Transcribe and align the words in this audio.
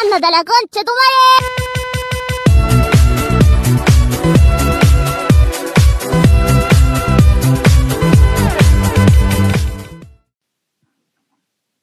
¡Ándate 0.00 0.26
a 0.26 0.30
la 0.30 0.44
concha, 0.44 0.84
tu 0.84 0.92
madre! 0.92 2.48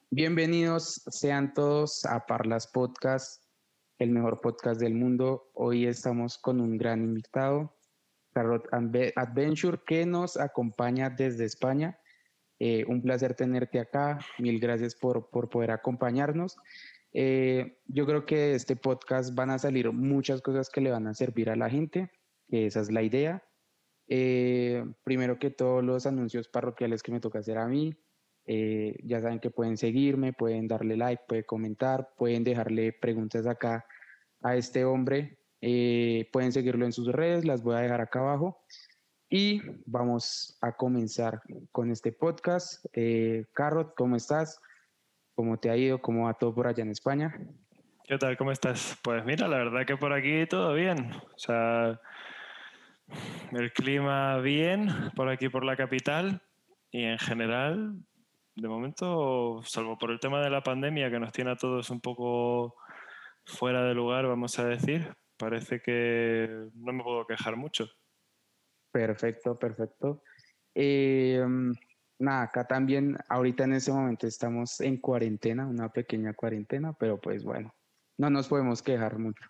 Bienvenidos 0.10 1.02
sean 1.08 1.54
todos 1.54 2.06
a 2.06 2.26
Parlas 2.26 2.68
Podcast, 2.68 3.44
el 4.00 4.12
mejor 4.12 4.40
podcast 4.42 4.80
del 4.80 4.94
mundo. 4.94 5.50
Hoy 5.54 5.86
estamos 5.86 6.38
con 6.38 6.62
un 6.62 6.78
gran 6.78 7.04
invitado, 7.04 7.76
Carrot 8.34 8.68
Adve- 8.72 9.14
Adventure, 9.16 9.80
que 9.86 10.06
nos 10.06 10.38
acompaña 10.38 11.10
desde 11.10 11.46
España. 11.46 12.00
Eh, 12.60 12.86
un 12.88 13.02
placer 13.02 13.34
tenerte 13.36 13.80
acá. 13.80 14.20
Mil 14.40 14.60
gracias 14.60 14.96
por, 14.96 15.30
por 15.30 15.50
poder 15.50 15.72
acompañarnos. 15.72 16.56
Eh, 17.18 17.78
yo 17.88 18.06
creo 18.06 18.26
que 18.26 18.36
de 18.36 18.56
este 18.56 18.76
podcast 18.76 19.34
van 19.34 19.50
a 19.50 19.58
salir 19.58 19.90
muchas 19.94 20.42
cosas 20.42 20.70
que 20.70 20.82
le 20.82 20.92
van 20.92 21.08
a 21.08 21.14
servir 21.14 21.50
a 21.50 21.56
la 21.56 21.70
gente, 21.70 22.12
esa 22.50 22.82
es 22.82 22.92
la 22.92 23.04
idea. 23.04 23.42
Eh, 24.10 24.84
primero 25.06 25.40
que 25.40 25.50
todos 25.50 25.82
los 25.82 26.06
anuncios 26.06 26.50
parroquiales 26.50 27.02
que 27.02 27.14
me 27.14 27.22
toca 27.22 27.40
hacer 27.40 27.58
a 27.58 27.68
mí. 27.68 27.96
Eh, 28.48 28.98
ya 29.06 29.22
saben 29.22 29.40
que 29.40 29.50
pueden 29.50 29.78
seguirme, 29.78 30.34
pueden 30.34 30.68
darle 30.68 30.98
like, 30.98 31.24
pueden 31.26 31.46
comentar, 31.46 32.10
pueden 32.18 32.44
dejarle 32.44 32.92
preguntas 32.92 33.48
acá 33.48 33.86
a 34.42 34.58
este 34.58 34.84
hombre. 34.84 35.40
Pueden 35.62 36.52
seguirlo 36.52 36.86
en 36.86 36.92
sus 36.92 37.12
redes, 37.12 37.46
las 37.46 37.64
voy 37.64 37.76
a 37.76 37.80
dejar 37.80 38.02
acá 38.02 38.20
abajo. 38.20 38.60
Y 39.30 39.62
vamos 39.86 40.58
a 40.62 40.74
comenzar 40.74 41.42
con 41.72 41.90
este 41.92 42.12
podcast. 42.12 42.86
Carrot, 43.54 43.96
¿cómo 43.96 44.18
estás? 44.18 44.60
¿Cómo 45.36 45.58
te 45.58 45.70
ha 45.70 45.76
ido? 45.76 46.02
¿Cómo 46.02 46.26
va 46.26 46.34
todo 46.34 46.56
por 46.56 46.66
allá 46.66 46.82
en 46.82 46.92
España? 46.92 47.38
¿Qué 48.06 48.18
tal? 48.18 48.38
¿Cómo 48.38 48.54
estás? 48.54 48.98
Pues 49.04 49.26
mira, 49.26 49.50
la 49.50 49.58
verdad 49.58 49.86
que 49.86 49.98
por 49.98 50.14
aquí 50.14 50.46
todo 50.46 50.74
bien. 50.74 51.12
O 51.14 51.38
sea, 51.38 52.00
el 53.52 53.74
clima 53.74 54.38
bien 54.40 54.88
por 55.14 55.28
aquí 55.28 55.50
por 55.50 55.66
la 55.66 55.76
capital 55.76 56.42
y 56.90 57.04
en 57.04 57.20
general, 57.20 57.96
de 58.56 58.68
momento, 58.70 59.62
salvo 59.64 59.98
por 59.98 60.12
el 60.12 60.22
tema 60.22 60.42
de 60.42 60.50
la 60.50 60.64
pandemia 60.64 61.12
que 61.12 61.20
nos 61.20 61.34
tiene 61.34 61.52
a 61.52 61.58
todos 61.58 61.90
un 61.90 62.00
poco 62.00 62.78
fuera 63.44 63.84
de 63.84 63.94
lugar, 63.94 64.26
vamos 64.28 64.58
a 64.58 64.66
decir, 64.66 65.14
parece 65.36 65.82
que 65.82 66.70
no 66.76 66.94
me 66.94 67.04
puedo 67.04 67.28
quejar 67.28 67.58
mucho. 67.58 67.90
Perfecto, 68.90 69.60
perfecto. 69.60 70.24
Eh, 70.74 71.46
nada, 72.20 72.44
acá 72.44 72.66
también, 72.66 73.18
ahorita 73.30 73.66
en 73.66 73.74
ese 73.74 73.92
momento 73.92 74.28
estamos 74.28 74.82
en 74.82 74.98
cuarentena, 74.98 75.66
una 75.68 75.90
pequeña 75.90 76.34
cuarentena, 76.34 76.94
pero 76.94 77.20
pues 77.20 77.44
bueno, 77.44 77.74
no 78.18 78.30
nos 78.30 78.48
podemos 78.48 78.82
quejar 78.82 79.18
mucho. 79.20 79.46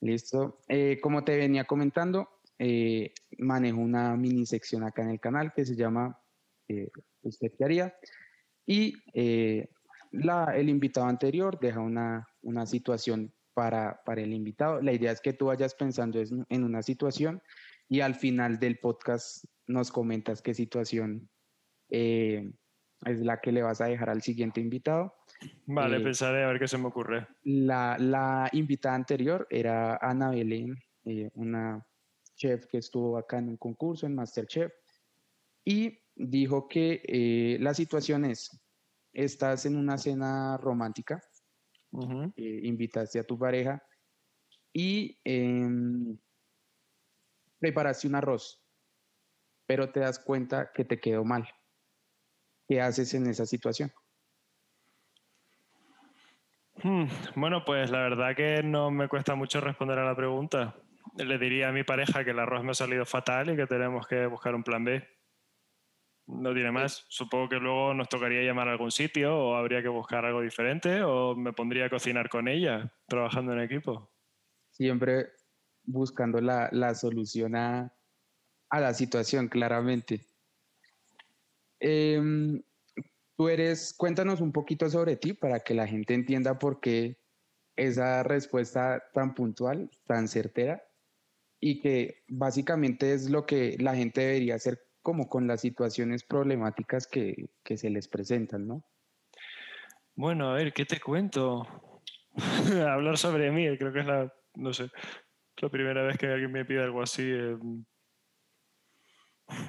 Listo. 0.00 0.58
Eh, 0.68 0.98
como 1.00 1.22
te 1.24 1.36
venía 1.36 1.64
comentando, 1.64 2.28
eh, 2.58 3.12
manejo 3.38 3.78
una 3.78 4.16
mini 4.16 4.46
sección 4.46 4.82
acá 4.84 5.02
en 5.02 5.10
el 5.10 5.20
canal 5.20 5.52
que 5.52 5.64
se 5.64 5.76
llama 5.76 6.18
eh, 6.68 6.90
¿Usted 7.22 7.52
qué 7.56 7.64
haría? 7.64 7.94
Y 8.66 8.94
eh, 9.14 9.68
la, 10.10 10.56
el 10.56 10.68
invitado 10.68 11.06
anterior 11.06 11.58
deja 11.60 11.80
una, 11.80 12.28
una 12.42 12.66
situación 12.66 13.32
para, 13.54 14.02
para 14.04 14.22
el 14.22 14.32
invitado. 14.32 14.80
La 14.80 14.92
idea 14.92 15.12
es 15.12 15.20
que 15.20 15.32
tú 15.32 15.46
vayas 15.46 15.74
pensando 15.74 16.20
en 16.20 16.64
una 16.64 16.82
situación 16.82 17.42
y 17.88 18.00
al 18.00 18.14
final 18.14 18.58
del 18.58 18.78
podcast 18.78 19.44
nos 19.66 19.90
comentas 19.90 20.42
qué 20.42 20.54
situación 20.54 21.30
eh, 21.92 22.50
es 23.04 23.20
la 23.20 23.40
que 23.40 23.52
le 23.52 23.62
vas 23.62 23.80
a 23.80 23.86
dejar 23.86 24.10
al 24.10 24.22
siguiente 24.22 24.60
invitado. 24.60 25.14
Vale, 25.66 25.98
Eh, 25.98 26.00
pensaré 26.00 26.44
a 26.44 26.48
ver 26.48 26.58
qué 26.58 26.68
se 26.68 26.78
me 26.78 26.86
ocurre. 26.86 27.26
La, 27.42 27.96
la 27.98 28.48
invitada 28.52 28.94
anterior 28.94 29.46
era 29.50 29.96
Ana 29.96 30.30
Belén, 30.30 30.76
eh, 31.04 31.30
una 31.34 31.84
chef 32.36 32.66
que 32.66 32.78
estuvo 32.78 33.18
acá 33.18 33.38
en 33.38 33.50
un 33.50 33.56
concurso 33.56 34.06
en 34.06 34.14
Masterchef 34.14 34.72
y 35.64 35.98
dijo 36.14 36.68
que 36.68 37.02
eh, 37.04 37.58
la 37.60 37.74
situación 37.74 38.24
es, 38.24 38.50
estás 39.12 39.66
en 39.66 39.76
una 39.76 39.98
cena 39.98 40.56
romántica, 40.56 41.20
eh, 42.36 42.60
invitaste 42.62 43.18
a 43.18 43.24
tu 43.24 43.38
pareja 43.38 43.82
y 44.72 45.18
em, 45.24 46.16
preparaste 47.58 48.08
un 48.08 48.14
arroz, 48.14 48.64
pero 49.66 49.92
te 49.92 50.00
das 50.00 50.18
cuenta 50.18 50.70
que 50.72 50.84
te 50.84 50.98
quedó 50.98 51.24
mal. 51.24 51.46
¿Qué 52.72 52.80
haces 52.80 53.12
en 53.12 53.26
esa 53.26 53.44
situación? 53.44 53.92
Hmm, 56.82 57.04
Bueno, 57.36 57.66
pues 57.66 57.90
la 57.90 57.98
verdad 57.98 58.34
que 58.34 58.62
no 58.62 58.90
me 58.90 59.08
cuesta 59.08 59.34
mucho 59.34 59.60
responder 59.60 59.98
a 59.98 60.06
la 60.06 60.16
pregunta. 60.16 60.74
Le 61.18 61.36
diría 61.36 61.68
a 61.68 61.72
mi 61.72 61.84
pareja 61.84 62.24
que 62.24 62.30
el 62.30 62.38
arroz 62.38 62.64
me 62.64 62.70
ha 62.70 62.74
salido 62.74 63.04
fatal 63.04 63.50
y 63.50 63.56
que 63.56 63.66
tenemos 63.66 64.06
que 64.06 64.24
buscar 64.24 64.54
un 64.54 64.62
plan 64.62 64.84
B. 64.84 65.06
No 66.28 66.54
tiene 66.54 66.72
más. 66.72 67.04
Supongo 67.10 67.50
que 67.50 67.56
luego 67.56 67.92
nos 67.92 68.08
tocaría 68.08 68.40
llamar 68.42 68.68
a 68.68 68.72
algún 68.72 68.90
sitio 68.90 69.36
o 69.36 69.54
habría 69.54 69.82
que 69.82 69.88
buscar 69.88 70.24
algo 70.24 70.40
diferente 70.40 71.02
o 71.02 71.36
me 71.36 71.52
pondría 71.52 71.84
a 71.84 71.90
cocinar 71.90 72.30
con 72.30 72.48
ella, 72.48 72.90
trabajando 73.06 73.52
en 73.52 73.60
equipo. 73.60 74.10
Siempre 74.70 75.26
buscando 75.82 76.40
la, 76.40 76.70
la 76.72 76.94
solución 76.94 77.54
a, 77.54 77.92
a 78.70 78.80
la 78.80 78.94
situación, 78.94 79.48
claramente. 79.48 80.31
Em, 81.84 82.62
tú 83.36 83.48
eres, 83.48 83.92
cuéntanos 83.92 84.40
un 84.40 84.52
poquito 84.52 84.88
sobre 84.88 85.16
ti 85.16 85.32
para 85.32 85.58
que 85.60 85.74
la 85.74 85.88
gente 85.88 86.14
entienda 86.14 86.58
por 86.60 86.78
qué 86.78 87.18
esa 87.74 88.22
respuesta 88.22 89.02
tan 89.12 89.34
puntual, 89.34 89.90
tan 90.06 90.28
certera, 90.28 90.80
y 91.58 91.80
que 91.80 92.22
básicamente 92.28 93.12
es 93.12 93.28
lo 93.30 93.46
que 93.46 93.76
la 93.80 93.96
gente 93.96 94.20
debería 94.20 94.54
hacer 94.54 94.80
como 95.02 95.28
con 95.28 95.48
las 95.48 95.60
situaciones 95.60 96.22
problemáticas 96.22 97.08
que, 97.08 97.50
que 97.64 97.76
se 97.76 97.90
les 97.90 98.06
presentan, 98.06 98.68
¿no? 98.68 98.84
Bueno, 100.14 100.50
a 100.50 100.54
ver, 100.54 100.72
¿qué 100.72 100.84
te 100.84 101.00
cuento? 101.00 101.66
Hablar 102.88 103.18
sobre 103.18 103.50
mí, 103.50 103.76
creo 103.76 103.92
que 103.92 104.00
es 104.00 104.06
la, 104.06 104.32
no 104.54 104.72
sé, 104.72 104.88
la 105.60 105.68
primera 105.68 106.04
vez 106.04 106.16
que 106.16 106.26
alguien 106.26 106.52
me 106.52 106.64
pide 106.64 106.84
algo 106.84 107.02
así. 107.02 107.22
eh. 107.24 107.56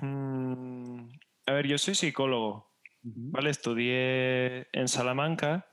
Mm, 0.01 0.72
A 1.45 1.53
ver, 1.53 1.67
yo 1.67 1.77
soy 1.77 1.95
psicólogo. 1.95 2.71
¿vale? 3.03 3.49
Estudié 3.49 4.67
en 4.71 4.87
Salamanca 4.87 5.67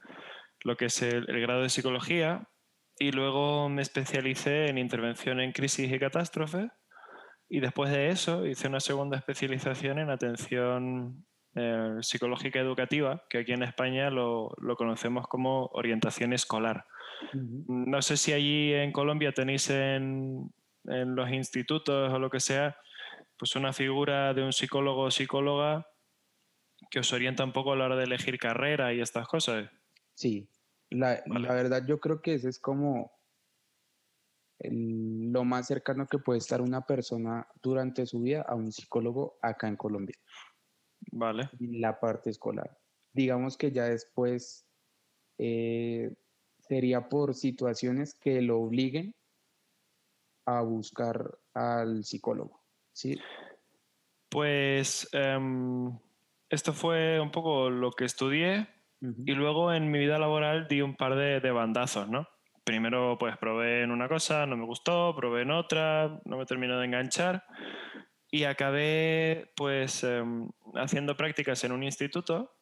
lo 0.62 0.76
que 0.76 0.86
es 0.86 1.02
el, 1.02 1.28
el 1.28 1.40
grado 1.40 1.62
de 1.62 1.68
psicología 1.70 2.48
y 2.98 3.12
luego 3.12 3.68
me 3.68 3.82
especialicé 3.82 4.66
en 4.66 4.78
intervención 4.78 5.40
en 5.40 5.52
crisis 5.52 5.90
y 5.90 5.98
catástrofes 5.98 6.70
y 7.48 7.60
después 7.60 7.90
de 7.90 8.08
eso 8.08 8.46
hice 8.46 8.68
una 8.68 8.80
segunda 8.80 9.16
especialización 9.16 9.98
en 9.98 10.10
atención 10.10 11.24
eh, 11.56 11.96
psicológica 12.00 12.60
educativa, 12.60 13.24
que 13.28 13.38
aquí 13.38 13.52
en 13.52 13.64
España 13.64 14.08
lo, 14.08 14.54
lo 14.58 14.76
conocemos 14.76 15.26
como 15.26 15.66
orientación 15.72 16.32
escolar. 16.32 16.86
No 17.34 18.00
sé 18.02 18.16
si 18.16 18.32
allí 18.32 18.72
en 18.72 18.92
Colombia 18.92 19.32
tenéis 19.32 19.68
en, 19.68 20.52
en 20.84 21.14
los 21.16 21.28
institutos 21.30 22.12
o 22.12 22.18
lo 22.18 22.30
que 22.30 22.40
sea, 22.40 22.76
pues 23.40 23.56
una 23.56 23.72
figura 23.72 24.34
de 24.34 24.42
un 24.44 24.52
psicólogo 24.52 25.04
o 25.04 25.10
psicóloga 25.10 25.86
que 26.90 26.98
os 26.98 27.10
orienta 27.14 27.42
un 27.42 27.52
poco 27.52 27.72
a 27.72 27.76
la 27.76 27.86
hora 27.86 27.96
de 27.96 28.04
elegir 28.04 28.38
carrera 28.38 28.92
y 28.92 29.00
estas 29.00 29.26
cosas. 29.26 29.70
Sí, 30.14 30.46
la, 30.90 31.22
Vale. 31.26 31.48
la 31.48 31.54
verdad 31.54 31.86
yo 31.86 31.98
creo 32.00 32.20
que 32.20 32.34
ese 32.34 32.50
es 32.50 32.58
como 32.58 33.10
el- 34.58 35.32
lo 35.32 35.44
más 35.44 35.66
cercano 35.68 36.06
que 36.06 36.18
puede 36.18 36.38
estar 36.38 36.60
una 36.60 36.82
persona 36.84 37.46
durante 37.62 38.04
su 38.04 38.20
vida 38.20 38.42
a 38.42 38.54
un 38.54 38.70
psicólogo 38.72 39.38
acá 39.40 39.68
en 39.68 39.76
Colombia, 39.76 40.16
Vale. 41.12 41.48
en 41.58 41.80
la 41.80 41.98
parte 41.98 42.28
escolar. 42.28 42.78
Digamos 43.14 43.56
que 43.56 43.72
ya 43.72 43.84
después 43.84 44.66
eh, 45.38 46.14
sería 46.58 47.08
por 47.08 47.34
situaciones 47.34 48.14
que 48.14 48.42
lo 48.42 48.60
obliguen 48.60 49.14
a 50.44 50.60
buscar 50.60 51.38
al 51.54 52.04
psicólogo, 52.04 52.59
¿sí? 52.92 53.18
Pues 54.28 55.08
em, 55.12 55.98
esto 56.48 56.72
fue 56.72 57.20
un 57.20 57.30
poco 57.30 57.70
lo 57.70 57.90
que 57.92 58.04
estudié 58.04 58.68
y 59.00 59.32
luego 59.32 59.72
en 59.72 59.90
mi 59.90 59.98
vida 59.98 60.18
laboral 60.18 60.68
di 60.68 60.82
un 60.82 60.94
par 60.94 61.16
de, 61.16 61.40
de 61.40 61.50
bandazos, 61.50 62.08
¿no? 62.08 62.28
Primero 62.64 63.16
pues 63.18 63.36
probé 63.38 63.82
en 63.82 63.90
una 63.90 64.08
cosa, 64.08 64.44
no 64.46 64.56
me 64.56 64.66
gustó, 64.66 65.14
probé 65.16 65.42
en 65.42 65.50
otra, 65.50 66.20
no 66.24 66.36
me 66.36 66.44
terminó 66.44 66.78
de 66.78 66.84
enganchar 66.84 67.44
y 68.30 68.44
acabé 68.44 69.50
pues 69.56 70.04
em, 70.04 70.48
haciendo 70.74 71.16
prácticas 71.16 71.64
en 71.64 71.72
un 71.72 71.82
instituto 71.82 72.54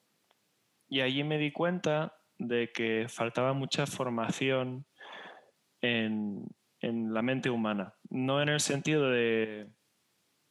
y 0.89 1.01
allí 1.01 1.25
me 1.25 1.39
di 1.39 1.53
cuenta 1.53 2.17
de 2.39 2.71
que 2.73 3.07
faltaba 3.09 3.53
mucha 3.53 3.87
formación 3.87 4.87
en, 5.83 6.47
en 6.81 7.13
la 7.13 7.23
mente 7.23 7.51
humana. 7.51 7.95
No 8.09 8.41
en 8.41 8.49
el 8.49 8.61
sentido 8.61 9.11
de, 9.11 9.69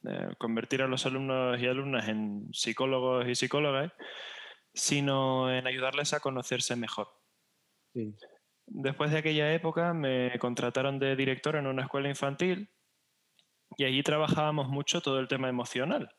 de 0.08 0.36
convertir 0.38 0.82
a 0.82 0.88
los 0.88 1.06
alumnos 1.06 1.60
y 1.62 1.68
alumnas 1.68 2.08
en 2.08 2.48
psicólogos 2.54 3.28
y 3.28 3.36
psicólogas, 3.36 3.92
sino 4.74 5.52
en 5.52 5.68
ayudarles 5.68 6.14
a 6.14 6.20
conocerse 6.20 6.76
mejor. 6.76 7.10
Sí. 7.94 8.14
después 8.68 9.12
de 9.12 9.18
aquella 9.18 9.54
época 9.54 9.94
me 9.94 10.38
contrataron 10.40 11.00
de 11.00 11.16
director 11.16 11.56
en 11.56 11.66
una 11.66 11.84
escuela 11.84 12.10
infantil 12.10 12.70
y 13.76 13.86
allí 13.86 14.04
trabajábamos 14.04 14.68
mucho 14.68 15.02
todo 15.02 15.20
el 15.20 15.28
tema 15.28 15.50
emocional. 15.50 16.10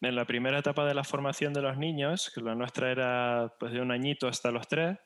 En 0.00 0.14
la 0.14 0.24
primera 0.26 0.58
etapa 0.58 0.86
de 0.86 0.94
la 0.94 1.04
formación 1.04 1.52
de 1.52 1.62
los 1.62 1.76
niños, 1.76 2.30
que 2.34 2.40
la 2.40 2.54
nuestra 2.54 2.90
era 2.90 3.52
pues, 3.58 3.72
de 3.72 3.80
un 3.80 3.90
añito 3.90 4.28
hasta 4.28 4.50
los 4.50 4.68
tres, 4.68 4.96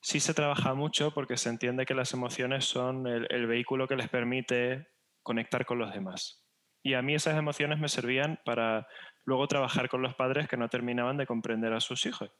sí 0.00 0.20
se 0.20 0.34
trabaja 0.34 0.74
mucho 0.74 1.12
porque 1.12 1.36
se 1.36 1.48
entiende 1.48 1.86
que 1.86 1.94
las 1.94 2.12
emociones 2.12 2.64
son 2.64 3.06
el, 3.06 3.46
vehículo 3.46 3.86
que 3.86 3.96
les 3.96 4.08
permite 4.08 4.88
conectar 5.22 5.64
con 5.66 5.78
los 5.78 5.92
demás. 5.92 6.44
Y 6.88 6.94
a 6.94 7.02
mí 7.02 7.14
esas 7.14 7.36
emociones 7.36 7.78
me 7.78 7.90
servían 7.90 8.40
para 8.46 8.88
luego 9.26 9.46
trabajar 9.46 9.90
con 9.90 10.00
los 10.00 10.14
padres 10.14 10.48
que 10.48 10.56
no 10.56 10.70
terminaban 10.70 11.18
de 11.18 11.26
comprender 11.26 11.74
a 11.74 11.80
sus 11.80 12.06
hijos. 12.06 12.30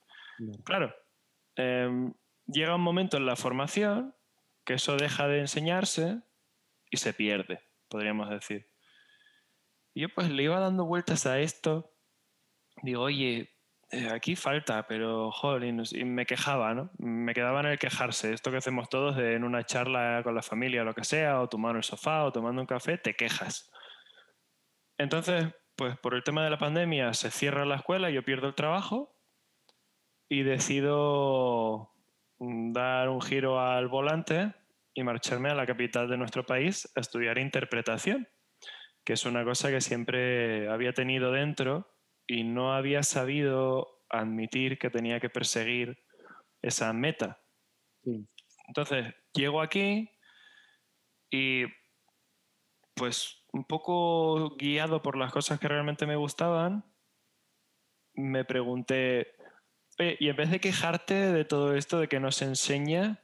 Claro, 0.64 0.96
em, 1.54 2.14
llega 2.46 2.74
un 2.74 2.80
momento 2.80 3.18
en 3.18 3.26
la 3.26 3.36
formación 3.36 4.14
que 4.64 4.72
eso 4.72 4.96
deja 4.96 5.28
de 5.28 5.40
enseñarse 5.40 6.22
y 6.90 6.96
se 6.96 7.12
pierde, 7.12 7.60
podríamos 7.90 8.30
decir. 8.30 8.66
Y 9.92 10.00
yo 10.00 10.08
pues 10.14 10.30
le 10.30 10.44
iba 10.44 10.58
dando 10.58 10.86
vueltas 10.86 11.26
a 11.26 11.40
esto. 11.40 11.92
Digo, 12.82 13.02
oye, 13.02 13.50
eh, 13.90 14.08
aquí 14.10 14.34
falta, 14.34 14.86
pero 14.86 15.30
joder, 15.30 15.64
y 15.64 16.04
me 16.06 16.24
quejaba, 16.24 16.72
¿no? 16.72 16.90
Me 16.96 17.34
quedaba 17.34 17.60
en 17.60 17.66
el 17.66 17.78
quejarse. 17.78 18.32
Esto 18.32 18.50
que 18.50 18.56
hacemos 18.56 18.88
todos 18.88 19.14
de, 19.14 19.34
en 19.34 19.44
una 19.44 19.66
charla 19.66 20.22
con 20.24 20.34
la 20.34 20.40
familia 20.42 20.80
o 20.80 20.84
lo 20.86 20.94
que 20.94 21.04
sea, 21.04 21.42
o 21.42 21.50
tomando 21.50 21.76
el 21.76 21.84
sofá 21.84 22.24
o 22.24 22.32
tomando 22.32 22.62
un 22.62 22.66
café, 22.66 22.96
te 22.96 23.12
quejas. 23.12 23.70
Entonces, 24.98 25.46
pues 25.76 25.96
por 25.98 26.14
el 26.14 26.24
tema 26.24 26.42
de 26.44 26.50
la 26.50 26.58
pandemia 26.58 27.14
se 27.14 27.30
cierra 27.30 27.64
la 27.64 27.76
escuela, 27.76 28.10
yo 28.10 28.24
pierdo 28.24 28.48
el 28.48 28.54
trabajo 28.54 29.14
y 30.28 30.42
decido 30.42 31.92
mm, 32.38 32.72
dar 32.72 33.08
un 33.08 33.22
giro 33.22 33.60
al 33.60 33.88
volante 33.88 34.54
y 34.94 35.04
marcharme 35.04 35.50
a 35.50 35.54
la 35.54 35.66
capital 35.66 36.08
de 36.08 36.18
nuestro 36.18 36.44
país 36.44 36.90
a 36.96 37.00
estudiar 37.00 37.38
interpretación, 37.38 38.28
que 39.04 39.12
es 39.12 39.24
una 39.24 39.44
cosa 39.44 39.70
que 39.70 39.80
siempre 39.80 40.68
había 40.68 40.92
tenido 40.92 41.30
dentro 41.30 41.94
y 42.26 42.42
no 42.42 42.74
había 42.74 43.04
sabido 43.04 44.02
admitir 44.10 44.78
que 44.78 44.90
tenía 44.90 45.20
que 45.20 45.30
perseguir 45.30 46.04
esa 46.60 46.92
meta. 46.92 47.40
Entonces, 48.66 49.14
llego 49.32 49.60
aquí 49.60 50.10
y 51.30 51.64
pues 52.94 53.37
un 53.52 53.64
poco 53.64 54.56
guiado 54.56 55.02
por 55.02 55.16
las 55.16 55.32
cosas 55.32 55.58
que 55.58 55.68
realmente 55.68 56.06
me 56.06 56.16
gustaban, 56.16 56.84
me 58.14 58.44
pregunté, 58.44 59.34
y 59.98 60.28
en 60.28 60.36
vez 60.36 60.50
de 60.50 60.60
quejarte 60.60 61.14
de 61.32 61.44
todo 61.44 61.74
esto, 61.74 61.98
de 61.98 62.08
que 62.08 62.20
no 62.20 62.30
se 62.30 62.44
enseña, 62.44 63.22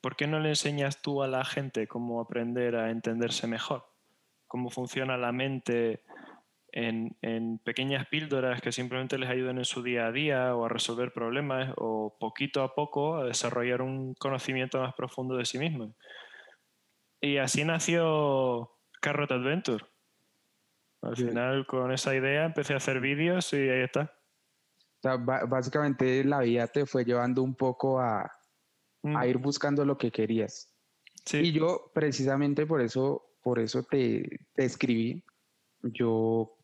¿por 0.00 0.16
qué 0.16 0.26
no 0.26 0.40
le 0.40 0.50
enseñas 0.50 1.02
tú 1.02 1.22
a 1.22 1.28
la 1.28 1.44
gente 1.44 1.86
cómo 1.86 2.20
aprender 2.20 2.76
a 2.76 2.90
entenderse 2.90 3.46
mejor? 3.46 3.86
¿Cómo 4.46 4.70
funciona 4.70 5.16
la 5.16 5.30
mente 5.30 6.02
en, 6.72 7.58
pequeñas 7.64 8.06
píldoras 8.08 8.60
que 8.60 8.72
simplemente 8.72 9.18
les 9.18 9.28
ayuden 9.28 9.58
en 9.58 9.64
su 9.64 9.82
día 9.82 10.06
a 10.06 10.12
día 10.12 10.56
o 10.56 10.64
a 10.64 10.68
resolver 10.68 11.12
problemas 11.12 11.72
o 11.76 12.16
poquito 12.18 12.62
a 12.62 12.74
poco 12.74 13.16
a 13.16 13.24
desarrollar 13.24 13.82
un 13.82 14.14
conocimiento 14.14 14.80
más 14.80 14.94
profundo 14.94 15.36
de 15.36 15.44
sí 15.44 15.58
mismos? 15.58 15.94
Y 17.20 17.36
así 17.36 17.64
nació 17.64 18.72
Carrot 19.00 19.32
Adventure. 19.32 19.84
Al 21.02 21.16
final, 21.16 21.66
con 21.66 21.92
esa 21.92 22.14
idea, 22.14 22.44
empecé 22.44 22.74
a 22.74 22.76
hacer 22.76 23.00
vídeos 23.00 23.52
y 23.54 23.56
ahí 23.56 23.82
está. 23.82 24.12
O 24.98 25.02
sea, 25.02 25.16
básicamente 25.16 26.22
la 26.24 26.40
vida 26.40 26.66
te 26.66 26.84
fue 26.84 27.04
llevando 27.04 27.42
un 27.42 27.54
poco 27.54 28.00
a, 28.00 28.30
mm. 29.02 29.22
ir 29.24 29.38
buscando 29.38 29.84
lo 29.84 29.96
que 29.96 30.10
querías. 30.10 30.74
Y 31.32 31.52
yo 31.52 31.90
precisamente 31.94 32.66
por 32.66 32.82
eso, 32.82 33.36
por 33.42 33.58
eso 33.58 33.82
te, 33.82 34.46
te 34.54 34.64
escribí. 34.64 35.24
Yo, 35.82 36.58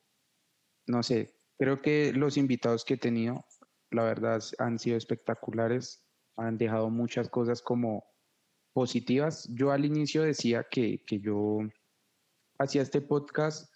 no 0.87 1.03
sé, 1.03 1.35
creo 1.59 1.81
que 1.81 2.12
los 2.12 2.37
invitados 2.37 2.85
que 2.85 2.94
he 2.94 2.99
tenido, 2.99 3.47
la 3.91 4.05
verdad, 4.05 4.43
han 4.59 4.79
sido 4.79 4.99
espectaculares. 4.99 6.05
Han 6.37 6.59
dejado 6.59 6.91
muchas 6.91 7.31
cosas 7.31 7.62
como 7.62 8.05
positivas. 8.75 9.49
Yo 9.55 9.71
al 9.73 9.87
inicio 9.87 10.23
decía 10.23 10.67
que, 10.71 11.03
que 11.06 11.21
yo 11.21 11.61
hacía 12.58 12.82
este 12.82 13.00
podcast 13.00 13.73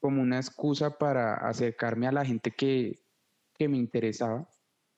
como 0.00 0.20
una 0.22 0.36
excusa 0.36 0.98
para 0.98 1.34
acercarme 1.34 2.06
a 2.06 2.12
la 2.12 2.24
gente 2.24 2.50
que, 2.50 3.00
me 3.60 3.76
interesaba, 3.76 4.40
o 4.40 4.48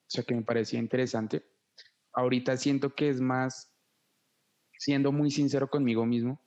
sea, 0.07 0.25
que 0.25 0.35
me 0.35 0.41
parecía 0.41 0.79
interesante. 0.79 1.45
Ahorita 2.15 2.57
siento 2.57 2.95
que 2.95 3.11
es 3.11 3.21
más 3.21 3.71
siendo 4.79 5.13
muy 5.13 5.31
sincero 5.31 5.69
conmigo 5.69 6.07
mismo. 6.07 6.41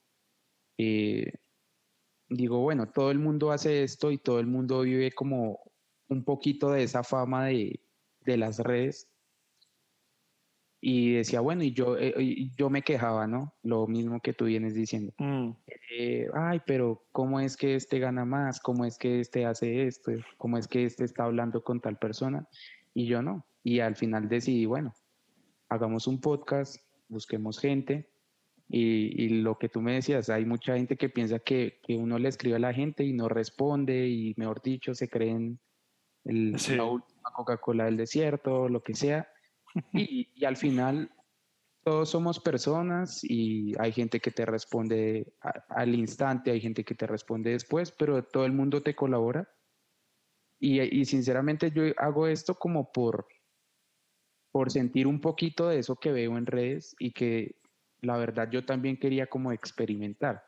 Eh, 0.80 1.32
digo, 2.28 2.58
bueno, 2.62 2.90
todo 2.90 3.12
el 3.12 3.20
mundo 3.20 3.52
hace 3.52 3.84
esto 3.84 4.10
y 4.10 4.18
todo 4.18 4.40
el 4.40 4.48
mundo 4.48 4.82
vive 4.82 5.12
como 5.12 5.60
un 6.10 6.24
poquito 6.24 6.72
de 6.72 6.82
esa 6.82 7.04
fama 7.04 7.46
de, 7.46 7.80
de 8.22 8.38
las 8.38 8.58
redes 8.58 9.08
y 10.80 11.14
decía, 11.14 11.42
bueno, 11.42 11.64
y 11.64 11.74
yo, 11.74 11.98
eh, 11.98 12.50
yo 12.56 12.70
me 12.70 12.84
quejaba, 12.84 13.26
¿no? 13.26 13.54
Lo 13.64 13.88
mismo 13.88 14.20
que 14.22 14.34
tú 14.34 14.46
vienes 14.46 14.76
diciendo. 14.76 15.12
Mm. 15.18 15.52
Eh, 15.92 16.28
ay, 16.34 16.62
pero 16.66 17.04
¿cómo 17.12 17.40
es 17.40 17.58
que 17.58 17.76
este 17.76 18.00
gana 18.00 18.26
más? 18.26 18.60
¿Cómo 18.60 18.86
es 18.86 18.98
que 18.98 19.20
este 19.20 19.46
hace 19.46 19.88
esto? 19.88 20.12
¿Cómo 20.38 20.58
es 20.58 20.68
que 20.68 20.86
este 20.86 21.04
está 21.04 21.24
hablando 21.24 21.64
con 21.64 21.80
tal 21.80 21.98
persona? 21.98 22.48
Y 22.94 23.08
yo 23.08 23.24
no. 23.24 23.46
Y 23.64 23.80
al 23.80 23.96
final 23.96 24.30
decidí, 24.30 24.66
bueno, 24.66 24.94
hagamos 25.68 26.06
un 26.06 26.22
podcast, 26.22 26.78
busquemos 27.10 27.60
gente. 27.60 28.10
Y, 28.70 29.24
y 29.24 29.30
lo 29.30 29.58
que 29.58 29.70
tú 29.70 29.82
me 29.82 29.94
decías, 29.94 30.30
hay 30.30 30.46
mucha 30.46 30.76
gente 30.76 30.98
que 30.98 31.10
piensa 31.10 31.40
que, 31.40 31.80
que, 31.84 31.96
uno 31.96 32.20
le 32.20 32.30
escribe 32.30 32.58
a 32.58 32.60
la 32.60 32.74
gente 32.74 33.04
y 33.04 33.14
no 33.14 33.30
responde 33.30 34.10
y, 34.10 34.34
mejor 34.36 34.62
dicho, 34.62 34.94
se 34.94 35.10
creen 35.10 35.58
el, 36.26 36.52
la 36.76 36.84
última 36.84 37.32
Coca-Cola 37.34 37.86
del 37.86 37.96
desierto, 37.96 38.68
lo 38.68 38.84
que 38.84 38.94
sea 38.94 39.30
y, 39.94 40.46
al 40.46 40.58
final 40.58 41.12
todos 41.84 42.10
somos 42.10 42.40
personas 42.40 43.24
y 43.24 43.74
hay 43.80 43.94
gente 43.94 44.20
que 44.20 44.32
te 44.32 44.46
responde 44.46 45.34
al 45.70 45.96
instante, 45.96 46.52
hay 46.52 46.60
gente 46.60 46.84
que 46.84 46.96
te 46.96 47.08
responde 47.08 47.52
después, 47.52 47.92
pero 47.92 48.22
todo 48.24 48.46
el 48.46 48.52
mundo 48.52 48.84
te 48.84 48.94
colabora. 48.94 49.50
Y, 50.60 50.82
y, 50.82 51.06
sinceramente 51.06 51.72
yo 51.72 51.84
hago 51.98 52.28
esto 52.28 52.56
como 52.56 52.92
por, 52.92 53.28
por 54.52 54.72
sentir 54.72 55.08
un 55.08 55.22
poquito 55.22 55.70
de 55.70 55.80
eso 55.80 55.96
que 55.96 56.12
veo 56.12 56.38
en 56.38 56.46
redes 56.46 56.96
y 57.00 57.12
que 57.12 57.62
la 58.02 58.18
verdad 58.18 58.50
yo 58.52 58.66
también 58.66 58.98
quería 58.98 59.28
como 59.28 59.52
experimentar. 59.52 60.44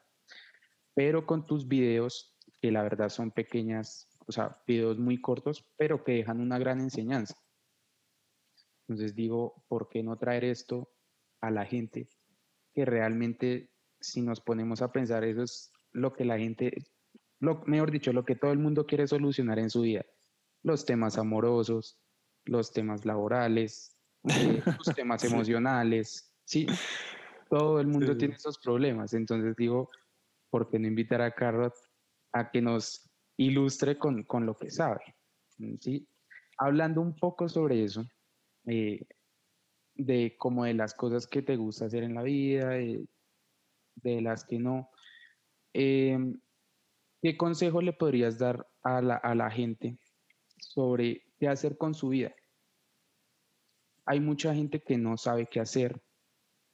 Pero 0.93 1.25
con 1.25 1.45
tus 1.45 1.67
videos, 1.67 2.35
que 2.61 2.71
la 2.71 2.83
verdad 2.83 3.09
son 3.09 3.31
pequeñas, 3.31 4.09
o 4.27 4.31
sea, 4.31 4.61
videos 4.67 4.99
muy 4.99 5.21
cortos, 5.21 5.65
pero 5.77 6.03
que 6.03 6.13
dejan 6.13 6.41
una 6.41 6.59
gran 6.59 6.79
enseñanza. 6.79 7.35
Entonces 8.89 9.13
digo, 9.13 9.63
¿por 9.67 9.87
qué 9.87 10.01
no 10.01 10.17
traer 10.17 10.43
esto 10.43 10.89
a 11.41 11.51
la 11.51 11.63
gente? 11.63 12.09
Que 12.73 12.85
realmente, 12.85 13.69
si 13.99 14.19
nos 14.19 14.41
ponemos 14.41 14.81
a 14.81 14.91
pensar, 14.91 15.23
eso 15.23 15.43
es 15.43 15.71
lo 15.91 16.11
que 16.11 16.25
la 16.25 16.39
gente, 16.39 16.73
lo, 17.39 17.61
mejor 17.67 17.91
dicho, 17.91 18.11
lo 18.13 18.25
que 18.25 18.35
todo 18.35 18.51
el 18.51 18.57
mundo 18.57 18.87
quiere 18.87 19.07
solucionar 19.07 19.59
en 19.59 19.69
su 19.69 19.81
vida. 19.81 20.03
Los 20.63 20.85
temas 20.85 21.19
amorosos, 21.19 21.99
los 22.45 22.73
temas 22.73 23.05
laborales, 23.05 23.95
eh, 24.23 24.63
los 24.83 24.95
temas 24.95 25.23
emocionales, 25.23 26.33
¿sí? 26.45 26.65
Todo 27.47 27.79
el 27.79 27.85
mundo 27.85 28.17
tiene 28.17 28.33
esos 28.33 28.57
problemas. 28.57 29.13
Entonces 29.13 29.55
digo, 29.55 29.91
¿por 30.49 30.67
qué 30.67 30.79
no 30.79 30.87
invitar 30.87 31.21
a 31.21 31.35
Carrot 31.35 31.75
a 32.33 32.49
que 32.49 32.59
nos 32.59 33.07
ilustre 33.37 33.99
con, 33.99 34.23
con 34.23 34.47
lo 34.47 34.57
que 34.57 34.71
sabe? 34.71 35.15
¿Sí? 35.79 36.07
Hablando 36.57 37.01
un 37.01 37.15
poco 37.15 37.47
sobre 37.47 37.83
eso, 37.83 38.03
eh, 38.69 39.07
de 39.95 40.35
como 40.37 40.65
de 40.65 40.75
las 40.75 40.93
cosas 40.93 41.25
que 41.27 41.41
te 41.41 41.57
gusta 41.57 41.85
hacer 41.85 42.03
en 42.03 42.13
la 42.13 42.23
vida, 42.23 42.69
de, 42.69 44.21
las 44.21 44.45
que 44.45 44.59
no. 44.59 44.89
Em, 45.73 46.39
¿Qué 47.21 47.35
consejo 47.35 47.81
le 47.81 47.93
podrías 47.93 48.37
dar 48.37 48.67
a 48.83 49.01
la, 49.01 49.15
a 49.15 49.35
la 49.35 49.49
gente 49.51 49.97
sobre 50.57 51.23
qué 51.39 51.47
hacer 51.47 51.77
con 51.77 51.93
su 51.93 52.09
vida? 52.09 52.33
Hay 54.05 54.19
mucha 54.19 54.53
gente 54.53 54.81
que 54.81 54.97
no 54.97 55.17
sabe 55.17 55.47
qué 55.47 55.59
hacer, 55.59 56.01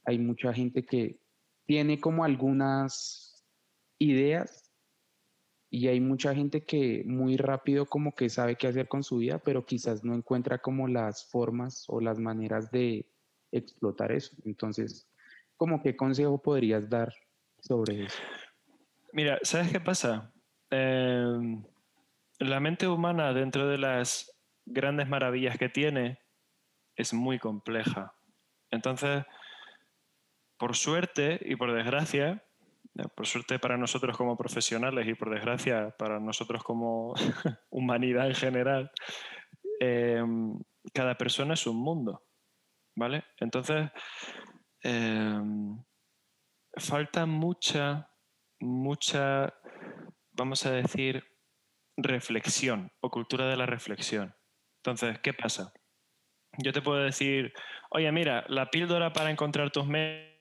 hay 0.03 0.19
mucha 0.19 0.53
gente 0.53 0.85
que 0.85 1.19
tiene 1.65 1.99
como 1.99 2.23
algunas 2.23 3.43
ideas 3.97 4.64
y 5.75 5.89
hay 5.89 5.99
mucha 5.99 6.33
gente 6.33 6.63
que 6.63 7.03
muy 7.05 7.35
rápido 7.35 7.85
como 7.85 8.15
que 8.15 8.29
sabe 8.29 8.55
qué 8.55 8.67
hacer 8.67 8.87
con 8.87 9.03
su 9.03 9.17
vida, 9.17 9.39
pero 9.39 9.65
quizás 9.65 10.05
no 10.05 10.15
encuentra 10.15 10.59
como 10.59 10.87
las 10.87 11.29
formas 11.29 11.83
o 11.89 11.99
las 11.99 12.17
maneras 12.17 12.71
de 12.71 13.05
explotar 13.51 14.13
eso. 14.13 14.37
Entonces, 14.45 15.05
¿cómo 15.57 15.83
qué 15.83 15.97
consejo 15.97 16.41
podrías 16.41 16.89
dar 16.89 17.13
sobre 17.59 18.05
eso? 18.05 18.17
Mira, 19.11 19.37
¿sabes 19.41 19.69
qué 19.69 19.81
pasa? 19.81 20.31
Em, 20.69 21.61
la 22.39 22.61
mente 22.61 22.87
humana 22.87 23.33
dentro 23.33 23.67
de 23.67 23.77
las 23.77 24.31
grandes 24.65 25.09
maravillas 25.09 25.57
que 25.57 25.67
tiene 25.67 26.19
es 26.95 27.13
muy 27.13 27.37
compleja. 27.37 28.15
Entonces, 28.71 29.25
por 30.57 30.77
suerte 30.77 31.37
y 31.43 31.57
por 31.57 31.73
desgracia, 31.73 32.45
por 33.15 33.27
suerte 33.27 33.59
para 33.59 33.77
nosotros 33.77 34.15
como 34.17 34.37
profesionales 34.37 35.07
y 35.07 35.15
por 35.15 35.29
desgracia 35.29 35.93
para 35.97 36.19
nosotros 36.19 36.63
como 36.63 37.13
humanidad 37.69 38.27
en 38.27 38.35
general, 38.35 38.91
em, 39.79 40.57
cada 40.93 41.15
persona 41.15 41.55
es 41.55 41.67
un 41.67 41.77
mundo, 41.77 42.23
¿vale? 42.95 43.25
Entonces, 43.39 43.91
em, 44.81 45.77
falta 46.77 47.25
mucha, 47.25 48.09
mucha, 48.59 49.53
vamos 50.31 50.65
a 50.65 50.71
decir, 50.71 51.23
reflexión 51.97 52.91
o 53.01 53.09
cultura 53.09 53.47
de 53.47 53.57
la 53.57 53.65
reflexión. 53.65 54.35
Entonces, 54.83 55.19
¿qué 55.19 55.33
pasa? 55.33 55.73
Yo 56.59 56.71
te 56.71 56.81
puedo 56.81 57.01
decir, 57.01 57.53
oye, 57.89 58.09
mira, 58.11 58.45
la 58.47 58.69
píldora 58.69 59.11
para 59.11 59.31
encontrar 59.31 59.71
tus 59.71 59.85
metas 59.85 60.34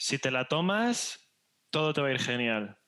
si 0.00 0.18
te 0.18 0.30
la 0.30 0.46
tomas, 0.46 1.30
todo 1.70 1.92
te 1.92 2.00
va 2.00 2.08
a 2.08 2.12
ir 2.12 2.18
genial. 2.18 2.78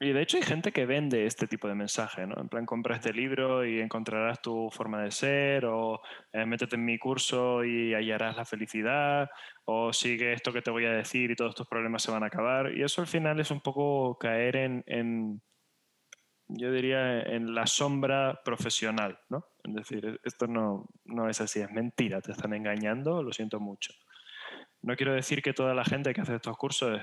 Y 0.00 0.12
de 0.12 0.22
hecho 0.22 0.38
hay 0.38 0.42
gente 0.42 0.72
que 0.72 0.86
vende 0.86 1.26
este 1.26 1.46
tipo 1.46 1.68
de 1.68 1.74
mensaje, 1.74 2.26
¿no? 2.26 2.40
En 2.40 2.48
plan, 2.48 2.64
compra 2.64 2.96
este 2.96 3.12
libro 3.12 3.66
y 3.66 3.80
encontrarás 3.80 4.40
tu 4.40 4.70
forma 4.70 5.02
de 5.02 5.10
ser, 5.10 5.66
o 5.66 6.00
eh, 6.32 6.46
métete 6.46 6.76
en 6.76 6.86
mi 6.86 6.98
curso 6.98 7.62
y 7.66 7.92
hallarás 7.92 8.34
la 8.34 8.46
felicidad, 8.46 9.28
o 9.66 9.92
sigue 9.92 10.32
esto 10.32 10.54
que 10.54 10.62
te 10.62 10.70
voy 10.70 10.86
a 10.86 10.92
decir 10.92 11.30
y 11.30 11.36
todos 11.36 11.54
tus 11.54 11.66
problemas 11.68 12.02
se 12.02 12.10
van 12.10 12.22
a 12.22 12.28
acabar. 12.28 12.74
Y 12.74 12.82
eso 12.82 13.02
al 13.02 13.06
final 13.06 13.38
es 13.38 13.50
un 13.50 13.60
poco 13.60 14.16
caer 14.16 14.56
en, 14.56 14.82
en 14.86 15.42
yo 16.48 16.72
diría, 16.72 17.20
en 17.20 17.54
la 17.54 17.66
sombra 17.66 18.40
profesional, 18.42 19.20
¿no? 19.28 19.44
Es 19.64 19.74
decir, 19.74 20.18
esto 20.24 20.46
no, 20.46 20.88
no 21.04 21.28
es 21.28 21.42
así, 21.42 21.60
es 21.60 21.70
mentira, 21.70 22.22
te 22.22 22.32
están 22.32 22.54
engañando, 22.54 23.22
lo 23.22 23.32
siento 23.34 23.60
mucho. 23.60 23.92
No 24.82 24.96
quiero 24.96 25.12
decir 25.12 25.42
que 25.42 25.52
toda 25.52 25.74
la 25.74 25.84
gente 25.84 26.14
que 26.14 26.22
hace 26.22 26.36
estos 26.36 26.56
cursos 26.56 27.00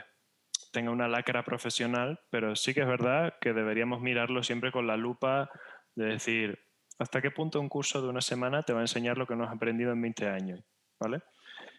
tenga 0.72 0.91
una 0.91 1.07
lacra 1.07 1.43
profesional, 1.43 2.19
pero 2.29 2.55
sí 2.55 2.74
que 2.74 2.81
es 2.81 2.88
verdad 2.88 3.36
que 3.39 3.53
deberíamos 3.53 4.01
mirarlo 4.01 4.43
siempre 4.43 4.72
con 4.72 4.88
la 4.88 4.98
lupa 4.98 5.50
de 5.96 6.05
decir, 6.05 6.60
¿hasta 7.00 7.22
qué 7.22 7.31
punto 7.31 7.60
un 7.60 7.69
curso 7.69 8.01
de 8.01 8.10
una 8.10 8.22
semana 8.22 8.63
te 8.63 8.74
va 8.74 8.79
a 8.79 8.84
enseñar 8.84 9.17
lo 9.17 9.27
que 9.27 9.36
no 9.36 9.43
has 9.43 9.53
aprendido 9.53 9.91
en 9.91 10.01
20 10.01 10.27
años? 10.27 10.63
¿Vale? 11.00 11.22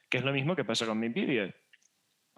Que 0.09 0.19
es 0.19 0.25
lo 0.25 0.33
mismo 0.33 0.55
que 0.57 0.65
pasa 0.65 0.87
con 0.87 0.99
mis 0.99 1.13
vídeos. 1.13 1.53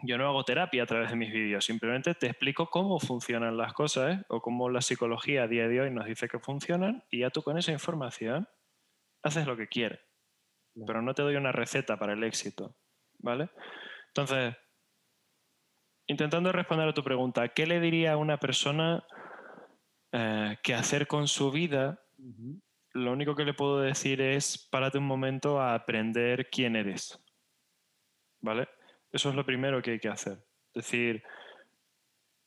Yo 0.03 0.17
no 0.17 0.27
hago 0.27 0.45
terapia 0.45 0.83
a 0.83 0.87
través 0.87 1.11
de 1.11 1.17
mis 1.17 1.31
vídeos, 1.31 1.65
simplemente 1.65 2.15
te 2.15 2.27
explico 2.27 2.71
cómo 2.71 2.99
funcionan 2.99 3.59
las 3.59 3.75
cosas 3.75 4.17
¿eh? 4.17 4.25
o 4.29 4.41
cómo 4.41 4.71
la 4.71 4.81
psicología 4.81 5.43
a 5.43 5.47
día 5.47 5.69
de 5.69 5.83
hoy 5.83 5.91
nos 5.91 6.07
dice 6.07 6.27
que 6.27 6.39
funcionan 6.39 7.05
y 7.11 7.21
ya 7.21 7.29
tú 7.29 7.43
con 7.43 7.59
esa 7.59 7.73
información 7.73 8.49
haces 9.23 9.47
lo 9.47 9.59
que 9.59 9.69
quieres. 9.69 10.01
Pero 10.87 11.03
no 11.03 11.13
te 11.13 11.23
doy 11.23 11.37
una 11.37 11.53
receta 11.53 11.99
para 11.99 12.15
el 12.15 12.25
éxito. 12.25 12.75
¿Vale? 13.23 13.51
Entonces, 14.09 14.57
intentando 16.07 16.53
responder 16.53 16.89
a 16.89 16.95
tu 16.95 17.03
pregunta, 17.03 17.49
¿qué 17.49 17.67
le 17.67 17.81
diría 17.81 18.13
a 18.13 18.17
una 18.17 18.39
persona 18.39 19.05
eh, 20.13 20.59
que 20.63 20.75
hacer 20.75 21.07
con 21.07 21.29
su 21.29 21.51
vida? 21.51 22.03
Lo 22.93 23.13
único 23.13 23.37
que 23.37 23.45
le 23.45 23.55
puedo 23.55 23.81
decir 23.81 24.21
es 24.21 24.69
párate 24.71 24.99
un 24.99 25.07
momento 25.07 25.61
a 25.61 25.75
aprender 25.75 26.49
quién 26.51 26.77
eres. 26.77 27.19
¿Vale? 28.41 28.69
Eso 29.13 29.29
es 29.29 29.35
lo 29.35 29.45
primero 29.45 29.81
que 29.83 29.93
hay 29.93 30.01
que 30.01 30.09
hacer. 30.09 30.45
Es 30.75 30.85
decir, 30.85 31.23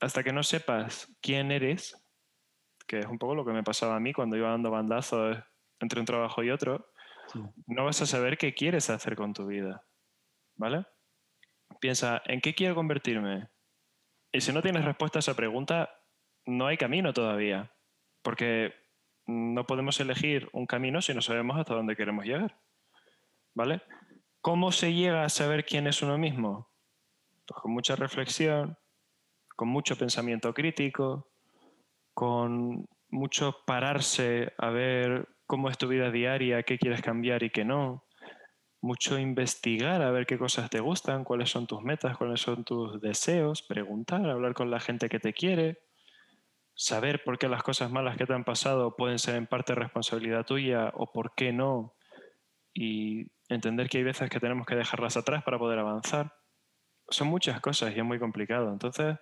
hasta 0.00 0.22
que 0.22 0.32
no 0.32 0.42
sepas 0.42 1.16
quién 1.22 1.50
eres, 1.50 1.96
que 2.86 2.98
es 2.98 3.06
un 3.06 3.18
poco 3.18 3.34
lo 3.34 3.44
que 3.44 3.52
me 3.52 3.62
pasaba 3.62 3.96
a 3.96 4.00
mí 4.00 4.12
cuando 4.12 4.36
iba 4.36 4.50
dando 4.50 4.70
bandazos 4.70 5.38
entre 5.80 6.00
un 6.00 6.06
trabajo 6.06 6.42
y 6.42 6.50
otro, 6.50 6.90
no 7.66 7.84
vas 7.84 8.02
a 8.02 8.06
saber 8.06 8.36
qué 8.36 8.54
quieres 8.54 8.90
hacer 8.90 9.16
con 9.16 9.32
tu 9.32 9.46
vida. 9.46 9.84
¿Vale? 10.56 10.86
Piensa, 11.80 12.22
¿en 12.26 12.40
qué 12.40 12.54
quiero 12.54 12.74
convertirme? 12.74 13.48
Y 14.32 14.40
si 14.40 14.52
no 14.52 14.62
tienes 14.62 14.84
respuesta 14.84 15.18
a 15.18 15.20
esa 15.20 15.34
pregunta, 15.34 15.90
no 16.46 16.66
hay 16.66 16.76
camino 16.76 17.12
todavía, 17.12 17.72
porque 18.22 18.74
no 19.26 19.66
podemos 19.66 19.98
elegir 20.00 20.48
un 20.52 20.66
camino 20.66 21.00
si 21.00 21.14
no 21.14 21.22
sabemos 21.22 21.58
hasta 21.58 21.74
dónde 21.74 21.96
queremos 21.96 22.24
llegar, 22.24 22.60
¿vale? 23.54 23.82
¿Cómo 24.40 24.72
se 24.72 24.92
llega 24.92 25.24
a 25.24 25.28
saber 25.28 25.64
quién 25.64 25.86
es 25.86 26.02
uno 26.02 26.18
mismo? 26.18 26.68
Pues 27.46 27.60
con 27.60 27.72
mucha 27.72 27.96
reflexión, 27.96 28.76
con 29.56 29.68
mucho 29.68 29.96
pensamiento 29.96 30.52
crítico, 30.52 31.30
con 32.12 32.86
mucho 33.08 33.62
pararse 33.66 34.52
a 34.58 34.70
ver 34.70 35.28
cómo 35.46 35.68
es 35.68 35.78
tu 35.78 35.88
vida 35.88 36.10
diaria, 36.10 36.62
qué 36.62 36.78
quieres 36.78 37.02
cambiar 37.02 37.42
y 37.42 37.50
qué 37.50 37.64
no, 37.64 38.04
mucho 38.84 39.18
investigar 39.18 40.02
a 40.02 40.10
ver 40.10 40.26
qué 40.26 40.36
cosas 40.36 40.68
te 40.68 40.78
gustan, 40.78 41.24
cuáles 41.24 41.48
son 41.48 41.66
tus 41.66 41.82
metas, 41.82 42.18
cuáles 42.18 42.42
son 42.42 42.64
tus 42.64 43.00
deseos, 43.00 43.62
preguntar, 43.62 44.28
hablar 44.28 44.52
con 44.52 44.70
la 44.70 44.78
gente 44.78 45.08
que 45.08 45.18
te 45.18 45.32
quiere, 45.32 45.78
saber 46.74 47.24
por 47.24 47.38
qué 47.38 47.48
las 47.48 47.62
cosas 47.62 47.90
malas 47.90 48.18
que 48.18 48.26
te 48.26 48.34
han 48.34 48.44
pasado 48.44 48.94
pueden 48.94 49.18
ser 49.18 49.36
en 49.36 49.46
parte 49.46 49.74
responsabilidad 49.74 50.44
tuya 50.44 50.92
o 50.92 51.10
por 51.10 51.34
qué 51.34 51.50
no, 51.50 51.94
y 52.74 53.30
entender 53.48 53.88
que 53.88 53.98
hay 53.98 54.04
veces 54.04 54.28
que 54.28 54.38
tenemos 54.38 54.66
que 54.66 54.76
dejarlas 54.76 55.16
atrás 55.16 55.42
para 55.44 55.58
poder 55.58 55.78
avanzar. 55.78 56.34
Son 57.08 57.28
muchas 57.28 57.62
cosas 57.62 57.96
y 57.96 57.98
es 57.98 58.04
muy 58.04 58.18
complicado. 58.18 58.70
Entonces, 58.70 59.16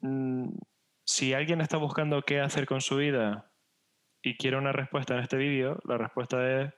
mm, 0.00 0.56
si 1.04 1.34
alguien 1.34 1.60
está 1.60 1.76
buscando 1.76 2.22
qué 2.22 2.40
hacer 2.40 2.64
con 2.64 2.80
su 2.80 2.96
vida 2.96 3.52
y 4.22 4.38
quiere 4.38 4.56
una 4.56 4.72
respuesta 4.72 5.12
en 5.14 5.20
este 5.20 5.36
vídeo, 5.36 5.78
la 5.84 5.98
respuesta 5.98 6.62
es 6.62 6.72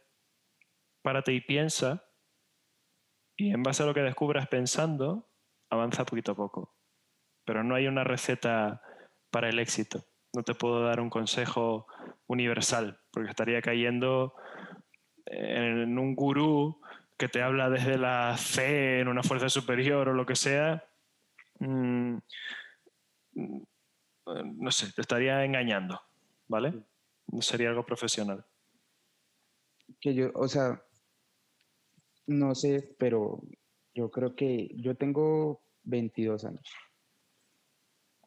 párate 1.08 1.32
y 1.32 1.40
piensa, 1.40 2.04
y 3.34 3.50
en 3.50 3.62
base 3.62 3.82
a 3.82 3.86
lo 3.86 3.94
que 3.94 4.02
descubras 4.02 4.46
pensando, 4.46 5.26
avanza 5.70 6.04
poquito 6.04 6.32
a 6.32 6.36
poco. 6.36 6.76
Pero 7.46 7.64
no 7.64 7.74
hay 7.74 7.86
una 7.86 8.04
receta 8.04 8.82
para 9.30 9.48
el 9.48 9.58
éxito. 9.58 10.04
No 10.34 10.42
te 10.42 10.54
puedo 10.54 10.82
dar 10.82 11.00
un 11.00 11.08
consejo 11.08 11.86
universal, 12.26 13.00
porque 13.10 13.30
estaría 13.30 13.62
cayendo 13.62 14.34
en 15.24 15.98
un 15.98 16.14
gurú 16.14 16.78
que 17.16 17.30
te 17.30 17.40
habla 17.40 17.70
desde 17.70 17.96
la 17.96 18.36
fe 18.36 19.00
en 19.00 19.08
una 19.08 19.22
fuerza 19.22 19.48
superior 19.48 20.10
o 20.10 20.12
lo 20.12 20.26
que 20.26 20.36
sea. 20.36 20.84
Mm, 21.60 22.18
no 24.26 24.70
sé, 24.70 24.92
te 24.92 25.00
estaría 25.00 25.42
engañando, 25.42 26.02
¿vale? 26.48 26.74
No 27.28 27.40
sería 27.40 27.70
algo 27.70 27.86
profesional. 27.86 28.44
Que 30.02 30.14
yo, 30.14 30.30
o 30.34 30.46
sea, 30.48 30.82
no 32.28 32.54
sé, 32.54 32.94
pero 32.98 33.42
yo 33.94 34.10
creo 34.10 34.36
que 34.36 34.70
yo 34.76 34.94
tengo 34.96 35.62
22 35.84 36.44
años. 36.44 36.70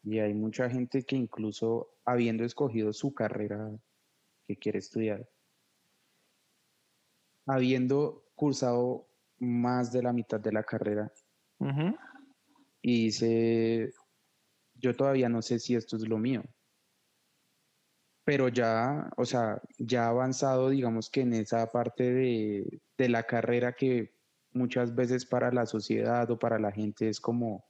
Y 0.03 0.17
hay 0.19 0.33
mucha 0.33 0.69
gente 0.69 1.03
que 1.03 1.15
incluso 1.15 1.93
habiendo 2.03 2.43
escogido 2.43 2.91
su 2.93 3.13
carrera 3.13 3.71
que 4.47 4.57
quiere 4.57 4.79
estudiar, 4.79 5.29
habiendo 7.45 8.25
cursado 8.33 9.07
más 9.37 9.91
de 9.91 10.01
la 10.01 10.13
mitad 10.13 10.39
de 10.39 10.51
la 10.51 10.63
carrera, 10.63 11.11
y 12.81 13.05
dice, 13.05 13.93
yo 14.73 14.95
todavía 14.95 15.29
no 15.29 15.43
sé 15.43 15.59
si 15.59 15.75
esto 15.75 15.95
es 15.95 16.07
lo 16.07 16.17
mío 16.17 16.43
pero 18.23 18.49
ya, 18.49 19.11
o 19.17 19.25
sea, 19.25 19.61
ya 19.77 20.07
avanzado, 20.07 20.69
digamos 20.69 21.09
que 21.09 21.21
en 21.21 21.33
esa 21.33 21.71
parte 21.71 22.11
de, 22.11 22.81
de, 22.97 23.09
la 23.09 23.23
carrera 23.23 23.73
que 23.73 24.13
muchas 24.53 24.93
veces 24.93 25.25
para 25.25 25.51
la 25.51 25.65
sociedad 25.65 26.29
o 26.29 26.37
para 26.37 26.59
la 26.59 26.71
gente 26.71 27.09
es 27.09 27.19
como 27.19 27.65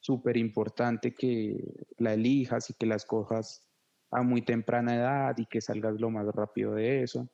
súper 0.00 0.36
importante 0.36 1.14
que 1.14 1.86
la 1.96 2.14
elijas 2.14 2.70
y 2.70 2.74
que 2.74 2.86
las 2.86 3.04
cojas 3.04 3.66
a 4.10 4.22
muy 4.22 4.42
temprana 4.42 4.96
edad 4.96 5.36
y 5.36 5.46
que 5.46 5.60
salgas 5.60 6.00
lo 6.00 6.10
más 6.10 6.26
rápido 6.26 6.74
de 6.74 7.02
eso. 7.02 7.28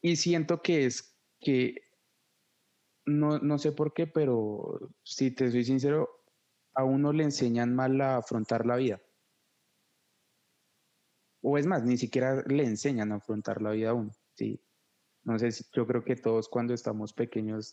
Y 0.00 0.16
siento 0.16 0.62
que 0.62 0.86
es 0.86 1.14
que, 1.40 1.82
no, 3.04 3.38
no 3.38 3.58
sé 3.58 3.72
por 3.72 3.92
qué, 3.92 4.06
pero 4.06 4.90
si 5.02 5.30
te 5.30 5.50
soy 5.50 5.64
sincero, 5.64 6.08
a 6.74 6.84
uno 6.84 7.12
le 7.12 7.24
enseñan 7.24 7.74
mal 7.74 8.00
a 8.00 8.16
afrontar 8.16 8.66
la 8.66 8.76
vida 8.76 9.00
o 11.48 11.58
es 11.58 11.64
más, 11.64 11.84
ni 11.84 11.96
siquiera 11.96 12.42
le 12.48 12.64
enseñan 12.64 13.12
a 13.12 13.16
afrontar 13.16 13.62
la 13.62 13.70
vida 13.70 13.90
a 13.90 13.94
uno, 13.94 14.10
¿sí? 14.34 14.60
No 15.22 15.36
yo 15.36 15.86
creo 15.86 16.02
que 16.02 16.16
todos 16.16 16.48
cuando 16.48 16.74
estamos 16.74 17.12
pequeños 17.12 17.72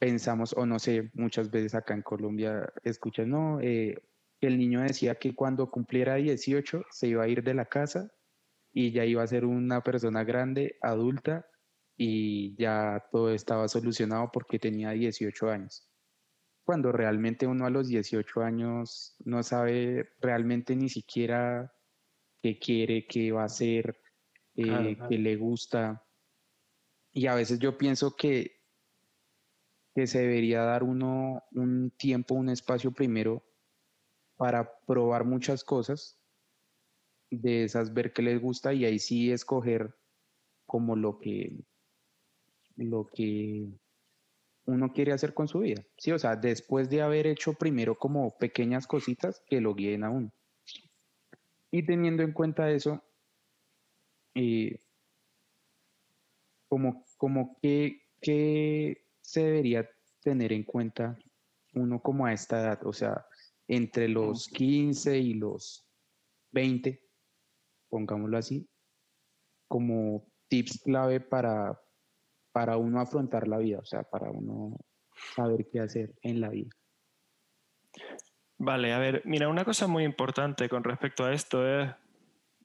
pensamos, 0.00 0.52
o 0.56 0.66
no 0.66 0.80
sé, 0.80 1.12
muchas 1.14 1.52
veces 1.52 1.76
acá 1.76 1.94
en 1.94 2.02
Colombia 2.02 2.68
escuchan, 2.82 3.30
no, 3.30 3.60
eh, 3.60 4.02
el 4.40 4.58
niño 4.58 4.80
decía 4.82 5.14
que 5.14 5.36
cuando 5.36 5.70
cumpliera 5.70 6.16
18 6.16 6.82
se 6.90 7.06
iba 7.06 7.22
a 7.22 7.28
ir 7.28 7.44
de 7.44 7.54
la 7.54 7.66
casa 7.66 8.10
y 8.72 8.90
ya 8.90 9.04
iba 9.04 9.22
a 9.22 9.26
ser 9.28 9.44
una 9.44 9.82
persona 9.82 10.24
grande, 10.24 10.76
adulta, 10.82 11.46
y 11.96 12.56
ya 12.56 13.06
todo 13.12 13.32
estaba 13.32 13.68
solucionado 13.68 14.30
porque 14.32 14.58
tenía 14.58 14.90
18 14.90 15.48
años. 15.48 15.88
Cuando 16.64 16.90
realmente 16.90 17.46
uno 17.46 17.66
a 17.66 17.70
los 17.70 17.86
18 17.86 18.42
años 18.42 19.14
no 19.24 19.44
sabe 19.44 20.08
realmente 20.20 20.74
ni 20.74 20.88
siquiera 20.88 21.72
qué 22.46 22.58
quiere, 22.58 23.06
qué 23.06 23.32
va 23.32 23.42
a 23.42 23.46
hacer, 23.46 23.98
eh, 24.54 24.96
qué 25.08 25.18
le 25.18 25.36
gusta. 25.36 26.02
y 27.12 27.26
a 27.26 27.34
veces 27.34 27.58
yo 27.58 27.76
pienso 27.76 28.14
que, 28.14 28.60
que 29.94 30.06
se 30.06 30.20
debería 30.20 30.62
dar 30.62 30.84
uno 30.84 31.42
un 31.52 31.90
tiempo, 31.90 32.34
un 32.34 32.50
espacio 32.50 32.92
primero 32.92 33.42
para 34.36 34.70
probar 34.86 35.24
muchas 35.24 35.64
cosas, 35.64 36.20
de 37.30 37.64
esas 37.64 37.92
ver 37.92 38.12
qué 38.12 38.22
les 38.22 38.40
gusta 38.40 38.72
y 38.72 38.84
ahí 38.84 38.98
sí 38.98 39.32
escoger 39.32 39.96
como 40.66 40.94
lo 40.94 41.18
que, 41.18 41.64
lo 42.76 43.06
que 43.06 43.66
uno 44.66 44.92
quiere 44.92 45.12
hacer 45.12 45.34
con 45.34 45.48
su 45.48 45.60
vida. 45.60 45.82
Sí, 45.98 46.12
o 46.12 46.18
sea, 46.18 46.36
después 46.36 46.90
de 46.90 47.02
haber 47.02 47.26
hecho 47.26 47.54
primero 47.54 47.96
como 47.98 48.36
pequeñas 48.38 48.86
cositas 48.86 49.42
que 49.48 49.60
lo 49.60 49.74
guíen 49.74 50.04
a 50.04 50.10
uno. 50.10 50.35
Y 51.76 51.82
teniendo 51.82 52.22
en 52.22 52.32
cuenta 52.32 52.70
eso, 52.70 53.04
eh, 54.34 54.80
como, 56.70 57.04
como 57.18 57.58
que, 57.60 58.00
se 59.20 59.44
debería 59.44 59.86
tener 60.22 60.54
en 60.54 60.62
cuenta 60.62 61.18
uno 61.74 62.00
como 62.00 62.24
a 62.24 62.32
esta 62.32 62.62
edad, 62.62 62.86
o 62.86 62.94
sea, 62.94 63.26
entre 63.68 64.08
los 64.08 64.48
15 64.48 65.18
y 65.18 65.34
los 65.34 65.86
20, 66.52 66.98
pongámoslo 67.90 68.38
así, 68.38 68.66
como 69.68 70.32
tips 70.48 70.80
clave 70.82 71.20
para, 71.20 71.78
para 72.52 72.78
uno 72.78 73.02
afrontar 73.02 73.46
la 73.46 73.58
vida, 73.58 73.80
o 73.80 73.84
sea, 73.84 74.02
para 74.02 74.30
uno 74.30 74.78
saber 75.34 75.68
qué 75.70 75.80
hacer 75.80 76.14
en 76.22 76.40
la 76.40 76.48
vida. 76.48 76.70
Vale, 78.58 78.92
a 78.92 78.98
ver, 78.98 79.22
mira, 79.24 79.48
una 79.48 79.64
cosa 79.64 79.86
muy 79.86 80.04
importante 80.04 80.68
con 80.68 80.82
respecto 80.82 81.24
a 81.24 81.32
esto 81.32 81.66
es 81.66 81.90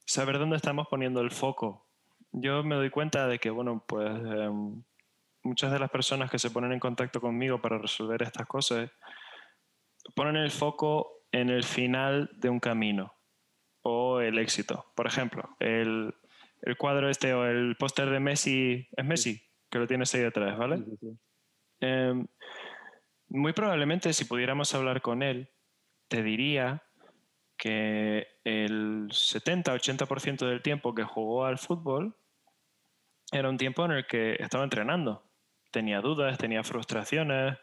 saber 0.06 0.38
dónde 0.38 0.56
estamos 0.56 0.88
poniendo 0.88 1.20
el 1.20 1.30
foco. 1.30 1.86
Yo 2.32 2.64
me 2.64 2.76
doy 2.76 2.90
cuenta 2.90 3.26
de 3.26 3.38
que, 3.38 3.50
bueno, 3.50 3.84
pues 3.86 4.08
em, 4.10 4.82
muchas 5.42 5.70
de 5.70 5.78
las 5.78 5.90
personas 5.90 6.30
que 6.30 6.38
se 6.38 6.50
ponen 6.50 6.72
en 6.72 6.80
contacto 6.80 7.20
conmigo 7.20 7.60
para 7.60 7.78
resolver 7.78 8.22
estas 8.22 8.46
cosas 8.46 8.90
ponen 10.14 10.36
el 10.36 10.50
foco 10.50 11.26
en 11.30 11.50
el 11.50 11.62
final 11.62 12.30
de 12.34 12.48
un 12.48 12.58
camino 12.58 13.14
o 13.82 14.20
el 14.20 14.38
éxito. 14.38 14.86
Por 14.94 15.06
ejemplo, 15.06 15.56
el, 15.60 16.14
cuadro 16.78 17.10
este 17.10 17.34
o 17.34 17.44
el 17.44 17.76
póster 17.76 18.08
de 18.10 18.20
Messi, 18.20 18.88
es 18.96 19.04
Messi, 19.04 19.42
que 19.70 19.78
lo 19.78 19.86
tienes 19.86 20.14
ahí 20.14 20.22
detrás, 20.22 20.56
¿vale? 20.56 20.82
Em, 21.80 22.26
muy 23.28 23.52
probablemente 23.52 24.12
si 24.12 24.24
pudiéramos 24.24 24.74
hablar 24.74 25.02
con 25.02 25.22
él, 25.22 25.51
te 26.12 26.22
diría 26.22 26.82
que 27.56 28.28
el 28.44 29.08
70-80% 29.08 30.46
del 30.46 30.60
tiempo 30.60 30.94
que 30.94 31.04
jugó 31.04 31.46
al 31.46 31.56
fútbol 31.56 32.14
era 33.32 33.48
un 33.48 33.56
tiempo 33.56 33.86
en 33.86 33.92
el 33.92 34.06
que 34.06 34.36
estaba 34.38 34.62
entrenando. 34.62 35.24
Tenía 35.70 36.02
dudas, 36.02 36.36
tenía 36.36 36.62
frustraciones 36.64 37.56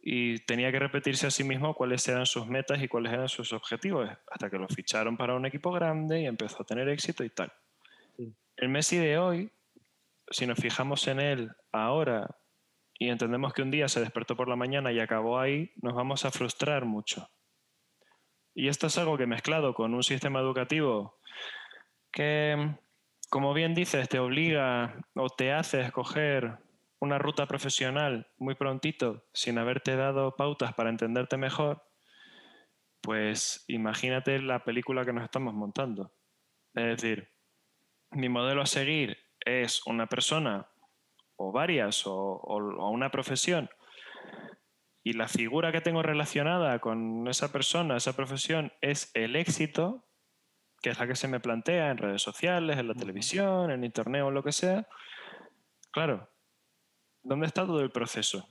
y 0.00 0.38
tenía 0.44 0.70
que 0.70 0.78
repetirse 0.78 1.26
a 1.26 1.32
sí 1.32 1.42
mismo 1.42 1.74
cuáles 1.74 2.06
eran 2.06 2.24
sus 2.24 2.46
metas 2.46 2.80
y 2.80 2.86
cuáles 2.86 3.14
eran 3.14 3.28
sus 3.28 3.52
objetivos, 3.52 4.08
hasta 4.30 4.48
que 4.48 4.58
lo 4.58 4.68
ficharon 4.68 5.16
para 5.16 5.34
un 5.34 5.44
equipo 5.44 5.72
grande 5.72 6.20
y 6.20 6.26
empezó 6.26 6.62
a 6.62 6.64
tener 6.64 6.88
éxito 6.88 7.24
y 7.24 7.30
tal. 7.30 7.52
El 8.56 8.68
Messi 8.68 8.96
de 8.96 9.18
hoy, 9.18 9.50
si 10.30 10.46
nos 10.46 10.60
fijamos 10.60 11.08
en 11.08 11.18
él 11.18 11.50
ahora 11.72 12.36
y 12.96 13.08
entendemos 13.08 13.52
que 13.52 13.62
un 13.62 13.72
día 13.72 13.88
se 13.88 13.98
despertó 13.98 14.36
por 14.36 14.46
la 14.46 14.54
mañana 14.54 14.92
y 14.92 15.00
acabó 15.00 15.40
ahí, 15.40 15.72
nos 15.82 15.94
vamos 15.94 16.24
a 16.24 16.30
frustrar 16.30 16.84
mucho. 16.84 17.28
Y 18.54 18.68
esto 18.68 18.86
es 18.86 18.98
algo 18.98 19.16
que 19.16 19.26
mezclado 19.26 19.74
con 19.74 19.94
un 19.94 20.02
sistema 20.02 20.40
educativo 20.40 21.18
que 22.10 22.76
como 23.32 23.54
bien 23.54 23.72
dices, 23.72 24.10
te 24.10 24.18
obliga 24.18 24.94
o 25.14 25.30
te 25.30 25.54
hace 25.54 25.80
escoger 25.80 26.58
una 26.98 27.16
ruta 27.16 27.46
profesional 27.46 28.28
muy 28.36 28.54
prontito 28.54 29.24
sin 29.32 29.56
haberte 29.56 29.96
dado 29.96 30.36
pautas 30.36 30.74
para 30.74 30.90
entenderte 30.90 31.38
mejor, 31.38 31.82
pues 33.00 33.64
imagínate 33.68 34.38
la 34.38 34.64
película 34.64 35.06
que 35.06 35.14
nos 35.14 35.24
estamos 35.24 35.54
montando. 35.54 36.12
Es 36.74 37.00
decir, 37.00 37.30
mi 38.10 38.28
modelo 38.28 38.60
a 38.60 38.66
seguir 38.66 39.16
es 39.40 39.80
una 39.86 40.08
persona 40.08 40.68
o 41.36 41.52
varias 41.52 42.06
o, 42.06 42.12
o 42.12 42.90
una 42.90 43.10
profesión 43.10 43.70
y 45.04 45.14
la 45.14 45.28
figura 45.28 45.72
que 45.72 45.80
tengo 45.80 46.02
relacionada 46.02 46.78
con 46.78 47.26
esa 47.26 47.50
persona, 47.50 47.96
esa 47.96 48.14
profesión, 48.14 48.72
es 48.80 49.10
el 49.14 49.34
éxito, 49.34 50.04
que 50.80 50.90
es 50.90 50.98
la 50.98 51.06
que 51.06 51.16
se 51.16 51.28
me 51.28 51.40
plantea 51.40 51.90
en 51.90 51.98
redes 51.98 52.22
sociales, 52.22 52.78
en 52.78 52.88
la 52.88 52.94
televisión, 52.94 53.70
en 53.70 53.84
internet 53.84 54.22
o 54.22 54.30
lo 54.30 54.42
que 54.42 54.52
sea, 54.52 54.86
claro, 55.90 56.28
¿dónde 57.22 57.46
está 57.46 57.66
todo 57.66 57.80
el 57.80 57.90
proceso? 57.90 58.48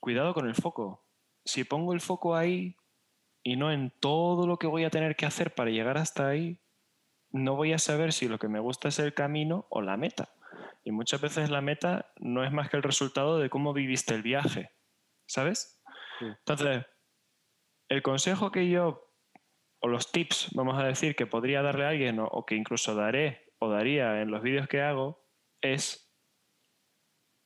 Cuidado 0.00 0.34
con 0.34 0.48
el 0.48 0.54
foco. 0.54 1.04
Si 1.44 1.64
pongo 1.64 1.92
el 1.92 2.00
foco 2.00 2.34
ahí 2.34 2.76
y 3.42 3.56
no 3.56 3.72
en 3.72 3.92
todo 4.00 4.46
lo 4.46 4.58
que 4.58 4.66
voy 4.66 4.84
a 4.84 4.90
tener 4.90 5.14
que 5.14 5.26
hacer 5.26 5.54
para 5.54 5.70
llegar 5.70 5.96
hasta 5.96 6.28
ahí, 6.28 6.60
no 7.30 7.54
voy 7.54 7.72
a 7.72 7.78
saber 7.78 8.12
si 8.12 8.28
lo 8.28 8.38
que 8.38 8.48
me 8.48 8.58
gusta 8.58 8.88
es 8.88 8.98
el 8.98 9.14
camino 9.14 9.66
o 9.70 9.80
la 9.80 9.96
meta. 9.96 10.30
Y 10.84 10.90
muchas 10.90 11.20
veces 11.20 11.50
la 11.50 11.60
meta 11.60 12.12
no 12.18 12.44
es 12.44 12.50
más 12.50 12.68
que 12.68 12.76
el 12.76 12.82
resultado 12.82 13.38
de 13.38 13.50
cómo 13.50 13.72
viviste 13.72 14.14
el 14.14 14.22
viaje, 14.22 14.72
¿sabes? 15.30 15.80
Entonces, 16.20 16.84
el 17.88 18.02
consejo 18.02 18.50
que 18.50 18.68
yo 18.68 19.06
o 19.80 19.88
los 19.88 20.12
tips, 20.12 20.48
vamos 20.54 20.78
a 20.78 20.84
decir, 20.84 21.14
que 21.14 21.26
podría 21.26 21.62
darle 21.62 21.84
a 21.84 21.90
alguien 21.90 22.18
o, 22.20 22.44
que 22.44 22.56
incluso 22.56 22.94
daré 22.94 23.52
o 23.58 23.70
daría 23.70 24.20
en 24.20 24.30
los 24.30 24.42
vídeos 24.42 24.68
que 24.68 24.82
hago 24.82 25.24
es 25.60 26.12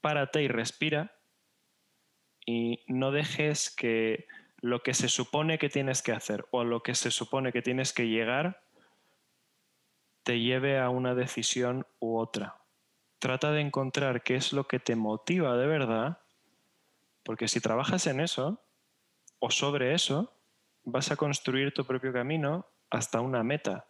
párate 0.00 0.42
y 0.42 0.48
respira 0.48 1.16
y 2.46 2.84
no 2.88 3.10
dejes 3.12 3.70
que 3.74 4.26
lo 4.60 4.82
que 4.82 4.94
se 4.94 5.08
supone 5.08 5.58
que 5.58 5.68
tienes 5.68 6.02
que 6.02 6.12
hacer 6.12 6.46
o 6.50 6.64
lo 6.64 6.82
que 6.82 6.94
se 6.94 7.10
supone 7.10 7.52
que 7.52 7.62
tienes 7.62 7.92
que 7.92 8.08
llegar 8.08 8.62
te 10.24 10.40
lleve 10.40 10.78
a 10.78 10.88
una 10.88 11.14
decisión 11.14 11.86
u 12.00 12.16
otra. 12.16 12.56
Trata 13.18 13.52
de 13.52 13.60
encontrar 13.60 14.22
qué 14.22 14.36
es 14.36 14.52
lo 14.52 14.66
que 14.66 14.80
te 14.80 14.96
motiva 14.96 15.56
de 15.56 15.66
verdad, 15.66 16.23
porque 17.24 17.48
si 17.48 17.60
trabajas 17.60 18.06
en 18.06 18.20
eso 18.20 18.62
o 19.38 19.50
sobre 19.50 19.94
eso, 19.94 20.32
vas 20.84 21.10
a 21.10 21.16
construir 21.16 21.72
tu 21.72 21.84
propio 21.84 22.12
camino 22.12 22.66
hasta 22.90 23.20
una 23.20 23.42
meta. 23.42 23.86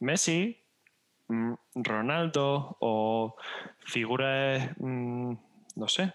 Messi, 0.00 0.62
mm, 1.28 1.54
Ronaldo 1.76 2.76
o 2.80 3.36
figuras, 3.86 4.70
mm, 4.78 5.34
no 5.76 5.88
sé, 5.88 6.12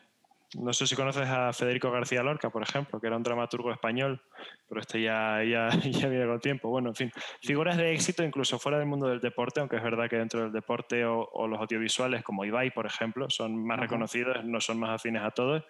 no 0.55 0.73
sé 0.73 0.87
si 0.87 0.95
conoces 0.95 1.27
a 1.27 1.53
Federico 1.53 1.91
García 1.91 2.23
Lorca, 2.23 2.49
por 2.49 2.63
ejemplo, 2.63 2.99
que 2.99 3.07
era 3.07 3.17
un 3.17 3.23
dramaturgo 3.23 3.71
español, 3.71 4.21
pero 4.67 4.81
este 4.81 5.01
ya, 5.01 5.43
ya, 5.43 5.69
ya 5.69 6.09
viene 6.09 6.25
con 6.25 6.39
tiempo. 6.39 6.69
Bueno, 6.69 6.89
en 6.89 6.95
fin, 6.95 7.11
figuras 7.41 7.77
de 7.77 7.93
éxito 7.93 8.23
incluso 8.23 8.57
fuera 8.57 8.79
del 8.79 8.87
mundo 8.87 9.07
del 9.07 9.19
deporte, 9.19 9.59
aunque 9.59 9.77
es 9.77 9.83
verdad 9.83 10.09
que 10.09 10.17
dentro 10.17 10.41
del 10.41 10.51
deporte 10.51 11.05
o, 11.05 11.47
los 11.47 11.59
audiovisuales, 11.59 12.23
como 12.23 12.45
Ibai, 12.45 12.71
por 12.71 12.87
ejemplo, 12.87 13.29
son 13.29 13.63
más 13.63 13.79
reconocidos, 13.79 14.43
no 14.43 14.59
son 14.59 14.79
más 14.79 14.91
afines 14.91 15.23
a 15.23 15.31
todos, 15.31 15.63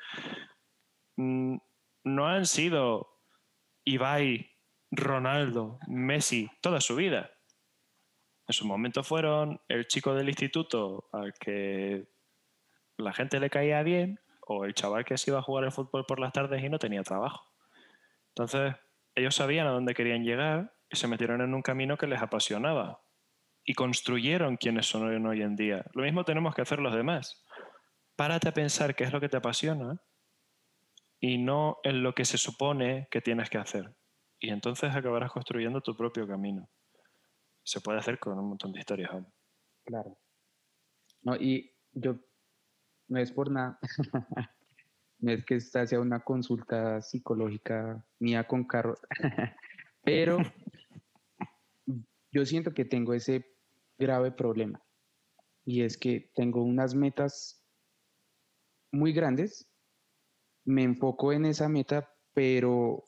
mm, 1.17 1.57
no 2.05 2.27
han 2.27 2.45
sido 2.45 3.09
Ibai, 3.83 4.49
Ronaldo, 4.91 5.79
Messi, 5.87 6.49
toda 6.61 6.79
su 6.79 6.95
vida. 6.95 7.31
En 8.47 8.53
su 8.53 8.65
momento 8.65 9.03
fueron 9.03 9.61
el 9.67 9.87
chico 9.87 10.15
del 10.15 10.29
instituto 10.29 11.09
al 11.11 11.33
que 11.33 12.07
la 12.97 13.13
gente 13.13 13.39
le 13.39 13.49
caía 13.49 13.83
bien 13.83 14.19
o 14.51 14.65
el 14.65 14.73
chaval 14.73 15.05
que 15.05 15.15
se 15.15 15.29
iba 15.29 15.37
a 15.37 15.43
jugar 15.43 15.63
el 15.63 15.71
fútbol 15.71 16.05
por 16.07 16.19
las 16.19 16.33
tardes 16.33 16.63
y 16.63 16.69
no 16.69 16.79
tenía 16.79 17.03
trabajo. 17.03 17.53
Entonces, 18.29 18.75
ellos 19.13 19.35
sabían 19.35 19.67
a 19.67 19.71
dónde 19.71 19.93
querían 19.93 20.23
llegar 20.23 20.73
y 20.89 20.95
se 20.95 21.07
metieron 21.07 21.41
en 21.41 21.53
un 21.53 21.61
camino 21.61 21.97
que 21.97 22.07
les 22.07 22.19
apasionaba 22.19 22.99
y 23.63 23.75
construyeron 23.75 24.57
quienes 24.57 24.87
son 24.87 25.27
hoy 25.27 25.41
en 25.43 25.55
día. 25.55 25.85
Lo 25.93 26.01
mismo 26.01 26.25
tenemos 26.25 26.55
que 26.55 26.63
hacer 26.63 26.79
los 26.79 26.95
demás. 26.95 27.45
Párate 28.15 28.49
a 28.49 28.53
pensar 28.53 28.95
qué 28.95 29.03
es 29.03 29.13
lo 29.13 29.19
que 29.19 29.29
te 29.29 29.37
apasiona 29.37 30.01
y 31.19 31.37
no 31.37 31.77
en 31.83 32.01
lo 32.01 32.15
que 32.15 32.25
se 32.25 32.39
supone 32.39 33.07
que 33.11 33.21
tienes 33.21 33.51
que 33.51 33.59
hacer. 33.59 33.95
Y 34.39 34.49
entonces 34.49 34.95
acabarás 34.95 35.31
construyendo 35.31 35.81
tu 35.81 35.95
propio 35.95 36.27
camino. 36.27 36.67
Se 37.61 37.81
puede 37.81 37.99
hacer 37.99 38.17
con 38.17 38.39
un 38.39 38.49
montón 38.49 38.71
de 38.71 38.79
historias 38.79 39.11
Claro. 39.85 40.17
No, 41.21 41.35
y 41.35 41.71
yo 41.91 42.15
no 43.09 43.19
es 43.19 43.31
por 43.31 43.51
nada. 43.51 43.79
no 45.19 45.31
es 45.31 45.43
que 45.45 45.55
esta 45.55 45.85
sea 45.85 45.99
una 45.99 46.21
consulta 46.21 47.01
psicológica 47.01 48.03
mía 48.19 48.47
con 48.47 48.63
Carlos. 48.63 48.99
Pero 50.03 50.37
yo 52.31 52.45
siento 52.45 52.73
que 52.73 52.85
tengo 52.85 53.13
ese 53.13 53.45
grave 53.97 54.31
problema. 54.31 54.81
Y 55.65 55.81
es 55.81 55.97
que 55.97 56.31
tengo 56.33 56.63
unas 56.63 56.95
metas 56.95 57.61
muy 58.91 59.11
grandes 59.11 59.69
me 60.69 60.83
enfoco 60.83 61.33
en 61.33 61.45
esa 61.45 61.67
meta, 61.67 62.13
pero 62.33 63.03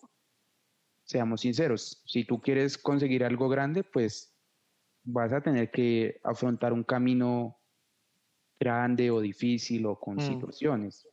seamos 1.04 1.42
sinceros, 1.42 2.02
si 2.06 2.26
tú 2.26 2.42
quieres 2.42 2.78
conseguir 2.78 3.24
algo 3.24 3.50
grande, 3.50 3.84
pues 3.84 4.36
vas 5.04 5.32
a 5.32 5.42
tener 5.42 5.70
que 5.72 6.20
afrontar 6.24 6.74
un 6.74 6.84
camino 6.84 7.61
grande 8.62 9.10
o 9.10 9.20
difícil 9.20 9.88
o 9.88 10.00
con 10.00 10.18
Mm. 10.18 10.20
situaciones. 10.20 11.08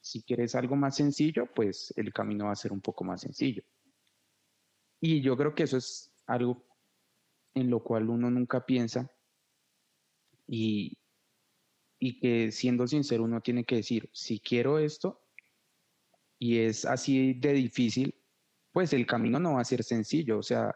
Si 0.00 0.22
quieres 0.22 0.54
algo 0.54 0.74
más 0.74 0.96
sencillo, 0.96 1.46
pues 1.54 1.92
el 1.96 2.12
camino 2.12 2.46
va 2.46 2.52
a 2.52 2.56
ser 2.56 2.72
un 2.72 2.80
poco 2.80 3.04
más 3.04 3.20
sencillo. 3.20 3.62
Y 5.00 5.20
yo 5.20 5.36
creo 5.36 5.54
que 5.54 5.64
eso 5.64 5.76
es 5.76 6.10
algo 6.26 6.64
en 7.54 7.68
lo 7.68 7.84
cual 7.84 8.08
uno 8.08 8.30
nunca 8.30 8.64
piensa 8.64 9.10
y, 10.46 10.96
y 11.98 12.18
que 12.20 12.50
siendo 12.50 12.86
sincero 12.86 13.24
uno 13.24 13.42
tiene 13.42 13.64
que 13.64 13.76
decir, 13.76 14.08
si 14.12 14.40
quiero 14.40 14.78
esto 14.78 15.20
y 16.38 16.58
es 16.58 16.86
así 16.86 17.34
de 17.34 17.52
difícil, 17.52 18.14
pues 18.72 18.94
el 18.94 19.06
camino 19.06 19.38
no 19.38 19.54
va 19.54 19.60
a 19.60 19.64
ser 19.64 19.84
sencillo, 19.84 20.38
o 20.38 20.42
sea, 20.42 20.74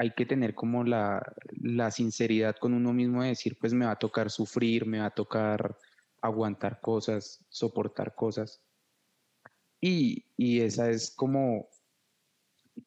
hay 0.00 0.12
que 0.12 0.24
tener 0.24 0.54
como 0.54 0.82
la, 0.82 1.20
la 1.60 1.90
sinceridad 1.90 2.56
con 2.56 2.72
uno 2.72 2.94
mismo 2.94 3.22
de 3.22 3.28
decir, 3.28 3.58
pues 3.60 3.74
me 3.74 3.84
va 3.84 3.92
a 3.92 3.98
tocar 3.98 4.30
sufrir, 4.30 4.86
me 4.86 4.98
va 4.98 5.06
a 5.06 5.10
tocar 5.10 5.76
aguantar 6.22 6.80
cosas, 6.80 7.44
soportar 7.50 8.14
cosas. 8.14 8.62
Y, 9.78 10.24
y 10.38 10.62
esa 10.62 10.88
es 10.88 11.14
como, 11.14 11.68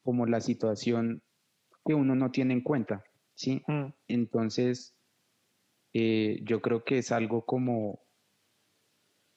como 0.02 0.26
la 0.26 0.42
situación 0.42 1.22
que 1.86 1.94
uno 1.94 2.16
no 2.16 2.32
tiene 2.32 2.56
en 2.56 2.62
cuenta, 2.62 3.04
¿sí? 3.36 3.62
Mm, 3.68 3.94
Entonces, 4.08 4.98
eh, 5.94 6.40
yo 6.42 6.64
creo 6.64 6.84
que 6.84 6.98
es 6.98 7.12
algo 7.12 7.46
como, 7.46 8.00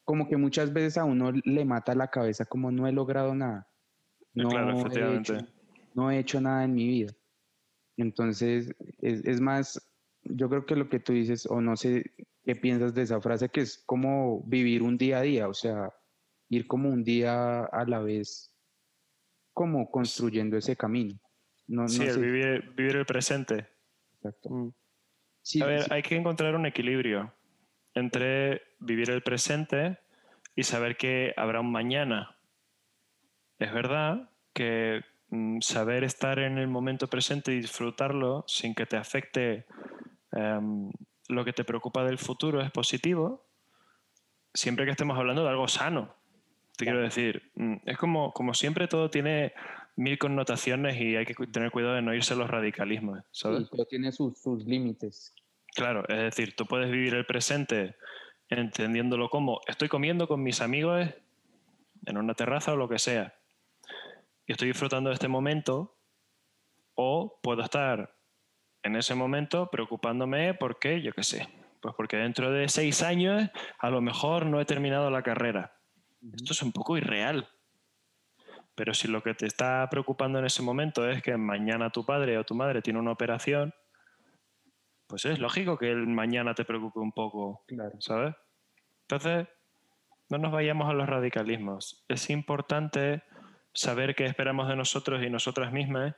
como 0.02 0.30
que 0.30 0.38
muchas 0.38 0.72
veces 0.72 0.96
a 0.96 1.04
uno 1.04 1.30
le 1.30 1.64
mata 1.66 1.94
la 1.94 2.08
cabeza 2.08 2.46
como 2.46 2.70
no 2.70 2.86
he 2.86 2.92
logrado 2.92 3.34
nada. 3.34 3.68
No, 4.32 4.48
claro, 4.48 4.90
he 4.90 5.16
hecho, 5.18 5.34
no 5.92 6.10
he 6.10 6.18
hecho 6.18 6.40
nada 6.40 6.64
en 6.64 6.72
mi 6.72 6.86
vida. 6.86 7.12
Entonces, 7.96 8.74
es, 9.00 9.24
es 9.24 9.40
más, 9.40 9.80
yo 10.22 10.48
creo 10.48 10.66
que 10.66 10.76
lo 10.76 10.88
que 10.88 11.00
tú 11.00 11.12
dices, 11.12 11.46
o 11.46 11.60
no 11.60 11.76
sé 11.76 12.04
qué 12.44 12.54
piensas 12.54 12.94
de 12.94 13.02
esa 13.02 13.20
frase, 13.20 13.48
que 13.48 13.60
es 13.60 13.82
como 13.86 14.42
vivir 14.44 14.82
un 14.82 14.98
día 14.98 15.18
a 15.18 15.22
día, 15.22 15.48
o 15.48 15.54
sea, 15.54 15.92
ir 16.48 16.66
como 16.66 16.88
un 16.88 17.02
día 17.02 17.64
a 17.64 17.84
la 17.86 18.00
vez, 18.00 18.54
como 19.52 19.90
construyendo 19.90 20.56
ese 20.56 20.76
camino. 20.76 21.18
No, 21.66 21.82
no 21.82 21.88
Sí, 21.88 22.02
el 22.02 22.14
sé, 22.14 22.20
vivir, 22.20 22.74
vivir 22.74 22.96
el 22.96 23.06
presente. 23.06 23.68
exacto. 24.14 24.50
Mm. 24.50 24.72
Sí, 25.42 25.62
A 25.62 25.66
ver, 25.66 25.82
sí, 25.82 25.88
hay 25.92 26.02
que 26.02 26.16
encontrar 26.16 26.56
un 26.56 26.66
equilibrio 26.66 27.32
entre 27.94 28.62
vivir 28.80 29.10
el 29.10 29.22
presente 29.22 29.98
y 30.54 30.64
saber 30.64 30.96
que 30.96 31.32
habrá 31.36 31.60
un 31.60 31.70
mañana. 31.70 32.36
Es 33.58 33.72
verdad 33.72 34.30
que 34.52 35.02
saber 35.60 36.04
estar 36.04 36.38
en 36.38 36.58
el 36.58 36.68
momento 36.68 37.08
presente 37.08 37.52
y 37.52 37.60
disfrutarlo 37.60 38.44
sin 38.46 38.74
que 38.74 38.86
te 38.86 38.96
afecte 38.96 39.66
em, 40.32 40.90
lo 41.28 41.44
que 41.44 41.52
te 41.52 41.64
preocupa 41.64 42.04
del 42.04 42.18
futuro 42.18 42.60
es 42.60 42.70
positivo, 42.70 43.44
siempre 44.54 44.84
que 44.84 44.92
estemos 44.92 45.18
hablando 45.18 45.42
de 45.42 45.50
algo 45.50 45.66
sano. 45.68 46.14
Te 46.76 46.84
quiero 46.84 47.00
decir, 47.00 47.50
mm, 47.56 47.76
es 47.86 47.98
como, 47.98 48.32
como 48.32 48.54
siempre 48.54 48.86
todo 48.86 49.10
tiene 49.10 49.52
mil 49.96 50.18
connotaciones 50.18 51.00
y 51.00 51.16
hay 51.16 51.24
que 51.24 51.34
tener 51.46 51.70
cuidado 51.70 51.94
de 51.94 52.02
no 52.02 52.14
irse 52.14 52.34
a 52.34 52.36
los 52.36 52.50
radicalismos, 52.50 53.20
¿sabes? 53.32 53.62
sí, 53.62 53.68
todo 53.70 53.86
tiene 53.86 54.12
sus, 54.12 54.38
sus 54.38 54.64
límites. 54.64 55.34
Claro, 55.74 56.04
es 56.08 56.18
decir, 56.18 56.54
tú 56.54 56.66
puedes 56.66 56.90
vivir 56.90 57.14
el 57.14 57.26
presente 57.26 57.96
entendiéndolo 58.48 59.28
como 59.28 59.60
estoy 59.66 59.88
comiendo 59.88 60.28
con 60.28 60.42
mis 60.42 60.60
amigos 60.60 61.08
en 62.04 62.16
una 62.16 62.34
terraza 62.34 62.74
o 62.74 62.76
lo 62.76 62.88
que 62.88 62.98
sea 62.98 63.34
y 64.46 64.52
estoy 64.52 64.68
disfrutando 64.68 65.10
de 65.10 65.14
este 65.14 65.28
momento 65.28 65.98
o 66.94 67.40
puedo 67.42 67.62
estar 67.62 68.16
en 68.82 68.96
ese 68.96 69.14
momento 69.14 69.68
preocupándome 69.70 70.54
porque, 70.54 71.02
yo 71.02 71.12
qué 71.12 71.24
sé, 71.24 71.48
pues 71.80 71.94
porque 71.96 72.16
dentro 72.16 72.50
de 72.52 72.68
seis 72.68 73.02
años 73.02 73.50
a 73.78 73.90
lo 73.90 74.00
mejor 74.00 74.46
no 74.46 74.60
he 74.60 74.64
terminado 74.64 75.10
la 75.10 75.22
carrera. 75.22 75.76
Esto 76.34 76.52
es 76.52 76.62
un 76.62 76.72
poco 76.72 76.96
irreal. 76.96 77.48
Pero 78.74 78.92
si 78.94 79.08
lo 79.08 79.22
que 79.22 79.34
te 79.34 79.46
está 79.46 79.88
preocupando 79.90 80.38
en 80.38 80.44
ese 80.44 80.62
momento 80.62 81.08
es 81.08 81.22
que 81.22 81.36
mañana 81.36 81.90
tu 81.90 82.04
padre 82.04 82.36
o 82.38 82.44
tu 82.44 82.54
madre 82.54 82.82
tiene 82.82 82.98
una 82.98 83.12
operación, 83.12 83.74
pues 85.06 85.24
es 85.24 85.38
lógico 85.38 85.78
que 85.78 85.90
el 85.90 86.06
mañana 86.06 86.54
te 86.54 86.64
preocupe 86.64 87.00
un 87.00 87.12
poco, 87.12 87.64
Claro. 87.66 87.92
¿sabes? 88.00 88.34
Entonces, 89.02 89.48
no 90.28 90.38
nos 90.38 90.52
vayamos 90.52 90.88
a 90.90 90.92
los 90.92 91.08
radicalismos. 91.08 92.04
Es 92.08 92.28
importante 92.28 93.22
saber 93.76 94.14
qué 94.14 94.24
esperamos 94.24 94.68
de 94.68 94.74
nosotros 94.74 95.22
y 95.22 95.30
nosotras 95.30 95.70
mismas, 95.70 96.16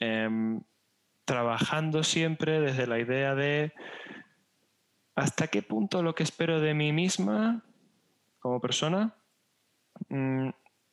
em, 0.00 0.62
trabajando 1.24 2.02
siempre 2.02 2.60
desde 2.60 2.86
la 2.86 2.98
idea 2.98 3.34
de 3.34 3.72
hasta 5.14 5.48
qué 5.48 5.62
punto 5.62 6.02
lo 6.02 6.14
que 6.14 6.22
espero 6.22 6.60
de 6.60 6.74
mí 6.74 6.92
misma 6.92 7.62
como 8.38 8.60
persona 8.60 9.14
mm, 10.08 10.48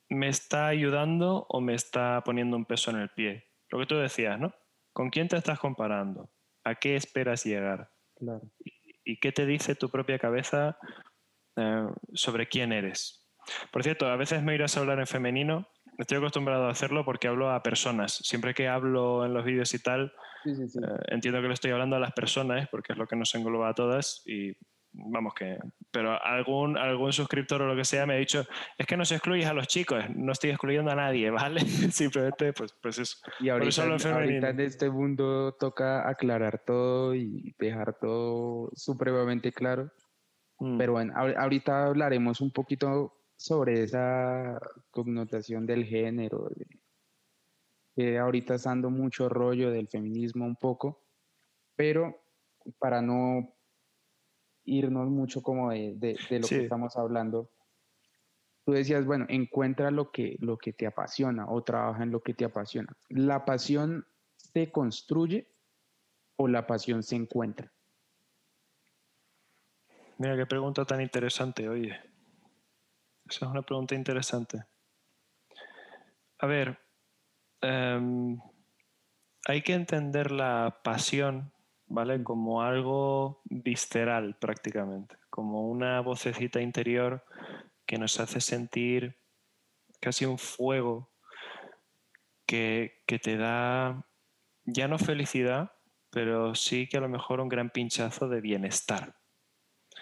me 0.10 0.28
está 0.28 0.68
ayudando 0.68 1.46
o 1.48 1.62
me 1.62 1.74
está 1.74 2.22
poniendo 2.26 2.58
un 2.58 2.66
peso 2.66 2.92
en 2.92 2.98
el 2.98 3.10
pie. 3.10 3.48
Lo 3.70 3.80
que 3.80 3.86
tú 3.86 3.96
decías, 3.96 4.40
¿no? 4.40 4.54
¿Con 4.92 5.10
quién 5.10 5.30
te 5.30 5.38
estás 5.38 5.60
comparando? 5.60 6.30
¿A 6.66 6.76
qué 6.76 6.96
esperas 6.96 7.46
llegar? 7.46 7.92
Claro. 8.16 8.42
¿Y 9.06 9.20
qué 9.20 9.32
te 9.32 9.46
dice 9.46 9.76
tu 9.76 9.90
propia 9.90 10.20
cabeza 10.20 10.78
eh, 11.56 11.88
sobre 12.14 12.48
quién 12.48 12.74
eres? 12.74 13.29
Por 13.72 13.84
cierto, 13.84 14.08
a 14.08 14.16
veces 14.16 14.42
me 14.44 14.56
irás 14.56 14.76
a 14.78 14.82
hablar 14.82 15.00
en 15.00 15.08
femenino. 15.08 15.68
Estoy 15.98 16.18
acostumbrado 16.20 16.66
a 16.68 16.72
hacerlo 16.72 17.04
porque 17.06 17.28
hablo 17.28 17.50
a 17.52 17.62
personas. 17.62 18.14
Siempre 18.24 18.54
que 18.54 18.68
hablo 18.68 19.26
en 19.26 19.34
los 19.34 19.44
vídeos 19.46 19.74
y 19.74 19.80
tal, 19.84 20.14
Sí, 20.44 20.56
sí, 20.56 20.70
sí. 20.70 20.80
eh, 20.82 20.88
entiendo 21.10 21.42
que 21.42 21.48
le 21.50 21.54
estoy 21.54 21.72
hablando 21.72 21.98
a 21.98 22.00
las 22.00 22.14
personas 22.14 22.70
porque 22.70 22.94
es 22.94 22.98
lo 22.98 23.06
que 23.08 23.18
nos 23.18 23.36
engloba 23.36 23.70
a 23.70 23.74
todas 23.74 24.22
y 24.26 24.54
vamos 24.92 25.34
que 25.36 25.58
pero 25.92 26.20
algún 26.24 26.76
algún 26.78 27.14
suscriptor 27.14 27.62
o 27.62 27.68
lo 27.68 27.76
que 27.76 27.84
sea 27.86 28.08
me 28.08 28.16
ha 28.16 28.18
dicho 28.18 28.44
es 28.78 28.88
que 28.88 28.98
no 28.98 29.06
se 29.06 29.16
excluyes 29.16 29.46
a 29.48 29.54
los 29.54 29.68
chicos 29.68 30.04
no 30.16 30.32
estoy 30.32 30.50
excluyendo 30.50 30.90
a 30.90 30.96
nadie 30.96 31.30
vale 31.30 31.60
simplemente 31.62 32.54
pues 32.54 32.74
pues 32.82 32.98
eso 32.98 33.18
Y 33.40 33.50
ahorita, 33.50 33.70
eso 33.70 33.84
en 33.84 34.14
ahorita 34.14 34.50
en 34.50 34.60
este 34.62 34.90
mundo 34.90 35.56
toca 35.60 36.08
aclarar 36.10 36.64
todo 36.66 37.14
y 37.14 37.54
dejar 37.60 37.98
todo 38.00 38.72
supremamente 38.74 39.52
claro. 39.52 39.92
Mm, 40.58 40.78
Pero 40.78 40.94
bueno, 40.94 41.14
ahor- 41.16 41.36
ahorita 41.38 41.86
hablaremos 41.88 42.42
un 42.42 42.52
poquito 42.52 43.14
sobre 43.40 43.84
esa 43.84 44.60
connotación 44.92 45.66
del 45.66 45.86
género, 45.86 46.50
de- 46.54 46.68
que 47.96 48.20
ahorita 48.20 48.56
está 48.56 48.72
dando 48.72 48.90
mucho 48.90 49.30
rollo 49.30 49.72
del 49.72 49.88
feminismo 49.88 50.46
un 50.46 50.58
poco, 50.58 51.06
pero 51.78 52.22
para 52.80 53.02
no 53.02 53.56
irnos 54.66 55.10
mucho 55.10 55.42
como 55.42 55.72
de, 55.72 55.94
de- 55.96 56.18
de 56.30 56.40
lo 56.40 56.48
Sí. 56.48 56.58
que 56.58 56.64
estamos 56.64 56.98
hablando, 56.98 57.50
tú 58.66 58.74
decías, 58.74 59.06
bueno, 59.06 59.26
encuentra 59.30 59.90
lo 59.90 60.12
que, 60.12 60.36
lo 60.42 60.58
que 60.58 60.74
te 60.74 60.86
apasiona 60.86 61.50
o 61.50 61.64
trabaja 61.64 62.04
en 62.04 62.12
lo 62.12 62.22
que 62.22 62.34
te 62.34 62.44
apasiona. 62.44 62.94
¿La 63.08 63.46
pasión 63.46 64.06
se 64.36 64.70
construye 64.70 65.48
o 66.36 66.50
la 66.50 66.68
pasión 66.68 67.04
se 67.04 67.16
encuentra? 67.16 67.72
mira 70.18 70.36
qué 70.36 70.46
pregunta 70.46 70.84
tan 70.84 71.00
interesante 71.02 71.70
oye 71.70 71.98
esa 73.30 73.46
es 73.46 73.52
una 73.52 73.62
pregunta 73.62 73.96
interesante. 73.96 74.64
A 76.40 76.48
ver 76.48 76.80
em, 77.62 78.40
hay 79.48 79.62
que 79.62 79.74
entender 79.74 80.32
la 80.32 80.82
pasión 80.84 81.52
vale 81.88 82.24
como 82.24 82.62
algo 82.62 83.42
visceral 83.46 84.38
prácticamente. 84.38 85.18
Como 85.30 85.70
una 85.70 86.02
vocecita 86.02 86.62
interior 86.62 87.26
que 87.86 87.98
nos 87.98 88.20
hace 88.20 88.42
sentir 88.42 89.18
casi 90.00 90.26
un 90.26 90.38
fuego 90.38 91.12
que, 92.46 93.04
que 93.06 93.20
te 93.20 93.38
da 93.38 94.06
ya 94.66 94.88
no 94.88 94.98
felicidad, 95.00 95.72
pero 96.12 96.56
sí 96.56 96.88
que 96.88 96.98
a 96.98 97.02
lo 97.02 97.10
mejor 97.10 97.42
un 97.42 97.50
gran 97.50 97.70
pinchazo 97.70 98.28
de 98.28 98.42
bienestar. 98.42 99.16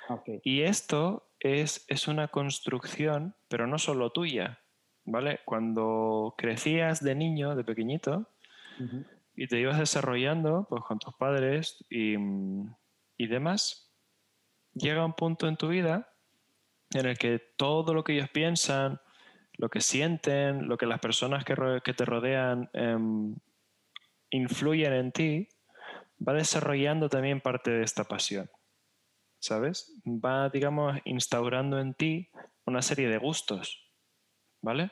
Ok, 0.10 0.30
Y 0.44 0.62
esto 0.62 1.27
es, 1.40 1.86
es 1.88 2.08
una 2.08 2.30
construcción, 2.30 3.36
pero 3.48 3.68
no 3.68 3.78
solo 3.78 4.12
tuya, 4.12 4.60
¿vale? 5.06 5.40
Cuando 5.46 6.36
crecías 6.38 7.04
de 7.04 7.16
niño, 7.16 7.56
de 7.56 7.64
pequeñito, 7.64 8.30
y 9.36 9.48
te 9.48 9.60
ibas 9.60 9.80
desarrollando 9.80 10.68
pues, 10.70 10.84
con 10.84 11.00
tus 11.00 11.16
padres 11.16 11.84
y, 11.90 12.16
y 13.18 13.28
demás, 13.28 13.92
llega 14.74 15.06
un 15.06 15.14
punto 15.14 15.48
en 15.48 15.58
tu 15.58 15.68
vida 15.70 16.14
en 16.92 17.06
el 17.06 17.18
que 17.18 17.40
todo 17.58 17.94
lo 17.94 18.04
que 18.04 18.14
ellos 18.14 18.30
piensan, 18.30 19.00
lo 19.54 19.70
que 19.70 19.82
sienten, 19.82 20.68
lo 20.68 20.78
que 20.78 20.86
las 20.86 21.00
personas 21.00 21.44
que, 21.44 21.56
que 21.84 21.94
te 21.94 22.06
rodean 22.06 22.70
em, 22.74 23.36
influyen 24.30 24.94
en 24.94 25.12
ti, 25.12 25.48
va 26.26 26.34
desarrollando 26.34 27.10
también 27.10 27.42
parte 27.42 27.72
de 27.72 27.84
esta 27.84 28.04
pasión. 28.04 28.50
¿Sabes? 29.40 29.94
Va, 30.06 30.50
digamos, 30.50 31.00
instaurando 31.06 31.80
en 31.80 31.94
ti 31.94 32.30
una 32.66 32.82
serie 32.82 33.08
de 33.10 33.18
gustos. 33.18 33.84
¿Vale? 34.62 34.92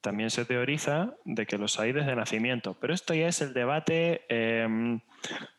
también 0.00 0.30
se 0.30 0.44
teoriza 0.44 1.16
de 1.24 1.46
que 1.46 1.58
los 1.58 1.78
hay 1.78 1.92
desde 1.92 2.14
nacimiento, 2.14 2.78
pero 2.80 2.94
esto 2.94 3.14
ya 3.14 3.28
es 3.28 3.40
el 3.40 3.52
debate 3.52 4.24
em, 4.28 5.00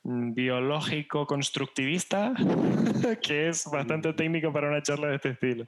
biológico 0.04 1.26
constructivista, 1.26 2.34
que 3.22 3.50
es 3.50 3.66
bastante 3.72 4.14
técnico 4.14 4.52
para 4.54 4.70
una 4.70 4.82
charla 4.82 5.08
de 5.08 5.16
este 5.16 5.30
estilo. 5.30 5.66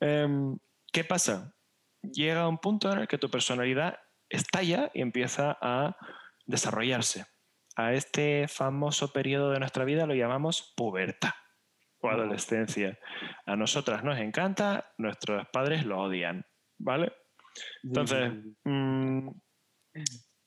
Em, 0.00 0.58
¿Qué 0.92 1.04
pasa? 1.04 1.54
Llega 2.02 2.48
un 2.48 2.58
punto 2.58 2.92
en 2.92 3.00
el 3.00 3.08
que 3.08 3.18
tu 3.18 3.30
personalidad 3.30 3.98
estalla 4.28 4.90
y 4.94 5.00
empieza 5.00 5.56
a 5.60 5.96
desarrollarse. 6.46 7.26
A 7.76 7.94
este 7.94 8.48
famoso 8.48 9.12
periodo 9.12 9.50
de 9.50 9.60
nuestra 9.60 9.84
vida 9.84 10.06
lo 10.06 10.14
llamamos 10.14 10.74
pubertad 10.76 11.30
o 12.02 12.10
adolescencia. 12.10 12.98
A 13.46 13.56
nosotras 13.56 14.04
nos 14.04 14.18
encanta, 14.18 14.92
nuestros 14.98 15.46
padres 15.52 15.86
lo 15.86 16.00
odian, 16.00 16.44
¿vale? 16.78 17.12
Entonces, 17.82 18.32
mm, 18.64 19.28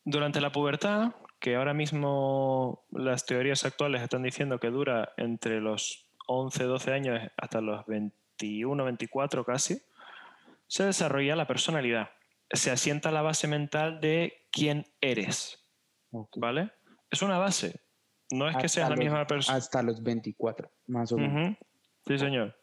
durante 0.03 0.41
la 0.41 0.51
pubertad, 0.51 1.13
que 1.39 1.55
ahora 1.55 1.73
mismo 1.73 2.85
las 2.91 3.25
teorías 3.25 3.65
actuales 3.65 4.01
están 4.01 4.23
diciendo 4.23 4.59
que 4.59 4.69
dura 4.69 5.13
entre 5.17 5.61
los 5.61 6.11
11, 6.27 6.63
12 6.63 6.93
años 6.93 7.31
hasta 7.37 7.61
los 7.61 7.85
21, 7.85 8.83
24 8.83 9.45
casi, 9.45 9.81
se 10.67 10.85
desarrolla 10.85 11.35
la 11.35 11.47
personalidad. 11.47 12.09
Se 12.49 12.71
asienta 12.71 13.11
la 13.11 13.21
base 13.21 13.47
mental 13.47 13.99
de 13.99 14.47
quién 14.51 14.85
eres. 15.01 15.63
¿Vale? 16.35 16.71
Es 17.11 17.21
una 17.21 17.37
base. 17.37 17.84
No 18.31 18.49
es 18.49 18.57
que 18.57 18.69
seas 18.69 18.89
la 18.89 18.95
misma 18.95 19.27
persona. 19.27 19.57
Hasta 19.57 19.83
los 19.83 20.01
24, 20.01 20.69
más 20.87 21.11
o 21.11 21.17
menos. 21.17 21.57
Sí, 22.05 22.17
señor. 22.17 22.55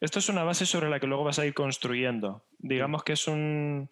Esto 0.00 0.18
es 0.18 0.28
una 0.28 0.44
base 0.44 0.66
sobre 0.66 0.88
la 0.88 1.00
que 1.00 1.06
luego 1.06 1.24
vas 1.24 1.38
a 1.38 1.46
ir 1.46 1.54
construyendo. 1.54 2.44
Digamos 2.58 3.02
que 3.02 3.12
es 3.12 3.26
un. 3.28 3.90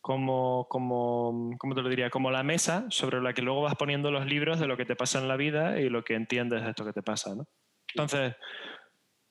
Como, 0.00 0.66
como, 0.68 1.50
¿cómo 1.58 1.76
te 1.76 1.82
lo 1.82 1.88
diría? 1.88 2.10
Como 2.10 2.32
la 2.32 2.42
mesa 2.42 2.86
sobre 2.88 3.22
la 3.22 3.34
que 3.34 3.42
luego 3.42 3.62
vas 3.62 3.76
poniendo 3.76 4.10
los 4.10 4.26
libros 4.26 4.58
de 4.58 4.66
lo 4.66 4.76
que 4.76 4.84
te 4.84 4.96
pasa 4.96 5.20
en 5.20 5.28
la 5.28 5.36
vida 5.36 5.80
y 5.80 5.88
lo 5.88 6.02
que 6.02 6.14
entiendes 6.14 6.64
de 6.64 6.70
esto 6.70 6.84
que 6.84 6.92
te 6.92 7.04
pasa, 7.04 7.36
¿no? 7.36 7.46
Entonces, 7.94 8.34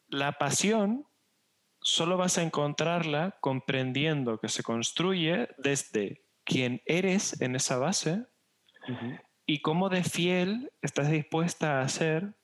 la 0.07 0.33
pasión 0.33 1.05
solo 1.81 2.15
vas 2.15 2.37
a 2.37 2.43
encontrarla 2.43 3.37
comprendiendo 3.41 4.39
que 4.39 4.47
se 4.47 4.63
construye 4.63 5.49
desde 5.57 6.23
quién 6.45 6.81
eres 6.85 7.41
en 7.41 7.55
esa 7.55 7.77
base 7.77 8.25
y 9.51 9.59
cómo 9.59 9.89
de 9.89 10.01
fiel 10.01 10.71
estás 10.81 11.11
dispuesta 11.11 11.81
a 11.81 11.89
ser 11.89 12.35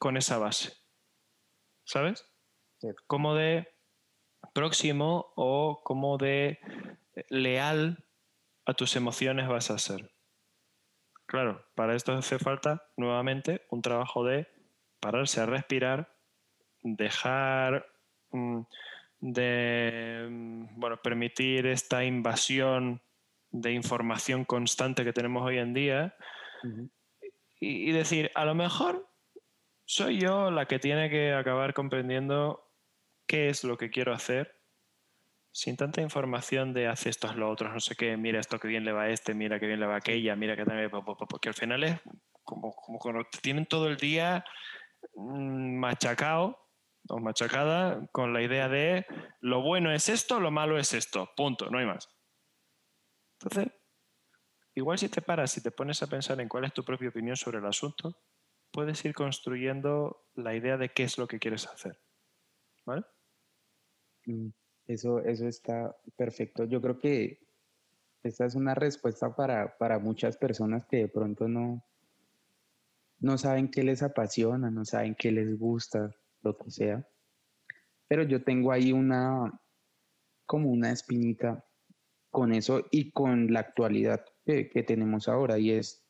con 0.00 0.16
esa 0.16 0.38
base. 0.38 0.72
¿Sabes? 1.84 2.28
Cómo 3.06 3.36
de 3.36 3.72
próximo 4.52 5.32
o 5.36 5.82
cómo 5.84 6.18
de 6.18 6.58
leal 7.28 8.04
a 8.66 8.74
tus 8.74 8.96
emociones 8.96 9.46
vas 9.46 9.70
a 9.70 9.78
ser. 9.78 10.10
Claro, 11.26 11.64
para 11.76 11.94
esto 11.94 12.12
hace 12.12 12.40
falta 12.40 12.90
nuevamente 12.96 13.64
un 13.70 13.80
trabajo 13.80 14.24
de 14.24 14.48
pararse 14.98 15.40
a 15.40 15.46
respirar, 15.46 16.12
dejar 16.82 17.86
mm, 18.32 18.62
de 19.20 20.26
mm, 20.28 20.80
bueno, 20.80 20.96
permitir 20.96 21.68
esta 21.68 22.04
invasión 22.04 23.00
de 23.52 23.72
información 23.72 24.44
constante 24.44 25.04
que 25.04 25.12
tenemos 25.12 25.44
hoy 25.44 25.58
en 25.58 25.74
día 25.74 26.16
y, 27.60 27.92
decir, 27.92 28.30
a 28.34 28.44
lo 28.44 28.54
mejor 28.54 29.08
soy 29.84 30.18
yo 30.18 30.50
la 30.50 30.66
que 30.66 30.78
tiene 30.78 31.10
que 31.10 31.32
acabar 31.32 31.74
comprendiendo 31.74 32.68
qué 33.26 33.48
es 33.48 33.62
lo 33.62 33.76
que 33.76 33.90
quiero 33.90 34.12
hacer 34.12 34.58
sin 35.52 35.76
tanta 35.76 36.00
información 36.00 36.72
de 36.72 36.88
hace 36.88 37.10
esto, 37.10 37.32
lo 37.34 37.50
otro, 37.50 37.70
no 37.70 37.78
sé 37.78 37.94
qué, 37.94 38.16
mira 38.16 38.40
esto 38.40 38.58
que 38.58 38.68
bien 38.68 38.84
le 38.84 38.92
va 38.92 39.02
a 39.02 39.10
este, 39.10 39.34
mira 39.34 39.60
que 39.60 39.66
bien 39.66 39.80
le 39.80 39.86
va 39.86 39.94
a 39.94 39.98
aquella, 39.98 40.34
mira 40.34 40.56
que 40.56 40.64
también, 40.64 40.90
porque 40.90 41.50
al 41.50 41.54
final 41.54 41.84
es 41.84 42.00
como, 42.42 42.72
como 42.72 42.98
cuando 42.98 43.26
tienen 43.42 43.66
todo 43.66 43.88
el 43.88 43.98
día 43.98 44.44
mm, 45.14 45.76
machacado 45.78 46.58
o 47.08 47.18
machacada 47.18 48.06
con 48.12 48.32
la 48.32 48.42
idea 48.42 48.68
de 48.68 49.06
lo 49.40 49.60
bueno 49.60 49.92
es 49.92 50.08
esto, 50.08 50.40
lo 50.40 50.50
malo 50.50 50.78
es 50.78 50.94
esto, 50.94 51.30
punto, 51.36 51.70
no 51.70 51.78
hay 51.78 51.86
más. 51.86 52.08
Entonces, 53.42 53.72
igual 54.74 54.98
si 54.98 55.08
te 55.08 55.20
paras, 55.20 55.50
si 55.50 55.60
te 55.60 55.70
pones 55.70 56.02
a 56.02 56.06
pensar 56.06 56.40
en 56.40 56.48
cuál 56.48 56.64
es 56.64 56.72
tu 56.72 56.84
propia 56.84 57.08
opinión 57.08 57.36
sobre 57.36 57.58
el 57.58 57.66
asunto, 57.66 58.16
puedes 58.70 59.04
ir 59.04 59.14
construyendo 59.14 60.28
la 60.34 60.54
idea 60.54 60.76
de 60.76 60.90
qué 60.90 61.02
es 61.04 61.18
lo 61.18 61.26
que 61.26 61.38
quieres 61.38 61.66
hacer. 61.66 61.98
¿Vale? 62.86 63.04
Mm, 64.26 64.48
eso, 64.86 65.18
eso 65.20 65.48
está 65.48 65.96
perfecto. 66.16 66.64
Yo 66.64 66.80
creo 66.80 66.98
que 66.98 67.48
esta 68.22 68.46
es 68.46 68.54
una 68.54 68.74
respuesta 68.74 69.34
para, 69.34 69.76
para 69.76 69.98
muchas 69.98 70.36
personas 70.36 70.86
que 70.86 70.98
de 70.98 71.08
pronto 71.08 71.48
no, 71.48 71.84
no 73.18 73.38
saben 73.38 73.70
qué 73.70 73.82
les 73.82 74.02
apasiona, 74.02 74.70
no 74.70 74.84
saben 74.84 75.16
qué 75.16 75.32
les 75.32 75.58
gusta, 75.58 76.14
lo 76.42 76.56
que 76.56 76.70
sea. 76.70 77.08
Pero 78.06 78.22
yo 78.22 78.44
tengo 78.44 78.70
ahí 78.70 78.92
una, 78.92 79.60
como 80.46 80.70
una 80.70 80.92
espinita 80.92 81.64
con 82.32 82.52
eso 82.52 82.86
y 82.90 83.12
con 83.12 83.52
la 83.52 83.60
actualidad 83.60 84.24
que, 84.44 84.64
tenemos 84.84 85.28
ahora. 85.28 85.58
Y 85.58 85.70
es, 85.70 86.04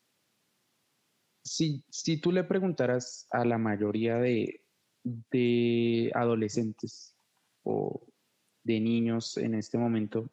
si, 1.43 1.83
si, 1.89 2.19
tú 2.19 2.31
le 2.31 2.45
preguntaras 2.45 3.27
a 3.29 3.45
la 3.45 3.57
mayoría 3.57 4.15
de, 4.15 4.65
de 5.03 6.11
adolescentes 6.15 7.15
o 7.63 8.07
de 8.63 8.79
niños 8.79 9.37
en 9.37 9.53
este 9.53 9.77
momento, 9.77 10.31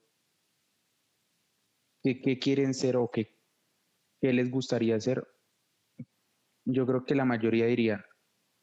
¿qué, 2.02 2.38
quieren 2.38 2.72
ser 2.72 2.96
o 2.96 3.10
qué, 3.10 3.36
qué 4.20 4.32
les 4.32 4.48
gustaría 4.48 4.98
ser? 5.00 5.26
Yo 6.64 6.86
creo 6.86 7.04
que 7.04 7.16
la 7.16 7.24
mayoría 7.24 7.66
diría 7.66 8.06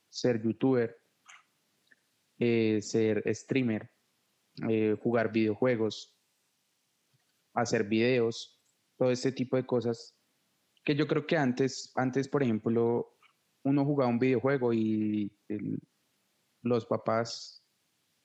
ser 0.10 0.42
youtuber, 0.42 0.98
eh, 2.40 2.82
ser 2.82 3.22
streamer, 3.36 3.92
eh, 4.70 4.96
jugar 5.02 5.34
videojuegos, 5.34 6.17
hacer 7.58 7.86
videos, 7.86 8.62
todo 8.98 9.12
este 9.12 9.32
tipo 9.32 9.58
de 9.58 9.66
cosas 9.66 10.16
que 10.86 10.96
yo 10.96 11.08
creo 11.08 11.28
que 11.28 11.36
antes, 11.36 11.92
antes 11.96 12.30
por 12.30 12.44
ejemplo, 12.44 13.18
uno 13.64 13.84
jugaba 13.84 14.10
un 14.10 14.20
videojuego 14.20 14.74
y 14.74 15.30
los 16.62 16.86
papás 16.86 17.62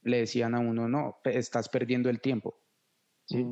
le 0.02 0.18
decían 0.18 0.54
a 0.54 0.60
uno, 0.60 0.88
no, 0.88 1.18
estás 1.24 1.68
perdiendo 1.68 2.08
el 2.08 2.20
tiempo. 2.20 2.60
¿sí? 3.26 3.44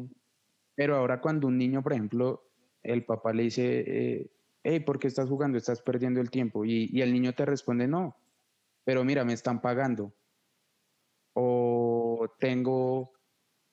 Pero 0.77 0.97
ahora 0.97 1.21
cuando 1.21 1.49
un 1.49 1.59
niño, 1.59 1.83
por 1.83 1.95
ejemplo, 1.95 2.53
el 2.83 3.05
papá 3.05 3.33
le 3.33 3.45
dice, 3.45 3.85
eh, 3.87 4.31
hey, 4.63 4.81
¿por 4.81 4.99
qué 4.99 5.09
estás 5.09 5.29
jugando? 5.29 5.59
Estás 5.59 5.83
perdiendo 5.83 6.21
el 6.21 6.31
tiempo. 6.31 6.65
Y, 6.65 6.89
y 6.93 7.03
el 7.03 7.13
niño 7.13 7.33
te 7.33 7.45
responde, 7.45 7.89
no, 7.89 8.17
pero 8.85 9.03
mira, 9.03 9.25
me 9.25 9.33
están 9.33 9.61
pagando. 9.61 10.15
O 11.33 12.29
tengo 12.39 13.13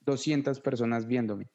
200 0.02 0.60
personas 0.62 1.06
viéndome 1.06 1.52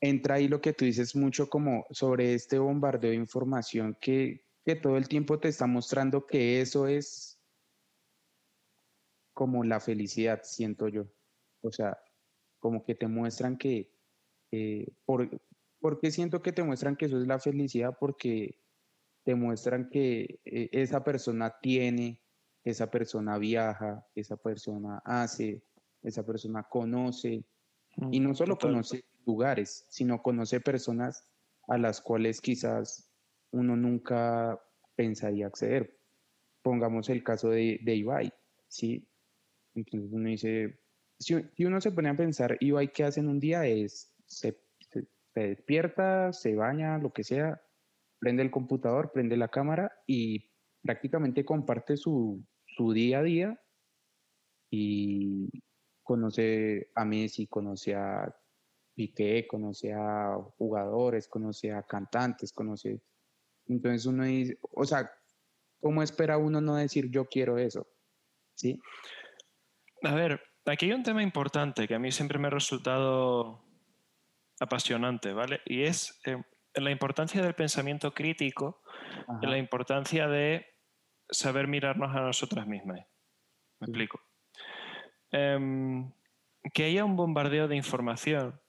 entra 0.00 0.36
ahí 0.36 0.48
lo 0.48 0.60
que 0.60 0.72
tú 0.72 0.84
dices 0.84 1.16
mucho 1.16 1.48
como 1.48 1.86
sobre 1.90 2.34
este 2.34 2.58
bombardeo 2.58 3.10
de 3.10 3.16
información 3.16 3.96
que, 4.00 4.44
que 4.64 4.76
todo 4.76 4.96
el 4.96 5.08
tiempo 5.08 5.38
te 5.38 5.48
está 5.48 5.66
mostrando 5.66 6.26
que 6.26 6.60
eso 6.60 6.86
es 6.86 7.40
como 9.38 9.62
la 9.64 9.80
felicidad, 9.80 10.40
siento 10.42 10.88
yo. 10.88 11.06
O 11.62 11.70
sea, 11.70 11.96
como 12.58 12.84
que 12.84 12.94
te 12.94 13.06
muestran 13.06 13.56
que, 13.56 13.92
por, 15.04 16.00
qué 16.00 16.10
siento 16.10 16.42
que 16.42 16.52
te 16.52 16.62
muestran 16.62 16.96
que 16.96 17.06
eso 17.06 17.20
es 17.20 17.26
la 17.26 17.38
felicidad? 17.38 17.96
Porque 17.98 18.60
te 19.24 19.34
muestran 19.34 19.90
que 19.90 20.40
eh, 20.44 20.68
esa 20.72 21.04
persona 21.04 21.54
tiene, 21.60 22.20
esa 22.64 22.90
persona 22.90 23.38
viaja, 23.38 24.06
esa 24.14 24.36
persona 24.36 25.02
hace, 25.04 25.62
esa 26.02 26.24
persona 26.26 26.64
conoce, 26.64 27.44
y 28.10 28.20
no 28.20 28.34
solo 28.34 28.58
conoce 28.58 29.04
lugares, 29.28 29.84
sino 29.90 30.22
conoce 30.22 30.60
personas 30.60 31.28
a 31.68 31.76
las 31.76 32.00
cuales 32.00 32.40
quizás 32.40 33.12
uno 33.52 33.76
nunca 33.76 34.58
pensaría 34.96 35.46
acceder. 35.46 36.00
Pongamos 36.62 37.10
el 37.10 37.22
caso 37.22 37.50
de, 37.50 37.78
de 37.84 37.94
Ibai, 37.94 38.32
¿sí? 38.66 39.06
Entonces 39.74 40.10
uno 40.12 40.28
dice, 40.30 40.80
si, 41.18 41.34
uno 41.64 41.80
se 41.80 41.92
pone 41.92 42.08
a 42.08 42.16
pensar, 42.16 42.56
Ibai, 42.58 42.90
¿qué 42.90 43.04
hace 43.04 43.20
en 43.20 43.28
un 43.28 43.38
día? 43.38 43.66
Es, 43.66 44.14
se, 44.24 44.58
despierta, 45.34 46.32
se 46.32 46.54
baña, 46.54 46.98
lo 46.98 47.12
que 47.12 47.22
sea, 47.22 47.60
prende 48.18 48.42
el 48.42 48.50
computador, 48.50 49.12
prende 49.12 49.36
la 49.36 49.48
cámara 49.48 49.92
y 50.06 50.50
prácticamente 50.82 51.44
comparte 51.44 51.96
su, 51.96 52.42
su 52.66 52.92
día 52.92 53.18
a 53.20 53.22
día 53.22 53.60
y 54.70 55.48
conoce 56.02 56.90
a 56.94 57.04
Messi, 57.04 57.46
conoce 57.46 57.94
a 57.94 58.34
Piqué, 58.98 59.46
conoce 59.46 59.92
a 59.92 60.36
jugadores, 60.56 61.28
conoce 61.28 61.70
a 61.72 61.84
cantantes, 61.84 62.52
conoce... 62.52 63.00
Entonces 63.68 64.06
uno 64.06 64.24
dice, 64.24 64.58
o 64.72 64.84
sea, 64.84 65.08
¿cómo 65.80 66.02
espera 66.02 66.36
uno 66.36 66.60
no 66.60 66.74
decir 66.74 67.08
yo 67.08 67.26
quiero 67.26 67.58
eso? 67.58 67.86
¿Sí? 68.56 68.80
A 70.02 70.16
ver, 70.16 70.40
aquí 70.66 70.86
hay 70.86 70.94
un 70.94 71.04
tema 71.04 71.22
importante 71.22 71.86
que 71.86 71.94
a 71.94 72.00
mí 72.00 72.10
siempre 72.10 72.40
me 72.40 72.48
ha 72.48 72.50
resultado 72.50 73.62
apasionante, 74.58 75.32
¿vale? 75.32 75.60
Y 75.64 75.84
es 75.84 76.20
eh, 76.24 76.42
la 76.74 76.90
importancia 76.90 77.40
del 77.40 77.54
pensamiento 77.54 78.12
crítico, 78.12 78.82
Ajá, 79.28 79.46
la 79.46 79.58
importancia 79.58 80.26
de 80.26 80.66
saber 81.30 81.68
mirarnos 81.68 82.16
a 82.16 82.20
nosotras 82.20 82.66
mismas. 82.66 83.06
Me 83.78 83.86
Sí. 83.86 83.92
explico. 83.92 84.20
Em, 85.30 86.10
que 86.74 86.86
haya 86.86 87.04
un 87.04 87.14
bombardeo 87.14 87.68
de 87.68 87.76
información 87.76 88.60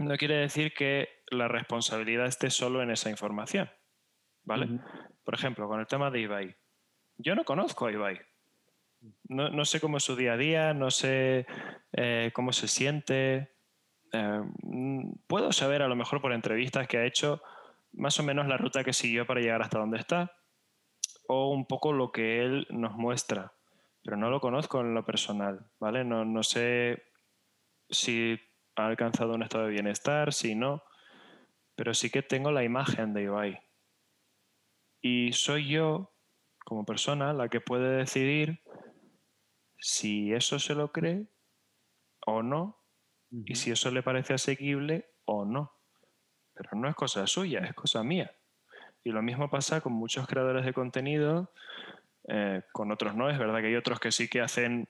no 0.00 0.16
quiere 0.16 0.36
decir 0.36 0.72
que 0.72 1.08
la 1.30 1.46
responsabilidad 1.46 2.26
esté 2.26 2.48
solo 2.50 2.82
en 2.82 2.90
esa 2.90 3.10
información, 3.10 3.70
¿vale? 4.44 4.80
Por 5.24 5.34
ejemplo, 5.34 5.68
con 5.68 5.78
el 5.78 5.86
tema 5.86 6.10
de 6.10 6.20
Ibai. 6.20 6.56
Yo 7.18 7.34
no 7.34 7.44
conozco 7.44 7.86
a 7.86 7.92
Ibai. 7.92 8.18
No, 9.28 9.50
no 9.50 9.64
sé 9.66 9.78
cómo 9.78 9.98
es 9.98 10.04
su 10.04 10.16
día 10.16 10.32
a 10.32 10.36
día, 10.38 10.74
no 10.74 10.90
sé 10.90 11.46
eh, 11.92 12.30
cómo 12.32 12.52
se 12.52 12.66
siente. 12.66 13.52
Eh, 14.12 14.42
puedo 15.26 15.52
saber, 15.52 15.82
a 15.82 15.88
lo 15.88 15.96
mejor 15.96 16.22
por 16.22 16.32
entrevistas 16.32 16.88
que 16.88 16.96
ha 16.96 17.04
hecho, 17.04 17.42
más 17.92 18.18
o 18.18 18.22
menos 18.22 18.46
la 18.46 18.56
ruta 18.56 18.82
que 18.82 18.94
siguió 18.94 19.26
para 19.26 19.40
llegar 19.40 19.60
hasta 19.60 19.78
donde 19.78 19.98
está, 19.98 20.32
o 21.28 21.50
un 21.50 21.66
poco 21.66 21.92
lo 21.92 22.10
que 22.10 22.42
él 22.42 22.66
nos 22.70 22.94
muestra, 22.94 23.52
pero 24.02 24.16
no 24.16 24.30
lo 24.30 24.40
conozco 24.40 24.80
en 24.80 24.94
lo 24.94 25.04
personal, 25.04 25.66
¿vale? 25.78 26.04
No, 26.04 26.24
no 26.24 26.42
sé 26.42 27.04
si 27.90 28.40
ha 28.76 28.86
alcanzado 28.86 29.34
un 29.34 29.42
estado 29.42 29.64
de 29.64 29.72
bienestar, 29.72 30.32
si 30.32 30.54
no, 30.54 30.82
pero 31.76 31.94
sí 31.94 32.10
que 32.10 32.22
tengo 32.22 32.50
la 32.50 32.64
imagen 32.64 33.14
de 33.14 33.22
Ibai. 33.22 33.60
Y 35.00 35.32
soy 35.32 35.68
yo, 35.68 36.12
como 36.64 36.84
persona, 36.84 37.32
la 37.32 37.48
que 37.48 37.60
puede 37.60 37.96
decidir 37.96 38.62
si 39.78 40.32
eso 40.32 40.58
se 40.58 40.74
lo 40.74 40.92
cree 40.92 41.26
o 42.26 42.42
no, 42.42 42.80
y 43.30 43.54
si 43.54 43.70
eso 43.70 43.90
le 43.90 44.02
parece 44.02 44.34
asequible 44.34 45.10
o 45.24 45.44
no. 45.44 45.72
Pero 46.54 46.70
no 46.74 46.88
es 46.88 46.94
cosa 46.96 47.26
suya, 47.26 47.60
es 47.60 47.74
cosa 47.74 48.02
mía. 48.02 48.34
Y 49.04 49.10
lo 49.10 49.22
mismo 49.22 49.48
pasa 49.48 49.80
con 49.80 49.92
muchos 49.92 50.26
creadores 50.26 50.66
de 50.66 50.74
contenido, 50.74 51.52
eh, 52.28 52.62
con 52.72 52.90
otros 52.92 53.14
no. 53.14 53.30
Es 53.30 53.38
verdad 53.38 53.60
que 53.60 53.68
hay 53.68 53.76
otros 53.76 54.00
que 54.00 54.12
sí 54.12 54.28
que 54.28 54.40
hacen 54.40 54.88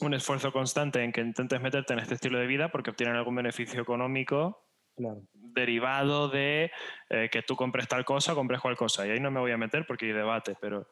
un 0.00 0.14
esfuerzo 0.14 0.52
constante 0.52 1.02
en 1.02 1.12
que 1.12 1.20
intentes 1.20 1.60
meterte 1.60 1.92
en 1.92 2.00
este 2.00 2.14
estilo 2.14 2.38
de 2.38 2.46
vida 2.46 2.70
porque 2.70 2.90
obtienen 2.90 3.16
algún 3.16 3.34
beneficio 3.34 3.80
económico 3.80 4.66
Claro, 4.96 5.22
derivado 5.34 6.28
de 6.30 6.70
eh, 7.10 7.28
que 7.30 7.42
tú 7.42 7.54
compres 7.54 7.86
tal 7.86 8.06
cosa, 8.06 8.34
compres 8.34 8.62
cual 8.62 8.76
cosa. 8.76 9.06
Y 9.06 9.10
ahí 9.10 9.20
no 9.20 9.30
me 9.30 9.40
voy 9.40 9.52
a 9.52 9.58
meter 9.58 9.86
porque 9.86 10.06
hay 10.06 10.12
debate, 10.12 10.56
pero 10.58 10.88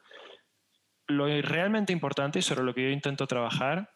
lo 1.07 1.27
realmente 1.41 1.93
importante 1.93 2.39
y 2.39 2.43
sobre 2.43 2.65
lo 2.65 2.75
que 2.75 2.83
yo 2.83 2.91
intento 2.91 3.27
trabajar 3.27 3.91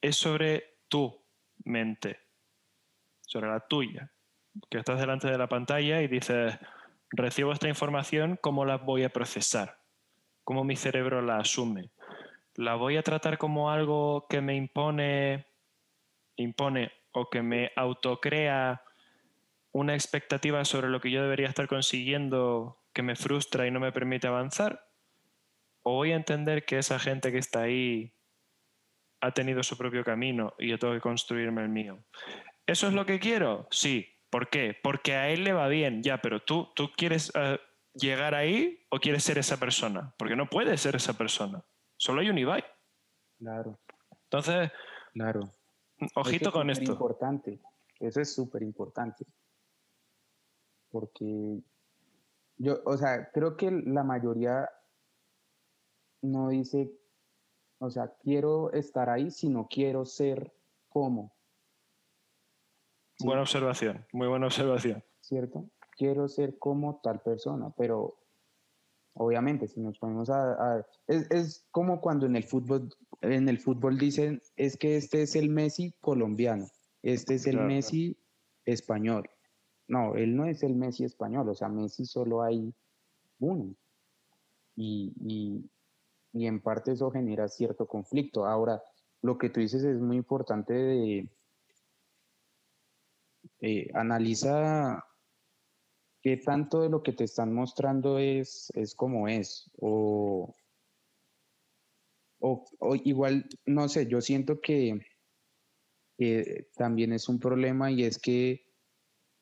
es 0.00 0.16
sobre 0.16 0.78
tu 0.88 1.20
mente, 1.64 2.20
sobre 3.22 3.48
la 3.48 3.60
tuya, 3.66 4.12
que 4.70 4.78
estás 4.78 5.00
delante 5.00 5.28
de 5.28 5.38
la 5.38 5.48
pantalla 5.48 6.00
y 6.00 6.06
dices, 6.06 6.56
recibo 7.10 7.52
esta 7.52 7.68
información, 7.68 8.38
¿cómo 8.40 8.64
la 8.64 8.76
voy 8.76 9.02
a 9.02 9.12
procesar? 9.12 9.80
¿Cómo 10.44 10.62
mi 10.62 10.76
cerebro 10.76 11.22
la 11.22 11.38
asume? 11.38 11.90
¿La 12.58 12.74
voy 12.74 12.96
a 12.96 13.04
tratar 13.04 13.38
como 13.38 13.70
algo 13.70 14.26
que 14.28 14.40
me 14.40 14.56
impone, 14.56 15.46
impone 16.34 16.90
o 17.12 17.30
que 17.30 17.40
me 17.40 17.70
autocrea 17.76 18.82
una 19.70 19.94
expectativa 19.94 20.64
sobre 20.64 20.88
lo 20.88 21.00
que 21.00 21.12
yo 21.12 21.22
debería 21.22 21.46
estar 21.46 21.68
consiguiendo 21.68 22.82
que 22.92 23.04
me 23.04 23.14
frustra 23.14 23.68
y 23.68 23.70
no 23.70 23.78
me 23.78 23.92
permite 23.92 24.26
avanzar? 24.26 24.88
¿O 25.84 25.92
voy 25.92 26.10
a 26.10 26.16
entender 26.16 26.64
que 26.64 26.78
esa 26.78 26.98
gente 26.98 27.30
que 27.30 27.38
está 27.38 27.62
ahí 27.62 28.12
ha 29.20 29.30
tenido 29.30 29.62
su 29.62 29.78
propio 29.78 30.02
camino 30.02 30.54
y 30.58 30.70
yo 30.70 30.80
tengo 30.80 30.94
que 30.94 31.00
construirme 31.00 31.62
el 31.62 31.68
mío? 31.68 32.02
¿Eso 32.66 32.88
es 32.88 32.92
lo 32.92 33.06
que 33.06 33.20
quiero? 33.20 33.68
Sí. 33.70 34.16
¿Por 34.30 34.50
qué? 34.50 34.76
Porque 34.82 35.14
a 35.14 35.28
él 35.28 35.44
le 35.44 35.52
va 35.52 35.68
bien, 35.68 36.02
ya, 36.02 36.20
pero 36.20 36.40
tú, 36.40 36.72
tú 36.74 36.90
quieres 36.96 37.30
eh, 37.36 37.60
llegar 37.94 38.34
ahí 38.34 38.84
o 38.88 38.98
quieres 38.98 39.22
ser 39.22 39.38
esa 39.38 39.60
persona? 39.60 40.12
Porque 40.18 40.34
no 40.34 40.46
puedes 40.48 40.80
ser 40.80 40.96
esa 40.96 41.16
persona. 41.16 41.62
Solo 41.98 42.20
hay 42.22 42.30
un 42.30 42.38
Ibai. 42.38 42.64
claro, 43.38 43.78
Entonces, 44.24 44.70
claro. 45.12 45.40
ojito 46.14 46.44
Eso 46.44 46.48
es 46.48 46.52
con 46.54 46.70
esto. 46.70 46.92
importante. 46.92 47.60
Eso 48.00 48.20
es 48.20 48.32
súper 48.34 48.62
importante. 48.62 49.26
Porque 50.90 51.60
yo, 52.56 52.80
o 52.84 52.96
sea, 52.96 53.30
creo 53.32 53.56
que 53.56 53.70
la 53.70 54.04
mayoría 54.04 54.68
no 56.22 56.48
dice, 56.48 56.92
o 57.78 57.90
sea, 57.90 58.14
quiero 58.22 58.72
estar 58.72 59.10
ahí, 59.10 59.30
sino 59.30 59.66
quiero 59.68 60.04
ser 60.04 60.52
como, 60.88 61.36
Sí. 63.20 63.26
Buena 63.26 63.42
observación, 63.42 64.06
muy 64.12 64.28
buena 64.28 64.46
observación. 64.46 65.02
¿cierto? 65.20 65.68
Quiero 65.96 66.28
ser 66.28 66.56
como 66.56 67.00
tal 67.02 67.20
persona, 67.20 67.70
pero 67.76 68.16
obviamente 69.18 69.66
si 69.68 69.80
nos 69.80 69.98
ponemos 69.98 70.30
a... 70.30 70.52
a- 70.52 70.86
es, 71.06 71.30
es 71.30 71.66
como 71.70 72.00
cuando 72.00 72.26
en 72.26 72.36
el 72.36 72.44
fútbol, 72.44 72.88
en 73.20 73.48
el 73.48 73.58
fútbol 73.58 73.98
dicen, 73.98 74.40
es 74.56 74.76
que 74.76 74.96
este 74.96 75.22
es 75.22 75.36
el 75.36 75.50
Messi 75.50 75.92
colombiano, 76.00 76.66
este 77.02 77.34
es 77.34 77.46
el 77.46 77.56
Claro. 77.56 77.68
Messi 77.68 78.16
español. 78.64 79.28
No, 79.86 80.14
él 80.16 80.36
no 80.36 80.44
es 80.46 80.62
el 80.62 80.74
Messi 80.74 81.04
español, 81.04 81.48
o 81.48 81.54
sea, 81.54 81.68
Messi 81.68 82.04
solo 82.04 82.42
hay 82.42 82.72
uno. 83.40 83.74
Y, 84.76 85.12
y, 85.20 85.70
y 86.32 86.46
en 86.46 86.60
parte 86.60 86.92
eso 86.92 87.10
genera 87.10 87.48
cierto 87.48 87.86
conflicto. 87.86 88.46
Ahora, 88.46 88.82
lo 89.22 89.38
que 89.38 89.50
tú 89.50 89.60
dices 89.60 89.82
es 89.82 89.98
muy 89.98 90.16
importante 90.16 90.74
de... 90.74 91.28
eh, 93.60 93.90
analiza 93.94 95.04
qué 96.22 96.36
tanto 96.36 96.82
de 96.82 96.88
lo 96.88 97.02
que 97.02 97.12
te 97.12 97.24
están 97.24 97.52
mostrando 97.52 98.18
es, 98.18 98.70
es 98.74 98.94
como 98.94 99.28
es. 99.28 99.70
O, 99.80 100.54
o, 102.40 102.94
igual, 103.04 103.48
no 103.66 103.88
sé, 103.88 104.06
yo 104.06 104.20
siento 104.20 104.60
que, 104.60 105.00
que 106.16 106.68
también 106.76 107.12
es 107.12 107.28
un 107.28 107.38
problema 107.38 107.90
y 107.90 108.04
es 108.04 108.18
que 108.18 108.66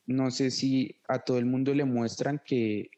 no 0.06 0.30
sé 0.30 0.50
si 0.50 1.00
a 1.08 1.18
todo 1.20 1.38
el 1.38 1.46
mundo 1.46 1.74
le 1.74 1.84
muestran 1.84 2.40
que, 2.44 2.90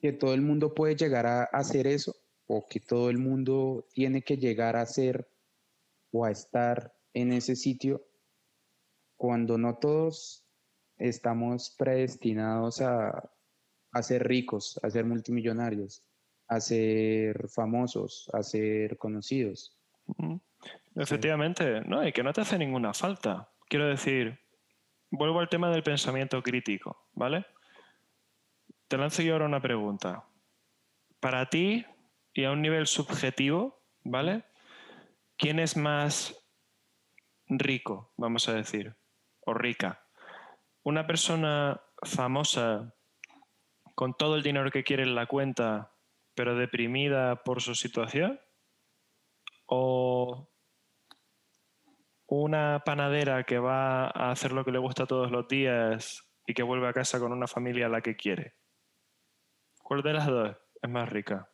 que 0.00 0.12
todo 0.12 0.34
el 0.34 0.42
mundo 0.42 0.74
puede 0.74 0.96
llegar 0.96 1.26
a 1.26 1.44
hacer 1.44 1.86
eso 1.86 2.14
o 2.46 2.66
que 2.68 2.80
todo 2.80 3.10
el 3.10 3.18
mundo 3.18 3.86
tiene 3.92 4.22
que 4.22 4.36
llegar 4.36 4.76
a 4.76 4.86
ser 4.86 5.28
o 6.12 6.24
a 6.24 6.30
estar 6.30 6.94
en 7.14 7.32
ese 7.32 7.56
sitio 7.56 8.06
cuando 9.16 9.58
no 9.58 9.78
todos 9.78 10.45
estamos 10.98 11.74
predestinados 11.78 12.80
a, 12.80 13.30
a 13.92 14.02
ser 14.02 14.26
ricos, 14.26 14.78
a 14.82 14.90
ser 14.90 15.04
multimillonarios, 15.04 16.02
a 16.48 16.60
ser 16.60 17.48
famosos, 17.48 18.30
a 18.32 18.42
ser 18.42 18.98
conocidos. 18.98 19.78
Efectivamente, 20.94 21.82
no, 21.82 22.06
y 22.06 22.12
que 22.12 22.22
no 22.22 22.32
te 22.32 22.40
hace 22.40 22.58
ninguna 22.58 22.94
falta. 22.94 23.50
Quiero 23.68 23.86
decir, 23.86 24.38
vuelvo 25.10 25.40
al 25.40 25.48
tema 25.48 25.70
del 25.70 25.82
pensamiento 25.82 26.42
crítico, 26.42 27.08
¿vale? 27.12 27.46
Te 28.88 28.96
lanzo 28.96 29.22
yo 29.22 29.32
ahora 29.32 29.46
una 29.46 29.60
pregunta. 29.60 30.24
Para 31.20 31.48
ti, 31.50 31.84
y 32.32 32.44
a 32.44 32.52
un 32.52 32.62
nivel 32.62 32.86
subjetivo, 32.86 33.82
¿vale? 34.04 34.44
¿Quién 35.36 35.58
es 35.58 35.76
más 35.76 36.36
rico, 37.48 38.12
vamos 38.16 38.48
a 38.48 38.54
decir, 38.54 38.94
o 39.40 39.54
rica? 39.54 40.05
¿Una 40.86 41.04
persona 41.04 41.80
famosa 42.04 42.94
con 43.96 44.14
todo 44.14 44.36
el 44.36 44.44
dinero 44.44 44.70
que 44.70 44.84
quiere 44.84 45.02
en 45.02 45.16
la 45.16 45.26
cuenta, 45.26 45.92
pero 46.36 46.54
deprimida 46.54 47.42
por 47.42 47.60
su 47.60 47.74
situación? 47.74 48.38
¿O 49.66 50.48
una 52.28 52.84
panadera 52.84 53.42
que 53.42 53.58
va 53.58 54.06
a 54.06 54.30
hacer 54.30 54.52
lo 54.52 54.64
que 54.64 54.70
le 54.70 54.78
gusta 54.78 55.06
todos 55.06 55.32
los 55.32 55.48
días 55.48 56.22
y 56.46 56.54
que 56.54 56.62
vuelve 56.62 56.86
a 56.86 56.92
casa 56.92 57.18
con 57.18 57.32
una 57.32 57.48
familia 57.48 57.86
a 57.86 57.88
la 57.88 58.00
que 58.00 58.14
quiere? 58.14 58.54
¿Cuál 59.82 60.02
de 60.04 60.12
las 60.12 60.28
dos 60.28 60.56
es 60.80 60.88
más 60.88 61.08
rica? 61.08 61.50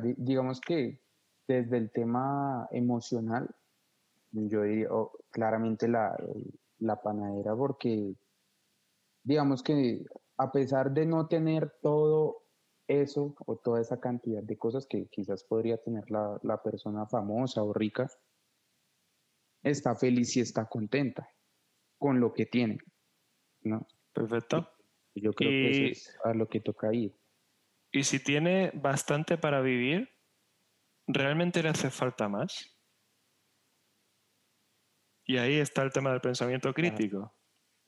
Di- 0.00 0.14
Digamos 0.16 0.62
que 0.62 1.02
desde 1.46 1.76
el 1.76 1.92
tema 1.92 2.68
emocional, 2.70 3.54
yo 4.30 4.62
diría 4.62 4.88
claramente 5.30 5.88
la, 5.88 6.16
la 6.82 7.00
panadera, 7.00 7.54
porque 7.56 8.14
digamos 9.22 9.62
que 9.62 10.04
a 10.36 10.50
pesar 10.50 10.92
de 10.92 11.06
no 11.06 11.28
tener 11.28 11.72
todo 11.80 12.42
eso 12.88 13.34
o 13.46 13.56
toda 13.56 13.80
esa 13.80 14.00
cantidad 14.00 14.42
de 14.42 14.58
cosas 14.58 14.86
que 14.86 15.06
quizás 15.06 15.44
podría 15.44 15.78
tener 15.78 16.10
la, 16.10 16.38
la 16.42 16.62
persona 16.62 17.06
famosa 17.06 17.62
o 17.62 17.72
rica, 17.72 18.10
está 19.62 19.94
feliz 19.94 20.36
y 20.36 20.40
está 20.40 20.68
contenta 20.68 21.28
con 21.98 22.20
lo 22.20 22.32
que 22.32 22.46
tiene, 22.46 22.78
¿no? 23.62 23.86
Perfecto. 24.12 24.68
Yo 25.14 25.32
creo 25.32 25.50
que 25.50 25.68
Y- 25.68 25.70
eso 25.70 25.84
es 25.84 26.18
a 26.24 26.34
lo 26.34 26.48
que 26.48 26.60
toca 26.60 26.92
ir. 26.92 27.16
Y 27.92 28.04
si 28.04 28.18
tiene 28.18 28.72
bastante 28.74 29.36
para 29.36 29.60
vivir, 29.60 30.08
¿realmente 31.06 31.62
le 31.62 31.68
hace 31.68 31.90
falta 31.90 32.28
más? 32.28 32.81
Y 35.32 35.38
ahí 35.38 35.60
está 35.60 35.80
el 35.80 35.94
tema 35.94 36.10
del 36.10 36.20
pensamiento 36.20 36.74
crítico. 36.74 37.32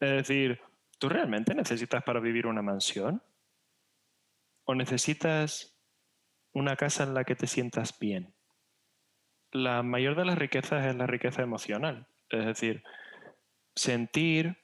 Es 0.01 0.13
decir, 0.13 0.63
¿tú 0.99 1.11
realmente 1.11 1.55
necesitas 1.55 2.03
para 2.03 2.19
vivir 2.19 2.47
una 2.47 2.63
mansión? 2.63 3.23
¿O 4.65 4.75
necesitas 4.75 5.79
una 6.55 6.75
casa 6.77 7.05
en 7.05 7.13
la 7.13 7.25
que 7.25 7.37
te 7.37 7.47
sientas 7.47 7.99
bien? 7.99 8.33
La 9.53 9.83
mayor 9.83 10.17
de 10.17 10.25
las 10.25 10.39
riquezas 10.39 10.87
es 10.87 10.97
la 10.97 11.07
riqueza 11.07 11.43
emocional. 11.43 12.07
Es 12.31 12.47
decir, 12.47 12.83
sentir 13.75 14.57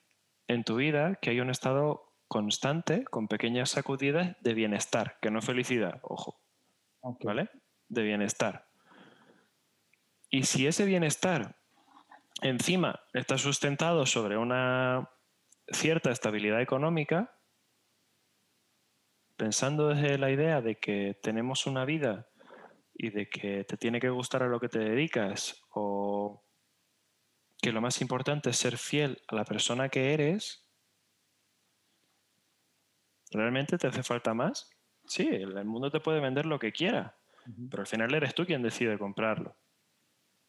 en 0.49 0.64
tu 0.64 0.76
vida 0.76 1.16
que 1.16 1.28
hay 1.28 1.41
un 1.41 1.51
estado 1.51 2.14
constante, 2.28 3.05
con 3.05 3.28
pequeñas 3.28 3.68
sacudidas 3.68 4.39
de 4.41 4.55
bienestar, 4.55 5.18
que 5.20 5.31
no 5.31 5.43
felicidad, 5.43 6.01
ojo. 6.01 6.41
¿vale? 7.03 7.51
De 7.91 8.03
bienestar. 8.05 8.68
Y 10.31 10.45
si 10.45 10.66
ese 10.66 10.87
bienestar 10.87 11.59
encima 12.43 13.01
está 13.12 13.38
sustentado 13.38 14.07
sobre 14.07 14.36
una 14.36 15.11
cierta 15.68 16.11
estabilidad 16.11 16.61
económica, 16.61 17.36
pensando 19.36 19.88
desde 19.88 20.18
la 20.18 20.30
idea 20.30 20.61
de 20.61 20.78
que 20.78 21.18
tenemos 21.22 21.66
una 21.66 21.84
vida 21.84 22.28
y 22.95 23.11
de 23.11 23.28
que 23.28 23.64
te 23.64 23.76
tiene 23.76 24.01
que 24.01 24.11
gustar 24.11 24.43
a 24.43 24.49
lo 24.49 24.61
que 24.61 24.68
te 24.68 24.78
dedicas 24.78 25.62
o 25.70 26.45
que 27.61 27.72
lo 27.72 27.80
más 27.80 28.01
importante 28.01 28.51
es 28.51 28.57
ser 28.57 28.76
fiel 28.76 29.22
a 29.28 29.34
la 29.34 29.45
persona 29.45 29.88
que 29.88 30.12
eres, 30.12 30.66
¿realmente 33.30 33.78
te 33.78 33.86
hace 33.86 34.03
falta 34.03 34.34
más? 34.34 34.70
Sí, 35.07 35.28
el 35.28 35.64
mundo 35.64 35.91
te 35.91 36.01
puede 36.01 36.20
vender 36.20 36.47
lo 36.47 36.59
que 36.59 36.72
quiera, 36.72 37.18
pero 37.70 37.82
al 37.82 37.86
final 37.86 38.14
eres 38.14 38.34
tú 38.34 38.45
quien 38.45 38.62
decide 38.62 38.99
comprarlo. 38.99 39.57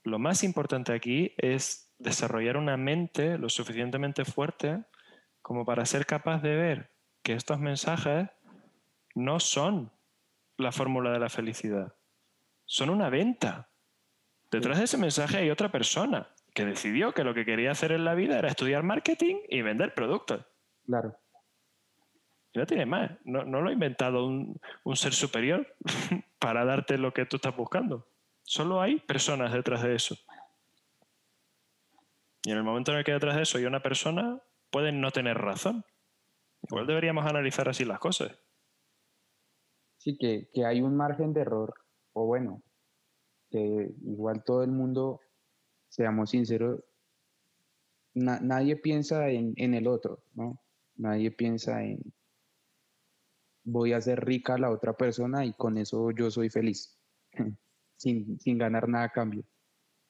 Lo 0.03 0.19
más 0.19 0.43
importante 0.43 0.93
aquí 0.93 1.33
es 1.37 1.93
desarrollar 1.99 2.57
una 2.57 2.77
mente 2.77 3.37
lo 3.37 3.49
suficientemente 3.49 4.25
fuerte 4.25 4.83
como 5.41 5.65
para 5.65 5.85
ser 5.85 6.05
capaz 6.05 6.41
de 6.41 6.55
ver 6.55 6.91
que 7.23 7.33
estos 7.33 7.59
mensajes 7.59 8.29
no 9.13 9.39
son 9.39 9.91
la 10.57 10.71
fórmula 10.71 11.11
de 11.11 11.19
la 11.19 11.29
felicidad, 11.29 11.93
son 12.65 12.89
una 12.89 13.09
venta. 13.09 13.69
Detrás 14.49 14.79
de 14.79 14.85
ese 14.85 14.97
mensaje 14.97 15.37
hay 15.37 15.49
otra 15.49 15.71
persona 15.71 16.29
que 16.53 16.65
decidió 16.65 17.13
que 17.13 17.23
lo 17.23 17.33
que 17.33 17.45
quería 17.45 17.71
hacer 17.71 17.91
en 17.91 18.05
la 18.05 18.15
vida 18.15 18.37
era 18.37 18.49
estudiar 18.49 18.83
marketing 18.83 19.37
y 19.49 19.61
vender 19.61 19.93
productos. 19.93 20.45
Claro. 20.85 21.15
Y 22.53 22.59
no 22.59 22.65
tiene 22.65 22.85
más. 22.85 23.11
No, 23.23 23.45
no 23.45 23.61
lo 23.61 23.69
ha 23.69 23.73
inventado 23.73 24.25
un, 24.25 24.59
un 24.83 24.95
ser 24.97 25.13
superior 25.13 25.73
para 26.39 26.65
darte 26.65 26.97
lo 26.97 27.13
que 27.13 27.25
tú 27.25 27.37
estás 27.37 27.55
buscando. 27.55 28.07
Solo 28.51 28.81
hay 28.81 28.99
personas 28.99 29.53
detrás 29.53 29.81
de 29.81 29.95
eso. 29.95 30.13
Y 32.43 32.51
en 32.51 32.57
el 32.57 32.65
momento 32.65 32.91
en 32.91 32.97
el 32.97 33.05
que 33.05 33.13
detrás 33.13 33.37
de 33.37 33.43
eso 33.43 33.57
hay 33.57 33.63
una 33.63 33.81
persona, 33.81 34.41
pueden 34.69 34.99
no 34.99 35.11
tener 35.11 35.37
razón. 35.37 35.85
Igual 36.63 36.85
deberíamos 36.85 37.25
analizar 37.25 37.69
así 37.69 37.85
las 37.85 37.99
cosas. 37.99 38.37
Sí, 39.99 40.17
que, 40.17 40.49
que 40.53 40.65
hay 40.65 40.81
un 40.81 40.97
margen 40.97 41.31
de 41.31 41.39
error, 41.39 41.73
o 42.11 42.25
bueno, 42.25 42.61
que 43.49 43.93
igual 44.03 44.43
todo 44.43 44.63
el 44.63 44.71
mundo, 44.71 45.21
seamos 45.87 46.31
sinceros, 46.31 46.83
na- 48.15 48.41
nadie 48.41 48.75
piensa 48.75 49.29
en, 49.29 49.53
en 49.55 49.75
el 49.75 49.87
otro, 49.87 50.25
¿no? 50.33 50.61
Nadie 50.97 51.31
piensa 51.31 51.81
en 51.85 51.99
voy 53.63 53.93
a 53.93 53.97
hacer 53.97 54.25
rica 54.25 54.55
a 54.55 54.57
la 54.57 54.71
otra 54.71 54.97
persona 54.97 55.45
y 55.45 55.53
con 55.53 55.77
eso 55.77 56.11
yo 56.11 56.29
soy 56.29 56.49
feliz, 56.49 56.99
sin, 58.01 58.39
sin 58.39 58.57
ganar 58.57 58.89
nada 58.89 59.05
a 59.05 59.11
cambio. 59.11 59.43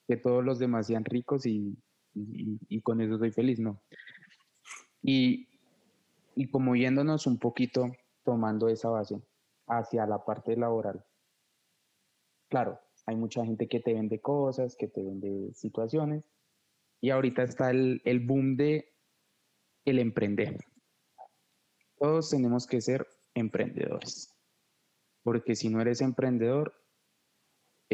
Que 0.08 0.16
todos 0.16 0.42
los 0.44 0.58
demás 0.58 0.86
sean 0.86 1.04
ricos 1.04 1.46
y, 1.46 1.76
y- 2.14 2.58
y 2.68 2.80
con 2.80 3.00
eso 3.00 3.18
soy 3.18 3.30
feliz, 3.30 3.60
¿no? 3.60 3.82
Y, 5.02 5.48
y 6.34 6.50
como 6.50 6.74
yéndonos 6.74 7.26
un 7.26 7.38
poquito, 7.38 7.92
tomando 8.24 8.68
esa 8.68 8.88
base 8.88 9.20
hacia 9.66 10.06
la 10.06 10.24
parte 10.24 10.56
laboral. 10.56 11.04
Claro, 12.48 12.80
hay 13.06 13.16
mucha 13.16 13.44
gente 13.44 13.68
que 13.68 13.80
te 13.80 13.92
vende 13.94 14.20
cosas, 14.20 14.76
que 14.76 14.88
te 14.88 15.02
vende 15.02 15.52
situaciones, 15.54 16.24
y 17.00 17.10
ahorita 17.10 17.42
está 17.42 17.70
el, 17.70 18.00
el 18.04 18.20
boom 18.20 18.56
de 18.56 18.94
el 19.84 19.98
emprender. 19.98 20.56
Todos 21.98 22.30
tenemos 22.30 22.66
que 22.66 22.80
ser 22.80 23.06
emprendedores, 23.34 24.34
porque 25.22 25.54
si 25.56 25.68
no 25.68 25.80
eres 25.80 26.00
emprendedor, 26.00 26.81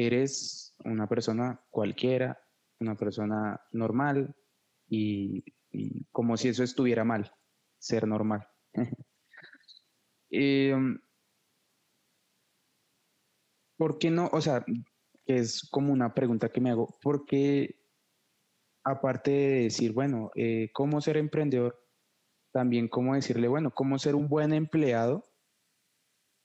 eres 0.06 0.76
una 0.84 1.08
persona 1.08 1.60
cualquiera, 1.70 2.40
una 2.80 2.94
persona 2.96 3.60
normal, 3.72 4.34
y, 4.88 5.44
como 6.12 6.36
si 6.36 6.48
eso 6.48 6.62
estuviera 6.62 7.04
mal, 7.04 7.32
ser 7.78 8.06
normal. 8.06 8.46
Em, 10.30 11.00
¿Por 13.78 13.98
qué 13.98 14.10
no? 14.10 14.28
O 14.32 14.42
sea, 14.42 14.62
es 15.24 15.66
como 15.70 15.90
una 15.90 16.12
pregunta 16.12 16.50
que 16.50 16.60
me 16.60 16.70
hago. 16.70 16.98
¿Por 17.00 17.24
qué, 17.24 17.80
aparte 18.84 19.30
de 19.30 19.62
decir, 19.62 19.94
bueno, 19.94 20.30
eh, 20.34 20.70
cómo 20.74 21.00
ser 21.00 21.16
emprendedor, 21.16 21.82
también 22.52 22.88
cómo 22.88 23.14
decirle, 23.14 23.48
bueno, 23.48 23.70
cómo 23.70 23.98
ser 23.98 24.14
un 24.16 24.28
buen 24.28 24.52
empleado 24.52 25.24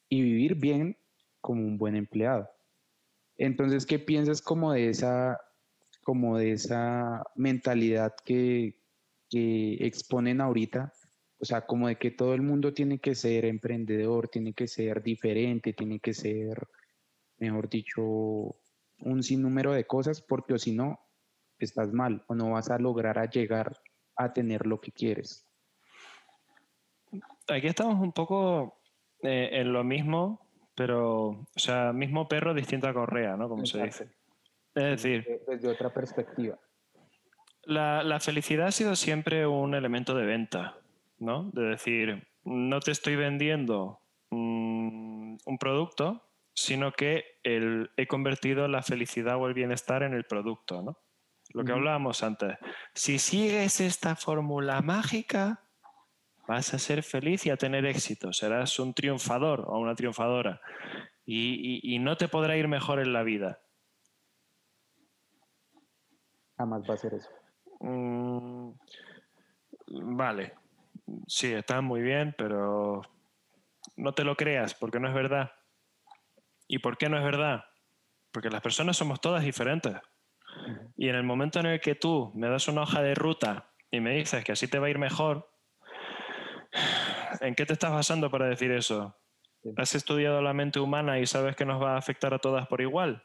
y 0.10 0.22
vivir 0.22 0.56
bien 0.56 0.98
como 1.42 1.64
un 1.64 1.78
buen 1.78 1.98
empleado? 1.98 2.50
Entonces, 3.38 3.86
¿qué 3.86 4.00
piensas 4.00 4.42
como 4.42 4.74
de 4.74 4.90
esa, 4.90 5.40
como 6.04 6.38
de 6.38 6.54
esa 6.54 7.24
mentalidad 7.36 8.14
que, 8.26 8.78
que 9.30 9.76
exponen 9.86 10.42
ahorita? 10.42 10.94
O 11.40 11.46
sea, 11.46 11.66
como 11.66 11.88
de 11.88 11.98
que 11.98 12.12
todo 12.12 12.34
el 12.34 12.42
mundo 12.42 12.74
tiene 12.74 13.00
que 13.00 13.16
ser 13.16 13.46
emprendedor, 13.46 14.30
tiene 14.30 14.54
que 14.54 14.68
ser 14.68 15.04
diferente, 15.04 15.74
tiene 15.74 16.00
que 16.00 16.14
ser 16.14 16.68
mejor 17.44 17.70
dicho, 17.70 18.02
un 18.02 19.22
sinnúmero 19.22 19.74
de 19.74 19.86
cosas, 19.86 20.22
porque 20.22 20.54
o 20.54 20.58
si 20.58 20.72
no, 20.72 21.00
estás 21.60 21.92
mal 21.92 22.24
o 22.28 22.36
no 22.36 22.52
vas 22.52 22.70
a 22.70 22.80
lograr 22.80 23.30
llegar 23.30 23.78
a 24.16 24.34
tener 24.34 24.66
lo 24.66 24.80
que 24.80 24.92
quieres. 24.92 25.46
Aquí 27.48 27.68
estamos 27.68 28.02
un 28.02 28.14
poco 28.14 28.80
eh, 29.22 29.50
en 29.54 29.74
lo 29.74 29.84
mismo, 29.84 30.43
pero, 30.76 31.28
o 31.30 31.48
sea, 31.56 31.94
mismo 31.94 32.28
perro, 32.28 32.54
distinta 32.54 32.94
correa, 32.94 33.36
¿no? 33.38 33.48
Como 33.50 33.66
se 33.66 33.84
dice. 33.84 34.08
Es 34.76 34.84
decir, 34.84 35.24
Desde, 35.28 35.44
desde 35.56 35.68
otra 35.70 35.94
perspectiva. 35.94 36.58
La, 37.66 38.04
la 38.04 38.20
felicidad 38.20 38.68
ha 38.68 38.72
sido 38.72 38.96
siempre 38.96 39.46
un 39.48 39.74
elemento 39.76 40.16
de 40.16 40.26
venta, 40.26 40.78
¿no? 41.20 41.50
De 41.54 41.62
decir, 41.64 42.28
no 42.44 42.80
te 42.80 42.92
estoy 42.92 43.16
vendiendo 43.16 44.00
mm, 44.32 45.38
un 45.46 45.58
producto, 45.60 46.24
sino 46.54 46.92
que 46.92 47.24
el- 47.44 47.92
he 47.98 48.08
convertido 48.08 48.68
la 48.68 48.82
felicidad 48.82 49.38
o 49.38 49.48
el 49.48 49.54
bienestar 49.54 50.04
en 50.04 50.14
el 50.14 50.26
producto, 50.26 50.82
¿no? 50.82 50.98
Lo 51.54 51.64
que 51.64 51.72
hablábamos 51.72 52.24
antes. 52.24 52.58
Si 52.96 53.20
sigues 53.20 53.80
esta 53.80 54.16
fórmula 54.16 54.82
mágica, 54.82 55.62
vas 56.48 56.74
a 56.74 56.80
ser 56.80 57.04
feliz 57.04 57.46
y 57.46 57.50
a 57.50 57.58
tener 57.58 57.86
éxito. 57.86 58.34
Serás 58.34 58.80
un 58.80 58.94
triunfador 58.94 59.66
o 59.68 59.78
una 59.80 59.96
triunfadora. 59.96 60.62
Y, 61.26 61.80
y- 61.84 61.96
y 61.96 62.00
no 62.00 62.18
te 62.18 62.28
podrá 62.28 62.58
ir 62.58 62.68
mejor 62.68 63.00
en 63.00 63.14
la 63.14 63.24
vida. 63.24 63.60
Jamás 66.58 66.84
va 66.90 66.94
a 66.94 66.98
ser 66.98 67.14
eso. 67.14 67.30
Mm, 67.80 68.72
vale, 70.16 70.54
sí, 71.28 71.52
está 71.54 71.82
muy 71.82 72.02
bien, 72.02 72.36
pero 72.38 73.02
no 73.98 74.14
te 74.14 74.24
lo 74.24 74.36
creas 74.36 74.74
porque 74.74 75.00
no 75.00 75.08
es 75.08 75.14
verdad. 75.14 75.52
¿Y 76.68 76.80
por 76.80 76.98
qué 76.98 77.10
no 77.10 77.18
es 77.18 77.24
verdad? 77.24 77.66
Porque 78.32 78.50
las 78.50 78.62
personas 78.62 78.98
somos 78.98 79.22
todas 79.22 79.44
diferentes. 79.44 79.96
Y 80.96 81.10
en 81.10 81.16
el 81.16 81.24
momento 81.24 81.60
en 81.60 81.66
el 81.68 81.82
que 81.82 81.96
tú 81.96 82.32
me 82.36 82.48
das 82.50 82.68
una 82.68 82.84
hoja 82.84 83.02
de 83.02 83.16
ruta 83.16 83.72
y 83.92 84.00
me 84.00 84.16
dices 84.16 84.44
que 84.44 84.52
así 84.54 84.68
te 84.68 84.80
va 84.80 84.88
a 84.88 84.90
ir 84.90 85.00
mejor, 85.00 85.50
¿en 87.42 87.56
qué 87.56 87.66
te 87.66 87.74
estás 87.74 87.92
basando 87.92 88.30
para 88.30 88.48
decir 88.48 88.72
eso? 88.72 89.16
¿Has 89.78 89.96
estudiado 89.96 90.42
la 90.42 90.54
mente 90.54 90.80
humana 90.80 91.20
y 91.20 91.26
sabes 91.26 91.56
que 91.56 91.66
nos 91.66 91.82
va 91.82 91.94
a 91.94 91.98
afectar 91.98 92.34
a 92.34 92.40
todas 92.40 92.68
por 92.68 92.82
igual? 92.82 93.24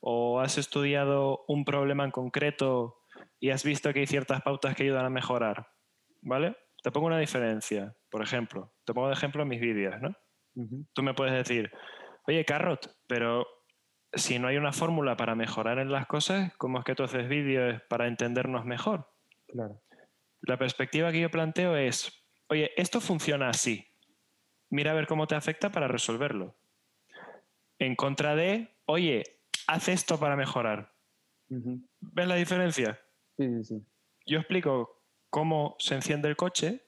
¿O 0.00 0.40
has 0.40 0.56
estudiado 0.56 1.44
un 1.48 1.64
problema 1.64 2.04
en 2.04 2.10
concreto 2.10 2.96
y 3.38 3.50
has 3.50 3.64
visto 3.64 3.92
que 3.92 4.00
hay 4.00 4.06
ciertas 4.06 4.40
pautas 4.42 4.74
que 4.74 4.84
ayudan 4.84 5.04
a 5.04 5.10
mejorar? 5.10 5.68
¿Vale? 6.22 6.56
Te 6.82 6.90
pongo 6.90 7.08
una 7.08 7.18
diferencia. 7.18 7.94
Por 8.10 8.22
ejemplo, 8.22 8.72
te 8.84 8.94
pongo 8.94 9.08
de 9.08 9.14
ejemplo 9.14 9.44
mis 9.44 9.60
vídeos, 9.60 10.00
¿no? 10.00 10.14
Tú 10.92 11.02
me 11.02 11.14
puedes 11.14 11.34
decir, 11.34 11.70
oye, 12.26 12.44
Carrot, 12.44 12.96
pero 13.06 13.46
si 14.12 14.38
no 14.38 14.48
hay 14.48 14.56
una 14.56 14.72
fórmula 14.72 15.16
para 15.16 15.34
mejorar 15.34 15.78
en 15.78 15.92
las 15.92 16.06
cosas, 16.06 16.52
¿cómo 16.56 16.78
es 16.78 16.84
que 16.84 16.94
tú 16.94 17.04
haces 17.04 17.28
vídeos 17.28 17.80
para 17.88 18.08
entendernos 18.08 18.64
mejor? 18.64 19.08
Claro. 19.46 19.80
La 20.42 20.58
perspectiva 20.58 21.12
que 21.12 21.20
yo 21.20 21.30
planteo 21.30 21.76
es, 21.76 22.19
oye, 22.50 22.72
esto 22.76 23.00
funciona 23.00 23.48
así. 23.48 23.86
Mira 24.68 24.90
a 24.90 24.94
ver 24.94 25.06
cómo 25.06 25.26
te 25.26 25.36
afecta 25.36 25.70
para 25.70 25.88
resolverlo. 25.88 26.56
En 27.78 27.96
contra 27.96 28.34
de, 28.34 28.76
oye, 28.84 29.40
haz 29.66 29.88
esto 29.88 30.18
para 30.18 30.36
mejorar. 30.36 30.92
¿Ves 31.48 32.28
la 32.28 32.34
diferencia? 32.34 33.00
Sí, 33.36 33.48
sí, 33.48 33.64
sí. 33.64 33.86
Yo 34.26 34.38
explico 34.38 35.02
cómo 35.30 35.76
se 35.78 35.94
enciende 35.94 36.28
el 36.28 36.36
coche 36.36 36.86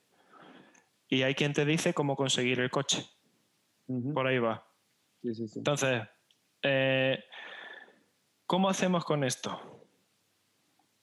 y 1.07 1.23
hay 1.23 1.33
quien 1.33 1.53
te 1.53 1.65
dice 1.65 1.93
cómo 1.93 2.15
conseguir 2.15 2.59
el 2.59 2.69
coche. 2.69 3.05
Por 4.13 4.27
ahí 4.27 4.39
va. 4.39 4.65
Sí, 5.21 5.33
sí, 5.33 5.47
sí. 5.47 5.59
Entonces, 5.59 6.03
eh, 6.61 7.23
¿cómo 8.45 8.69
hacemos 8.69 9.03
con 9.05 9.23
esto? 9.23 9.87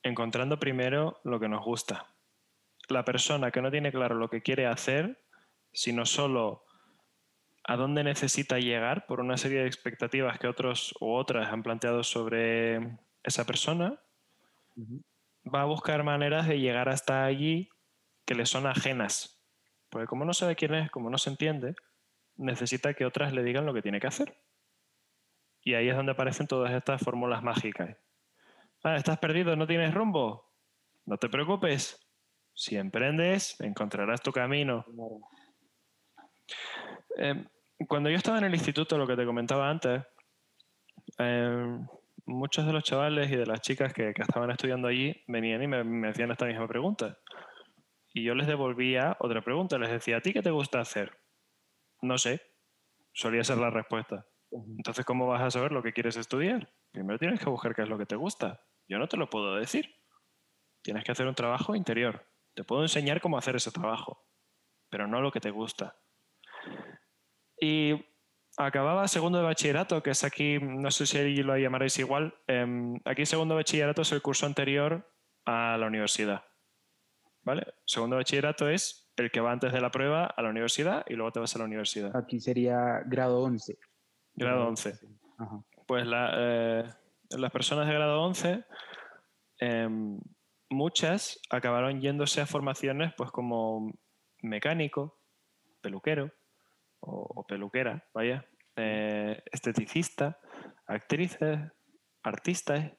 Encontrando 0.03 0.59
primero 0.59 1.21
lo 1.25 1.41
que 1.41 1.49
nos 1.49 1.65
gusta. 1.65 2.07
La 2.91 3.05
persona 3.05 3.53
que 3.53 3.63
no 3.63 3.71
tiene 3.71 3.93
claro 3.93 4.17
lo 4.17 4.29
que 4.29 4.43
quiere 4.43 4.67
hacer, 4.67 5.25
sino 5.73 6.05
solo 6.05 6.65
a 7.63 7.77
dónde 7.77 8.03
necesita 8.03 8.59
llegar 8.59 9.07
por 9.07 9.21
una 9.21 9.37
serie 9.37 9.61
de 9.61 9.69
expectativas 9.69 10.41
que 10.41 10.49
otros 10.49 10.93
u 11.01 11.13
otras 11.13 11.53
han 11.53 11.63
planteado 11.63 12.03
sobre 12.03 12.99
esa 13.23 13.47
persona, 13.47 14.01
va 15.47 15.63
a 15.63 15.67
buscar 15.67 16.03
maneras 16.03 16.49
de 16.49 16.59
llegar 16.59 16.89
hasta 16.89 17.25
allí 17.25 17.71
que 18.25 18.35
le 18.35 18.45
son 18.45 18.67
ajenas. 18.67 19.41
Porque 19.89 20.09
como 20.09 20.25
no 20.25 20.35
sabe 20.35 20.57
quién 20.57 20.75
es, 20.75 20.91
como 20.91 21.11
no 21.11 21.19
se 21.19 21.31
entiende, 21.31 21.77
necesita 22.35 22.95
que 22.95 23.07
otras 23.07 23.33
le 23.33 23.45
digan 23.45 23.67
lo 23.67 23.73
que 23.73 23.83
tiene 23.83 24.01
que 24.01 24.09
hacer. 24.09 24.37
Y 25.63 25.75
ahí 25.75 25.89
es 25.89 25.97
donde 25.97 26.13
aparecen 26.13 26.49
todas 26.49 26.73
estas 26.73 27.01
fórmulas 27.01 27.45
mágicas. 27.45 27.97
Ah, 28.83 28.97
¿estás 28.97 29.19
perdido? 29.19 29.55
¿No 29.55 29.69
tienes 29.69 29.95
rumbo? 29.95 30.51
No 31.07 31.19
te 31.19 31.29
preocupes. 31.29 32.10
Si 32.61 32.77
emprendes, 32.77 33.59
encontrarás 33.63 34.21
tu 34.21 34.33
camino. 34.33 34.85
Eh, 37.17 37.43
cuando 37.89 38.11
yo 38.11 38.17
estaba 38.17 38.37
en 38.37 38.45
el 38.45 38.55
instituto, 38.55 38.99
lo 38.99 39.07
que 39.07 39.17
te 39.17 39.25
comentaba 39.25 39.71
antes, 39.71 40.03
eh, 41.19 41.79
muchos 42.27 42.67
de 42.67 42.73
los 42.75 42.85
chavales 42.85 43.31
y 43.31 43.37
de 43.37 43.47
las 43.47 43.63
chicas 43.63 43.95
que, 43.95 44.13
que 44.13 44.21
estaban 44.21 44.51
estudiando 44.51 44.89
allí 44.89 45.25
venían 45.27 45.63
y 45.63 45.69
me, 45.69 45.83
me 45.85 46.11
hacían 46.11 46.33
esta 46.33 46.45
misma 46.45 46.69
pregunta. 46.69 47.17
Y 48.13 48.25
yo 48.25 48.35
les 48.35 48.47
devolvía 48.47 49.17
otra 49.21 49.41
pregunta. 49.41 49.79
Les 49.79 49.91
decía, 49.91 50.19
¿a 50.19 50.21
ti 50.21 50.35
qué 50.35 50.43
te 50.43 50.51
gusta 50.51 50.81
hacer? 50.81 51.17
No 52.03 52.19
sé. 52.19 52.43
Solía 53.15 53.43
ser 53.43 53.57
la 53.57 53.71
respuesta. 53.71 54.27
Entonces, 54.51 55.07
¿cómo 55.07 55.27
vas 55.27 55.41
a 55.41 55.51
saber 55.51 55.73
lo 55.73 55.83
que 55.83 55.95
quieres 55.95 56.19
estudiar? 56.19 56.71
Primero 56.93 57.19
tienes 57.19 57.41
que 57.41 57.49
buscar 57.49 57.75
qué 57.75 57.85
es 57.85 57.89
lo 57.89 57.97
que 57.97 58.05
te 58.05 58.17
gusta. 58.17 58.61
Yo 58.87 58.99
no 58.99 59.09
te 59.09 59.17
lo 59.17 59.31
puedo 59.31 59.55
decir. 59.55 59.95
Tienes 60.83 61.05
que 61.05 61.13
hacer 61.13 61.27
un 61.27 61.35
trabajo 61.35 61.75
interior. 61.75 62.30
Te 62.61 62.65
puedo 62.65 62.83
enseñar 62.83 63.23
cómo 63.23 63.39
hacer 63.39 63.57
ese 63.57 63.71
trabajo, 63.71 64.23
pero 64.91 65.07
no 65.07 65.23
lo 65.23 65.33
que 65.33 65.41
te 65.41 65.51
gusta. 65.51 65.97
Y 67.59 67.95
acababa 68.59 69.09
segundo 69.09 69.39
de 69.39 69.45
bachillerato, 69.45 70.03
que 70.03 70.11
es 70.11 70.25
aquí, 70.25 70.59
no 70.61 70.91
sé 70.91 71.07
si 71.07 71.37
lo 71.37 71.57
llamaréis 71.57 71.99
igual. 72.01 72.35
em, 72.47 73.01
aquí 73.07 73.25
segundo 73.25 73.55
de 73.55 73.61
bachillerato 73.61 74.03
es 74.03 74.13
el 74.13 74.21
curso 74.21 74.45
anterior 74.45 75.11
a 75.47 75.79
la 75.79 75.87
universidad. 75.87 76.45
¿Vale? 77.45 77.67
Segundo 77.87 78.17
de 78.17 78.21
bachillerato 78.21 78.69
es 78.69 79.11
el 79.17 79.31
que 79.31 79.41
va 79.41 79.53
antes 79.53 79.73
de 79.73 79.81
la 79.81 79.91
prueba 79.91 80.27
a 80.27 80.43
la 80.43 80.51
universidad 80.51 81.07
y 81.09 81.15
luego 81.15 81.33
te 81.33 81.41
vas 81.41 81.57
a 81.57 81.61
la 81.61 81.65
universidad. 81.65 82.15
Aquí 82.15 82.41
sería 82.41 83.01
grado 83.07 83.41
11. 83.41 83.79
Grado 84.35 84.69
11. 84.69 84.99
Ajá. 85.39 85.65
Pues 85.87 86.07
la, 86.07 86.31
eh, 86.37 86.85
las 87.31 87.51
personas 87.53 87.87
de 87.87 87.95
grado 87.95 88.21
11, 88.21 88.67
em, 89.61 90.21
muchas 90.71 91.41
acabaron 91.51 92.01
yéndose 92.01 92.41
a 92.41 92.47
formaciones 92.47 93.13
pues 93.17 93.31
como 93.31 93.93
mecánico, 94.43 95.19
peluquero 95.81 96.33
o, 97.01 97.27
o 97.35 97.47
peluquera, 97.47 98.09
vaya, 98.15 98.47
eh, 98.77 99.43
esteticista, 99.53 100.39
actrices, 100.87 101.59
artistas, 102.23 102.93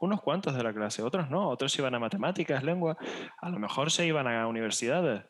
unos 0.00 0.20
cuantos 0.20 0.54
de 0.54 0.62
la 0.62 0.72
clase, 0.72 1.02
otros 1.02 1.30
no, 1.30 1.48
otros 1.48 1.76
iban 1.78 1.94
a 1.94 2.00
matemáticas, 2.00 2.62
lengua, 2.62 2.96
a 3.40 3.48
lo 3.48 3.58
mejor 3.58 3.90
se 3.90 4.06
iban 4.06 4.26
a 4.26 4.46
universidades. 4.46 5.24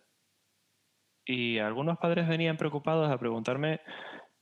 Y 1.25 1.59
algunos 1.59 1.99
padres 1.99 2.27
venían 2.27 2.57
preocupados 2.57 3.11
a 3.11 3.19
preguntarme 3.19 3.81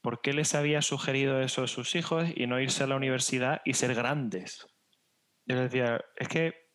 por 0.00 0.20
qué 0.22 0.32
les 0.32 0.54
había 0.54 0.82
sugerido 0.82 1.40
eso 1.40 1.64
a 1.64 1.68
sus 1.68 1.94
hijos 1.94 2.24
y 2.34 2.46
no 2.46 2.60
irse 2.60 2.84
a 2.84 2.86
la 2.86 2.96
universidad 2.96 3.60
y 3.64 3.74
ser 3.74 3.94
grandes. 3.94 4.66
Yo 5.46 5.56
les 5.56 5.70
decía, 5.70 6.00
es 6.16 6.28
que 6.28 6.69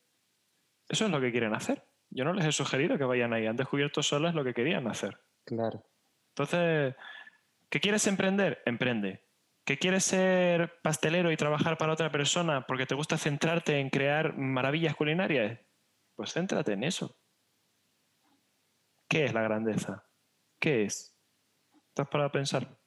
eso 0.89 1.05
es 1.05 1.11
lo 1.11 1.21
que 1.21 1.31
quieren 1.31 1.53
hacer. 1.53 1.83
Yo 2.09 2.23
no 2.23 2.33
les 2.33 2.45
he 2.45 2.51
sugerido 2.51 2.97
que 2.97 3.03
vayan 3.03 3.33
ahí, 3.33 3.45
han 3.45 3.55
descubierto 3.55 4.03
solas 4.03 4.35
lo 4.35 4.43
que 4.43 4.53
querían 4.53 4.87
hacer. 4.87 5.19
Claro. 5.43 5.83
Entonces, 6.29 6.95
¿qué 7.69 7.79
quieres 7.79 8.05
emprender? 8.07 8.61
Emprende. 8.65 9.25
¿Qué 9.63 9.79
quieres 9.79 10.03
ser 10.03 10.79
pastelero 10.83 11.31
y 11.31 11.37
trabajar 11.37 11.77
para 11.77 11.93
otra 11.93 12.11
persona 12.11 12.65
porque 12.67 12.85
te 12.85 12.93
gusta 12.93 13.17
centrarte 13.17 13.79
en 13.79 13.89
crear 13.89 14.37
maravillas 14.37 14.95
culinarias? 14.95 15.59
Pues 16.15 16.33
céntrate 16.33 16.73
en 16.73 16.83
eso. 16.83 17.17
¿Qué 19.07 19.25
es 19.25 19.33
la 19.33 19.41
grandeza? 19.41 20.05
¿Qué 20.59 20.83
es? 20.83 21.17
¿Estás 21.89 22.07
para 22.09 22.31
pensar? 22.31 22.77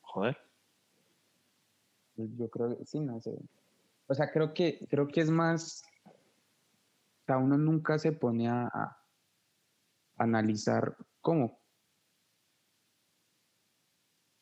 Joder. 0.00 0.36
Yo 2.16 2.48
creo 2.50 2.76
que 2.76 2.84
sí, 2.84 2.98
no 3.00 3.20
sé. 3.20 3.38
O 4.06 4.14
sea, 4.14 4.30
creo 4.30 4.52
que, 4.52 4.86
creo 4.88 5.06
que 5.06 5.20
es 5.20 5.30
más. 5.30 5.84
Sea, 7.30 7.38
uno 7.38 7.56
nunca 7.56 7.96
se 7.96 8.10
pone 8.10 8.48
a, 8.48 8.68
analizar 10.16 10.96
cómo. 11.20 11.60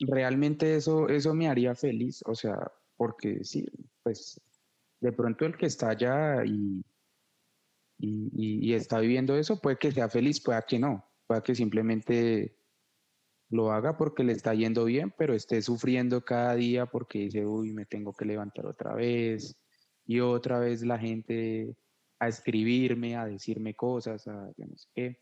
Realmente 0.00 0.74
eso, 0.74 1.06
eso 1.10 1.34
me 1.34 1.48
haría 1.48 1.74
feliz. 1.74 2.22
O 2.24 2.34
sea, 2.34 2.56
porque 2.96 3.44
sí, 3.44 3.66
pues 4.02 4.40
de 5.00 5.12
pronto 5.12 5.44
el 5.44 5.58
que 5.58 5.66
está 5.66 5.90
allá 5.90 6.46
y, 6.46 6.82
y, 7.98 8.72
está 8.72 9.00
viviendo 9.00 9.36
eso, 9.36 9.60
puede 9.60 9.76
que 9.76 9.92
sea 9.92 10.08
feliz, 10.08 10.42
puede 10.42 10.62
que 10.66 10.78
no, 10.78 11.04
puede 11.26 11.42
que 11.42 11.54
simplemente 11.54 12.56
lo 13.50 13.70
haga 13.70 13.98
porque 13.98 14.24
le 14.24 14.32
está 14.32 14.54
yendo 14.54 14.86
bien, 14.86 15.12
pero 15.18 15.34
esté 15.34 15.60
sufriendo 15.60 16.24
cada 16.24 16.54
día 16.54 16.86
porque 16.86 17.18
dice, 17.18 17.44
uy, 17.44 17.74
me 17.74 17.84
tengo 17.84 18.14
que 18.14 18.24
levantar 18.24 18.64
otra 18.64 18.94
vez 18.94 19.62
y 20.06 20.20
otra 20.20 20.58
vez 20.58 20.82
la 20.82 20.98
gente 20.98 21.76
a 22.20 22.28
escribirme, 22.28 23.16
a 23.16 23.26
decirme 23.26 23.74
cosas, 23.74 24.26
a 24.28 24.52
yo 24.56 24.66
no 24.66 24.76
sé 24.76 24.88
qué. 24.94 25.18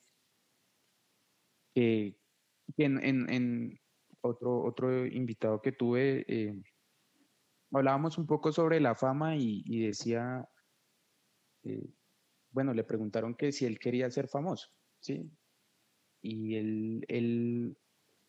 Que 1.74 2.84
en, 2.84 3.02
en- 3.04 3.30
en 3.32 3.78
otro, 4.22 4.64
otro 4.64 5.06
invitado 5.06 5.60
que 5.62 5.72
tuve, 5.72 6.24
eh, 6.28 6.54
hablábamos 7.72 8.18
un 8.18 8.26
poco 8.26 8.50
sobre 8.52 8.80
la 8.80 8.94
fama 8.96 9.36
y, 9.36 9.62
decía, 9.86 10.48
eh, 11.64 11.88
bueno, 12.50 12.74
le 12.74 12.84
preguntaron 12.84 13.34
que 13.36 13.52
si 13.52 13.66
él 13.66 13.78
quería 13.78 14.10
ser 14.10 14.28
famoso, 14.28 14.68
¿sí? 15.00 15.30
Y 16.22 16.56
él, 16.56 17.04
él 17.08 17.78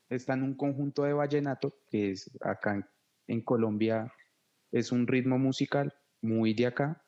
está 0.10 0.36
en 0.36 0.44
un 0.44 0.56
conjunto 0.58 1.04
de 1.04 1.14
vallenato, 1.14 1.76
que 1.90 2.12
es 2.12 2.32
acá 2.42 2.90
en 3.28 3.42
Colombia, 3.44 4.14
es 4.72 4.92
un 4.94 5.08
ritmo 5.08 5.40
musical 5.40 5.94
muy 6.22 6.56
de 6.56 6.68
acá, 6.68 7.07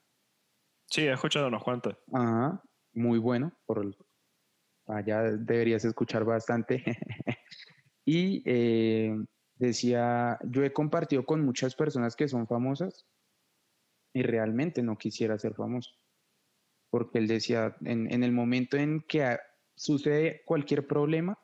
Sí, 0.89 1.01
he 1.01 1.11
escuchado 1.13 1.47
unos 1.47 1.63
cuantos. 1.63 1.97
ajá, 2.13 2.63
muy 2.93 3.19
bueno, 3.19 3.51
por 3.65 3.83
el- 3.83 3.95
allá 4.87 5.23
deberías 5.23 5.85
escuchar 5.85 6.25
bastante. 6.25 6.83
y 8.05 8.43
eh, 8.45 9.15
decía, 9.55 10.39
yo 10.45 10.63
he 10.63 10.73
compartido 10.73 11.25
con 11.25 11.45
muchas 11.45 11.75
personas 11.75 12.15
que 12.15 12.27
son 12.27 12.47
famosas 12.47 13.07
y 14.13 14.23
realmente 14.23 14.83
no 14.83 14.97
quisiera 14.97 15.37
ser 15.37 15.53
famoso, 15.55 15.91
porque 16.91 17.19
él 17.19 17.27
decía, 17.27 17.75
en, 17.81 18.11
en 18.13 18.23
el 18.23 18.31
momento 18.31 18.77
en 18.77 19.01
que 19.01 19.37
sucede 19.75 20.41
cualquier 20.45 20.87
problema, 20.87 21.39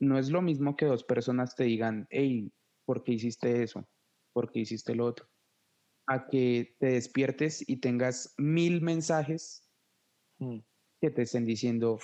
no 0.00 0.18
es 0.18 0.30
lo 0.30 0.42
mismo 0.42 0.76
que 0.76 0.86
dos 0.86 1.04
personas 1.04 1.56
te 1.56 1.64
digan, 1.64 2.06
hey, 2.10 2.52
¿por 2.84 3.04
qué 3.04 3.12
hiciste 3.12 3.62
eso? 3.62 3.88
¿Por 4.32 4.50
qué 4.52 4.60
hiciste 4.60 4.94
lo 4.94 5.06
otro? 5.06 5.28
A 6.06 6.28
que 6.28 6.76
te 6.80 6.86
despiertes 6.86 7.66
y 7.68 7.76
tengas 7.76 8.34
mil 8.38 8.82
mensajes 8.82 9.62
Mm. 10.42 10.58
que 11.00 11.10
te 11.10 11.22
estén 11.22 11.46
diciendo, 11.46 11.98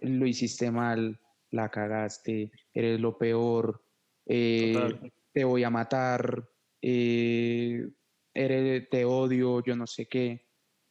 lo 0.00 0.26
hiciste 0.26 0.70
mal, 0.70 1.20
la 1.50 1.70
cagaste, 1.70 2.50
eres 2.72 3.00
lo 3.00 3.16
peor, 3.16 3.84
eh, 4.26 5.12
te 5.32 5.44
voy 5.44 5.64
a 5.64 5.70
matar, 5.70 6.48
eh, 6.82 7.88
eres, 8.32 8.88
te 8.90 9.04
odio, 9.04 9.62
yo 9.62 9.76
no 9.76 9.86
sé 9.86 10.06
qué, 10.06 10.48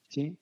¿sí? 0.09 0.37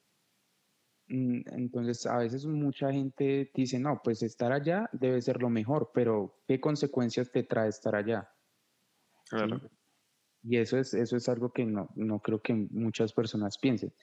Mm, 1.07 1.41
Entonces, 1.53 2.05
a 2.05 2.17
veces 2.17 2.45
mucha 2.45 2.91
gente 2.91 3.51
dice, 3.53 3.80
no, 3.80 4.01
pues 4.03 4.22
estar 4.24 4.51
allá 4.51 4.89
debe 4.93 5.22
ser 5.22 5.41
lo 5.41 5.49
mejor, 5.49 5.91
pero 5.93 6.43
¿qué 6.47 6.59
consecuencias 6.59 7.32
te 7.32 7.43
trae 7.43 7.69
estar 7.69 7.95
allá? 7.95 8.30
Claro. 9.30 9.59
¿sí? 9.59 9.67
Y 10.43 10.57
eso 10.57 10.77
es, 10.77 10.93
eso 10.93 11.17
es 11.17 11.29
algo 11.29 11.51
que 11.51 11.65
no, 11.65 11.89
no 11.95 12.19
creo 12.19 12.41
que 12.41 12.53
muchas 12.53 13.13
personas 13.13 13.57
piensen. 13.57 13.93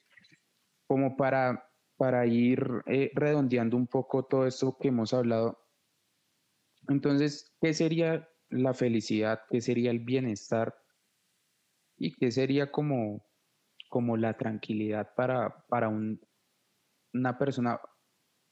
Como 0.86 1.16
para, 1.16 1.68
para 1.97 2.26
ir 2.26 2.64
eh, 2.86 3.11
redondeando 3.14 3.76
un 3.76 3.86
poco 3.86 4.24
todo 4.24 4.47
esto 4.47 4.76
que 4.78 4.89
hemos 4.89 5.12
hablado, 5.12 5.59
entonces, 6.89 7.55
¿qué 7.61 7.74
sería 7.74 8.28
la 8.49 8.72
felicidad? 8.72 9.41
¿Qué 9.51 9.61
sería 9.61 9.91
el 9.91 10.01
bienestar? 10.01 10.74
¿Y 11.99 12.14
qué 12.14 12.30
sería 12.30 12.70
como, 12.70 13.26
como 13.91 14.16
la 14.16 14.36
tranquilidad 14.36 15.12
para, 15.14 15.66
para 15.68 15.89
un, 15.89 16.20
una 17.12 17.36
persona 17.36 17.80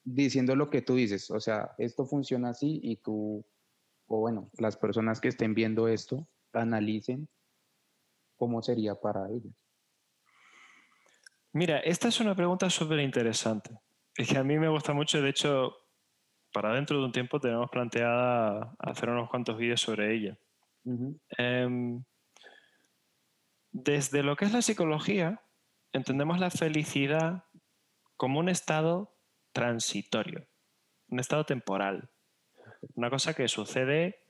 diciendo 0.05 0.55
lo 0.55 0.70
que 0.70 0.82
tú 0.82 0.95
dices, 0.95 1.30
o 1.30 1.41
sea, 1.41 1.74
esto 1.78 2.07
funciona 2.07 2.51
así 2.51 2.80
y 2.82 2.97
tú, 2.97 3.45
o 4.07 4.20
bueno, 4.20 4.51
las 4.59 4.76
personas 4.76 5.20
que 5.20 5.28
estén 5.28 5.53
viendo 5.55 5.89
esto, 5.89 6.28
analicen 6.53 7.28
cómo 8.37 8.62
sería 8.62 8.95
para 8.95 9.28
ellos. 9.28 9.53
Mira, 11.53 11.78
esta 11.78 12.09
es 12.09 12.20
una 12.20 12.34
pregunta 12.34 12.68
súper 12.68 13.01
interesante. 13.01 13.70
Es 14.14 14.28
que 14.28 14.39
a 14.39 14.45
mí 14.45 14.59
me 14.59 14.68
gusta 14.68 14.93
mucho, 14.93 15.20
de 15.20 15.30
hecho, 15.30 15.74
para 16.53 16.74
dentro 16.74 16.99
de 16.99 17.05
un 17.05 17.12
tiempo 17.12 17.41
tenemos 17.41 17.70
planteada 17.70 18.74
hacer 18.78 19.11
unos 19.11 19.28
cuantos 19.30 19.57
vídeos 19.57 19.80
sobre 19.80 20.14
ella. 20.14 20.39
Em, 21.37 22.05
desde 23.72 24.22
lo 24.22 24.37
que 24.37 24.45
es 24.45 24.53
la 24.53 24.62
psicología, 24.62 25.43
entendemos 25.93 26.39
la 26.39 26.51
felicidad 26.51 27.45
como 28.16 28.39
un 28.39 28.49
estado 28.49 29.16
transitorio, 29.53 30.47
un 31.09 31.20
estado 31.20 31.45
temporal, 31.45 32.11
una 32.95 33.11
cosa 33.11 33.34
que 33.34 33.49
sucede 33.49 34.20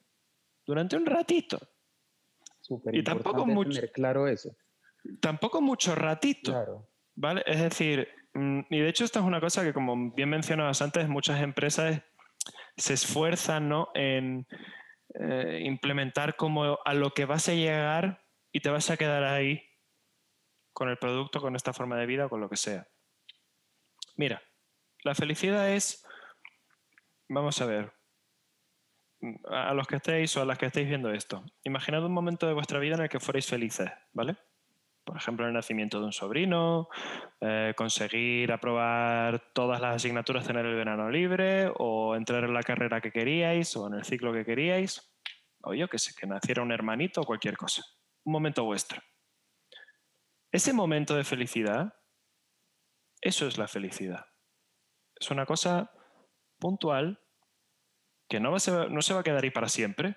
durante 0.64 0.96
un 0.96 1.06
ratito. 1.06 1.58
Y 2.92 3.02
tampoco 3.02 3.46
mucho, 3.46 3.70
tener 3.70 3.92
claro 3.92 4.28
eso. 4.28 4.56
Tampoco 5.20 5.60
mucho 5.60 5.94
ratito. 5.94 6.88
¿Vale? 7.14 7.42
Es 7.46 7.60
decir, 7.60 8.08
mm, 8.34 8.60
y 8.70 8.80
de 8.80 8.88
hecho 8.88 9.04
esta 9.04 9.20
es 9.20 9.24
una 9.24 9.40
cosa 9.40 9.62
que 9.62 9.72
como 9.72 10.12
bien 10.12 10.28
mencionabas 10.28 10.82
antes, 10.82 11.08
muchas 11.08 11.40
empresas 11.40 12.02
se 12.76 12.94
esfuerzan 12.94 13.68
¿no? 13.68 13.88
en 13.94 14.46
eh, 15.14 15.62
implementar 15.64 16.36
como 16.36 16.78
a 16.84 16.94
lo 16.94 17.12
que 17.12 17.24
vas 17.24 17.48
a 17.48 17.54
llegar 17.54 18.22
y 18.52 18.60
te 18.60 18.70
vas 18.70 18.90
a 18.90 18.96
quedar 18.96 19.24
ahí 19.24 19.62
con 20.72 20.90
el 20.90 20.98
producto, 20.98 21.40
con 21.40 21.56
esta 21.56 21.72
forma 21.72 21.96
de 21.96 22.06
vida 22.06 22.26
o 22.26 22.28
con 22.28 22.40
lo 22.40 22.50
que 22.50 22.56
sea. 22.56 22.86
Mira, 24.16 24.42
la 25.04 25.14
felicidad 25.14 25.70
es, 25.70 26.04
vamos 27.28 27.60
a 27.62 27.66
ver, 27.66 27.95
a 29.48 29.74
los 29.74 29.86
que 29.86 29.96
estéis 29.96 30.36
o 30.36 30.42
a 30.42 30.44
las 30.44 30.58
que 30.58 30.66
estéis 30.66 30.88
viendo 30.88 31.10
esto, 31.12 31.44
imaginad 31.64 32.04
un 32.04 32.12
momento 32.12 32.46
de 32.46 32.54
vuestra 32.54 32.78
vida 32.78 32.96
en 32.96 33.02
el 33.02 33.08
que 33.08 33.20
fuerais 33.20 33.46
felices, 33.46 33.90
¿vale? 34.12 34.36
Por 35.04 35.16
ejemplo, 35.16 35.46
el 35.46 35.52
nacimiento 35.52 36.00
de 36.00 36.06
un 36.06 36.12
sobrino, 36.12 36.88
eh, 37.40 37.74
conseguir 37.76 38.50
aprobar 38.50 39.52
todas 39.52 39.80
las 39.80 39.96
asignaturas, 39.96 40.44
tener 40.44 40.66
el 40.66 40.74
verano 40.74 41.08
libre, 41.10 41.70
o 41.78 42.16
entrar 42.16 42.42
en 42.42 42.52
la 42.52 42.64
carrera 42.64 43.00
que 43.00 43.12
queríais, 43.12 43.76
o 43.76 43.86
en 43.86 43.94
el 43.94 44.04
ciclo 44.04 44.32
que 44.32 44.44
queríais, 44.44 45.14
o 45.62 45.74
yo 45.74 45.86
que 45.86 45.98
sé, 45.98 46.12
que 46.18 46.26
naciera 46.26 46.62
un 46.62 46.72
hermanito 46.72 47.20
o 47.20 47.24
cualquier 47.24 47.56
cosa. 47.56 47.84
Un 48.24 48.32
momento 48.32 48.64
vuestro. 48.64 49.00
Ese 50.50 50.72
momento 50.72 51.14
de 51.14 51.22
felicidad, 51.22 51.94
eso 53.20 53.46
es 53.46 53.58
la 53.58 53.68
felicidad. 53.68 54.26
Es 55.14 55.30
una 55.30 55.46
cosa 55.46 55.92
puntual 56.58 57.20
que 58.28 58.40
no, 58.40 58.50
no 58.50 58.58
se 59.02 59.14
va 59.14 59.20
a 59.20 59.22
quedar 59.22 59.44
ahí 59.44 59.50
para 59.50 59.68
siempre. 59.68 60.16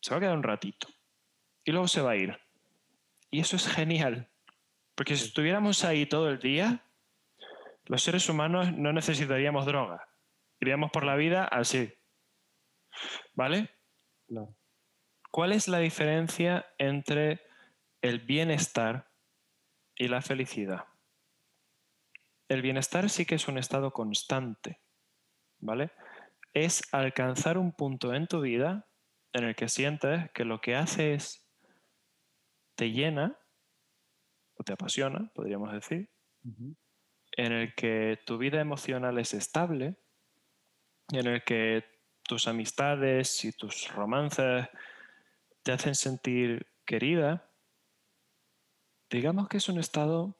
Se 0.00 0.10
va 0.10 0.18
a 0.18 0.20
quedar 0.20 0.36
un 0.36 0.42
ratito. 0.42 0.88
Y 1.64 1.72
luego 1.72 1.88
se 1.88 2.00
va 2.00 2.12
a 2.12 2.16
ir. 2.16 2.38
Y 3.30 3.40
eso 3.40 3.56
es 3.56 3.66
genial. 3.66 4.30
Porque 4.94 5.16
si 5.16 5.26
estuviéramos 5.26 5.84
ahí 5.84 6.06
todo 6.06 6.30
el 6.30 6.38
día, 6.38 6.84
los 7.84 8.02
seres 8.02 8.28
humanos 8.28 8.72
no 8.72 8.92
necesitaríamos 8.92 9.66
droga. 9.66 10.08
Iríamos 10.60 10.90
por 10.90 11.04
la 11.04 11.16
vida 11.16 11.44
así. 11.44 11.92
¿Vale? 13.34 13.70
¿Cuál 15.30 15.52
es 15.52 15.68
la 15.68 15.78
diferencia 15.78 16.66
entre 16.78 17.42
el 18.00 18.20
bienestar 18.20 19.10
y 19.94 20.08
la 20.08 20.22
felicidad? 20.22 20.84
El 22.48 22.62
bienestar 22.62 23.10
sí 23.10 23.26
que 23.26 23.34
es 23.34 23.48
un 23.48 23.58
estado 23.58 23.92
constante, 23.92 24.80
¿vale? 25.58 25.90
Es 26.56 26.82
alcanzar 26.90 27.58
un 27.58 27.70
punto 27.70 28.14
en 28.14 28.26
tu 28.26 28.40
vida 28.40 28.88
en 29.34 29.44
el 29.44 29.54
que 29.54 29.68
sientes 29.68 30.30
que 30.32 30.46
lo 30.46 30.62
que 30.62 30.74
haces 30.74 31.46
te 32.76 32.92
llena 32.92 33.38
o 34.54 34.64
te 34.64 34.72
apasiona, 34.72 35.30
podríamos 35.34 35.70
decir, 35.70 36.08
en 37.32 37.52
el 37.52 37.74
que 37.74 38.18
tu 38.24 38.38
vida 38.38 38.58
emocional 38.58 39.18
es 39.18 39.34
estable, 39.34 39.96
en 41.12 41.26
el 41.26 41.44
que 41.44 41.84
tus 42.22 42.48
amistades 42.48 43.44
y 43.44 43.52
tus 43.52 43.92
romances 43.92 44.66
te 45.62 45.72
hacen 45.72 45.94
sentir 45.94 46.66
querida, 46.86 47.52
digamos 49.10 49.48
que 49.48 49.58
es 49.58 49.68
un 49.68 49.78
estado 49.78 50.38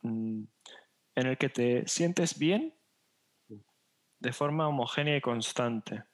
mm, 0.00 0.44
en 1.14 1.26
el 1.26 1.36
que 1.36 1.50
te 1.50 1.86
sientes 1.86 2.38
bien 2.38 2.77
de 4.20 4.32
forma 4.32 4.68
homogénea 4.68 5.16
y 5.16 5.20
constante. 5.20 6.04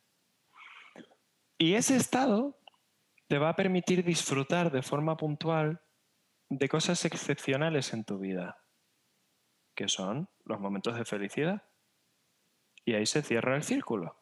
Y 1.59 1.75
ese 1.75 1.97
estado 1.97 2.59
te 3.29 3.39
va 3.39 3.51
a 3.51 3.57
permitir 3.57 4.05
disfrutar 4.05 4.71
de 4.71 4.83
forma 4.83 5.17
puntual 5.17 5.81
de 6.51 6.69
cosas 6.69 7.05
excepcionales 7.05 7.93
en 7.95 8.05
tu 8.05 8.19
vida, 8.19 8.59
que 9.75 9.89
son 9.89 10.29
los 10.45 10.61
momentos 10.61 10.97
de 10.97 11.05
felicidad. 11.05 11.63
Y 12.85 12.95
ahí 12.95 13.07
se 13.07 13.23
cierra 13.23 13.57
el 13.57 13.63
círculo. 13.63 14.21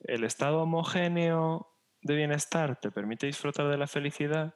El 0.00 0.24
estado 0.24 0.62
homogéneo 0.62 1.74
de 2.02 2.16
bienestar 2.16 2.78
te 2.78 2.90
permite 2.90 3.26
disfrutar 3.26 3.68
de 3.68 3.78
la 3.78 3.86
felicidad, 3.86 4.54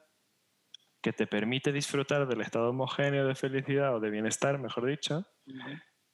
que 1.01 1.13
te 1.13 1.27
permite 1.27 1.71
disfrutar 1.71 2.27
del 2.27 2.41
estado 2.41 2.69
homogéneo 2.69 3.27
de 3.27 3.35
felicidad 3.35 3.95
o 3.95 3.99
de 3.99 4.11
bienestar, 4.11 4.59
mejor 4.59 4.85
dicho, 4.85 5.25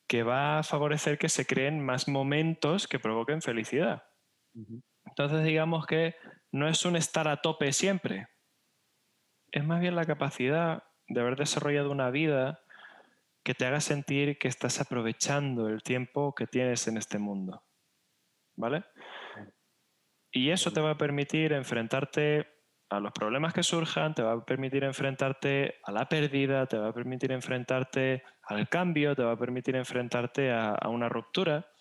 que 0.09 0.23
va 0.23 0.59
a 0.59 0.63
favorecer 0.63 1.19
que 1.19 1.29
se 1.29 1.45
creen 1.45 1.85
más 1.85 2.07
momentos 2.07 2.87
que 2.87 2.99
provoquen 2.99 3.43
felicidad. 3.43 4.03
Entonces 5.05 5.43
digamos 5.43 5.85
que 5.85 6.15
no 6.51 6.67
es 6.67 6.83
un 6.83 6.95
estar 6.95 7.27
a 7.27 7.37
tope 7.37 7.71
siempre, 7.71 8.27
es 9.51 9.63
más 9.63 9.79
bien 9.79 9.95
la 9.95 10.05
capacidad 10.05 10.83
de 11.07 11.21
haber 11.21 11.35
desarrollado 11.35 11.91
una 11.91 12.09
vida 12.09 12.59
que 13.43 13.53
te 13.53 13.65
haga 13.65 13.81
sentir 13.81 14.39
que 14.39 14.47
estás 14.47 14.81
aprovechando 14.81 15.69
el 15.69 15.83
tiempo 15.83 16.33
que 16.33 16.47
tienes 16.47 16.87
en 16.87 16.97
este 16.97 17.19
mundo. 17.19 17.63
¿Vale? 18.55 18.83
Y 20.31 20.49
eso 20.49 20.71
te 20.71 20.81
va 20.81 20.91
a 20.91 20.97
permitir 20.97 21.53
enfrentarte 21.53 22.47
a 22.89 22.99
los 22.99 23.11
problemas 23.11 23.53
que 23.53 23.61
surjan, 23.61 24.15
te 24.15 24.23
va 24.23 24.33
a 24.33 24.45
permitir 24.45 24.83
enfrentarte 24.83 25.75
a 25.83 25.91
la 25.91 26.09
pérdida, 26.09 26.65
te 26.65 26.77
va 26.77 26.89
a 26.89 26.93
permitir 26.93 27.31
enfrentarte 27.31 28.23
al 28.43 28.67
cambio, 28.67 29.15
te 29.15 29.23
va 29.23 29.33
a 29.33 29.37
permitir 29.37 29.75
enfrentarte 29.75 30.51
a, 30.51 30.75
una 30.89 31.07
ruptura 31.07 31.71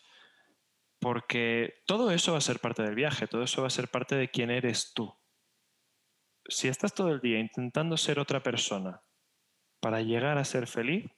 porque 1.01 1.83
todo 1.87 2.11
eso 2.11 2.33
va 2.33 2.39
a 2.39 2.43
ser 2.43 2.59
parte 2.59 2.83
del 2.83 2.95
viaje, 2.95 3.27
todo 3.27 3.43
eso 3.43 3.63
va 3.63 3.69
a 3.69 3.71
ser 3.71 3.89
parte 3.89 4.17
de 4.17 4.29
quién 4.31 4.51
eres 4.51 4.93
tú. 4.93 5.15
Si 6.47 6.69
estás 6.69 6.93
todo 6.93 7.11
el 7.11 7.21
día 7.21 7.39
intentando 7.39 7.97
ser 7.97 8.19
otra 8.19 8.43
persona 8.43 9.01
para 9.81 10.03
llegar 10.03 10.39
a 10.39 10.45
ser 10.45 10.67
feliz, 10.67 11.11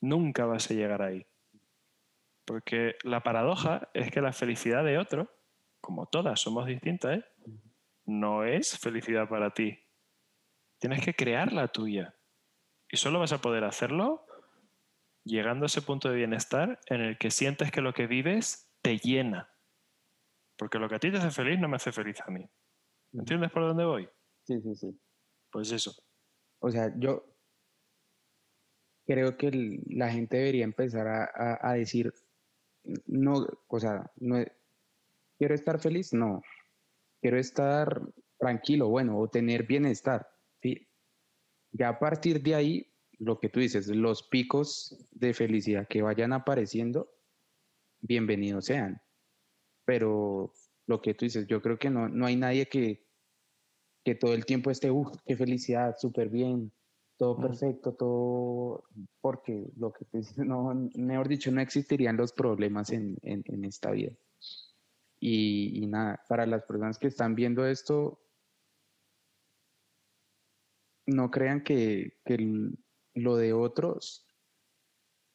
nunca 0.00 0.46
vas 0.46 0.70
a 0.70 0.74
llegar 0.74 1.02
ahí. 1.02 1.26
Porque 2.46 2.96
la 3.04 3.22
paradoja 3.22 3.90
es 3.92 4.10
que 4.10 4.20
la 4.20 4.32
felicidad 4.32 4.82
de 4.82 4.98
otro, 4.98 5.30
como 5.80 6.06
todas 6.06 6.40
somos 6.40 6.66
distintas, 6.66 7.18
¿eh? 7.18 7.24
No 8.04 8.44
es 8.44 8.78
felicidad 8.78 9.28
para 9.28 9.52
ti. 9.52 9.78
Tienes 10.78 11.04
que 11.04 11.14
crear 11.14 11.52
la 11.52 11.68
tuya. 11.68 12.14
Y 12.90 12.96
solo 12.96 13.20
vas 13.20 13.32
a 13.32 13.40
poder 13.40 13.64
hacerlo 13.64 14.26
llegando 15.24 15.64
a 15.64 15.66
ese 15.66 15.82
punto 15.82 16.08
de 16.08 16.16
bienestar 16.16 16.80
en 16.86 17.00
el 17.00 17.18
que 17.18 17.30
sientes 17.30 17.70
que 17.70 17.80
lo 17.80 17.92
que 17.92 18.06
vives 18.06 18.70
te 18.82 18.98
llena. 18.98 19.48
Porque 20.56 20.78
lo 20.78 20.88
que 20.88 20.96
a 20.96 20.98
ti 20.98 21.10
te 21.10 21.18
hace 21.18 21.30
feliz 21.30 21.58
no 21.58 21.68
me 21.68 21.76
hace 21.76 21.92
feliz 21.92 22.20
a 22.26 22.30
mí. 22.30 22.48
¿Entiendes 23.12 23.50
por 23.50 23.62
dónde 23.62 23.84
voy? 23.84 24.08
Sí, 24.44 24.60
sí, 24.60 24.74
sí. 24.74 25.00
Pues 25.50 25.70
eso. 25.72 25.94
O 26.58 26.70
sea, 26.70 26.92
yo 26.98 27.24
creo 29.06 29.36
que 29.36 29.80
la 29.86 30.10
gente 30.10 30.36
debería 30.36 30.64
empezar 30.64 31.06
a, 31.08 31.72
decir, 31.74 32.12
no, 33.06 33.46
o 33.68 33.80
sea, 33.80 34.10
no, 34.16 34.44
quiero 35.38 35.54
estar 35.54 35.80
feliz, 35.80 36.12
no. 36.12 36.42
Quiero 37.22 37.38
estar 37.38 38.02
tranquilo, 38.36 38.88
bueno, 38.88 39.18
o 39.18 39.30
tener 39.30 39.66
bienestar. 39.66 40.28
¿sí? 40.60 40.88
Ya 41.70 41.88
a 41.88 41.98
partir 41.98 42.42
de 42.42 42.54
ahí, 42.54 42.92
lo 43.18 43.38
que 43.38 43.48
tú 43.48 43.60
dices, 43.60 43.86
los 43.88 44.24
picos 44.24 45.06
de 45.12 45.32
felicidad 45.32 45.86
que 45.88 46.02
vayan 46.02 46.34
apareciendo, 46.34 47.08
bienvenidos 48.00 48.66
sean. 48.66 49.00
Pero 49.86 50.52
lo 50.86 51.00
que 51.00 51.14
tú 51.14 51.24
dices, 51.24 51.46
yo 51.46 51.62
creo 51.62 51.78
que 51.78 51.88
no, 51.88 52.08
no 52.08 52.26
hay 52.26 52.36
nadie 52.36 52.68
que, 52.68 53.06
que 54.04 54.16
todo 54.16 54.34
el 54.34 54.44
tiempo 54.44 54.70
esté, 54.70 54.90
uff, 54.90 55.16
qué 55.24 55.36
felicidad, 55.36 55.94
súper 55.96 56.28
bien, 56.28 56.72
todo 57.16 57.38
perfecto, 57.38 57.94
todo, 57.94 58.84
porque 59.20 59.70
lo 59.76 59.92
que 59.92 60.04
tú 60.06 60.18
dices, 60.18 60.36
no, 60.44 60.90
mejor 60.96 61.28
dicho, 61.28 61.52
no 61.52 61.60
existirían 61.60 62.16
los 62.16 62.32
problemas 62.32 62.90
en, 62.90 63.16
en, 63.22 63.64
esta 63.64 63.92
vida. 63.92 64.12
Y, 65.24 65.80
y, 65.80 65.86
nada, 65.86 66.20
para 66.28 66.46
las 66.46 66.64
personas 66.64 66.98
que 66.98 67.06
están 67.06 67.36
viendo 67.36 67.64
esto, 67.64 68.20
no 71.06 71.30
crean 71.30 71.62
que, 71.62 72.18
que 72.24 72.72
lo 73.14 73.36
de 73.36 73.52
otros 73.52 74.26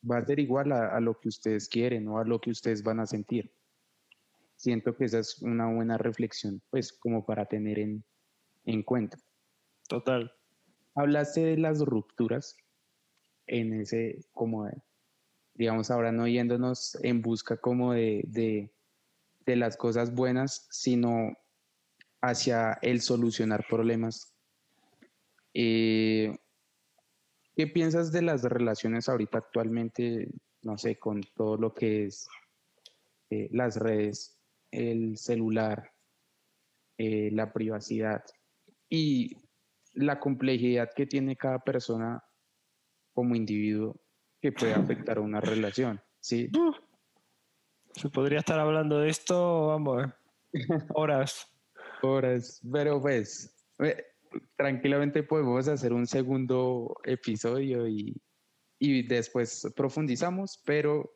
va 0.03 0.17
a 0.17 0.25
ser 0.25 0.39
igual 0.39 0.73
a, 0.73 0.93
a 0.93 0.99
lo 0.99 1.17
que 1.17 1.29
ustedes 1.29 1.69
quieren 1.69 2.05
o 2.09 2.19
a 2.19 2.25
lo 2.25 2.41
que 2.41 2.51
ustedes 2.51 2.83
van 2.83 2.99
a 2.99 3.05
sentir. 3.05 3.49
Siento 4.57 4.93
que 4.93 5.05
esa 5.05 5.19
es 5.19 5.41
una 5.41 5.73
buena 5.73 5.97
reflexión, 5.97 6.61
pues, 6.69 6.91
como 6.91 7.25
para 7.25 7.45
tener 7.45 7.79
en, 7.79 8.03
en 8.65 8.83
cuenta. 8.83 9.17
Total. 9.87 10.33
Hablaste 10.95 11.45
de 11.45 11.57
las 11.57 11.79
rupturas 11.79 12.57
en 13.45 13.73
ese, 13.73 14.25
como, 14.33 14.65
de- 14.65 14.81
digamos, 15.53 15.91
ahora 15.91 16.11
no 16.11 16.27
yéndonos 16.27 16.97
en 17.03 17.21
busca 17.21 17.55
como 17.55 17.93
de, 17.93 18.25
de, 18.27 18.73
de 19.47 19.55
las 19.55 19.77
cosas 19.77 20.13
buenas, 20.13 20.67
sino 20.69 21.33
hacia 22.21 22.73
el 22.81 23.01
solucionar 23.01 23.65
problemas. 23.67 24.35
Eh, 25.53 26.35
¿Qué 27.55 27.65
piensas 27.67 28.11
de 28.11 28.21
las 28.21 28.43
relaciones 28.43 29.09
ahorita 29.09 29.39
actualmente, 29.39 30.29
no 30.61 30.77
sé, 30.77 30.99
con 30.99 31.21
todo 31.33 31.57
lo 31.57 31.73
que 31.73 32.05
es 32.05 32.27
eh, 33.29 33.47
las 33.51 33.77
redes, 33.77 34.37
el 34.69 35.17
celular, 35.17 35.91
eh, 36.97 37.29
la 37.31 37.53
privacidad 37.53 38.23
y 38.89 39.37
la 39.93 40.19
complejidad 40.19 40.89
que 40.93 41.07
tiene 41.07 41.37
cada 41.37 41.59
persona 41.59 42.21
como 43.13 43.33
individuo 43.33 43.95
que 44.41 44.51
puede 44.51 44.73
afectar 44.73 45.17
a 45.17 45.21
una 45.21 45.39
relación? 45.39 46.01
¿sí? 46.19 46.51
Se 47.97 48.09
podría 48.09 48.39
estar 48.39 48.59
hablando 48.59 48.99
de 48.99 49.09
esto, 49.09 49.67
vamos, 49.67 50.05
horas. 50.93 51.51
Horas, 52.03 52.61
pero 52.71 53.01
pues 53.01 53.55
eh, 53.79 54.05
tranquilamente 54.55 55.23
podemos 55.23 55.67
hacer 55.67 55.93
un 55.93 56.05
segundo 56.05 56.95
episodio 57.03 57.87
y, 57.87 58.15
y 58.77 59.01
después 59.07 59.73
profundizamos, 59.75 60.61
pero 60.63 61.11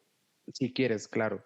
si 0.51 0.73
quieres, 0.73 1.07
claro. 1.07 1.45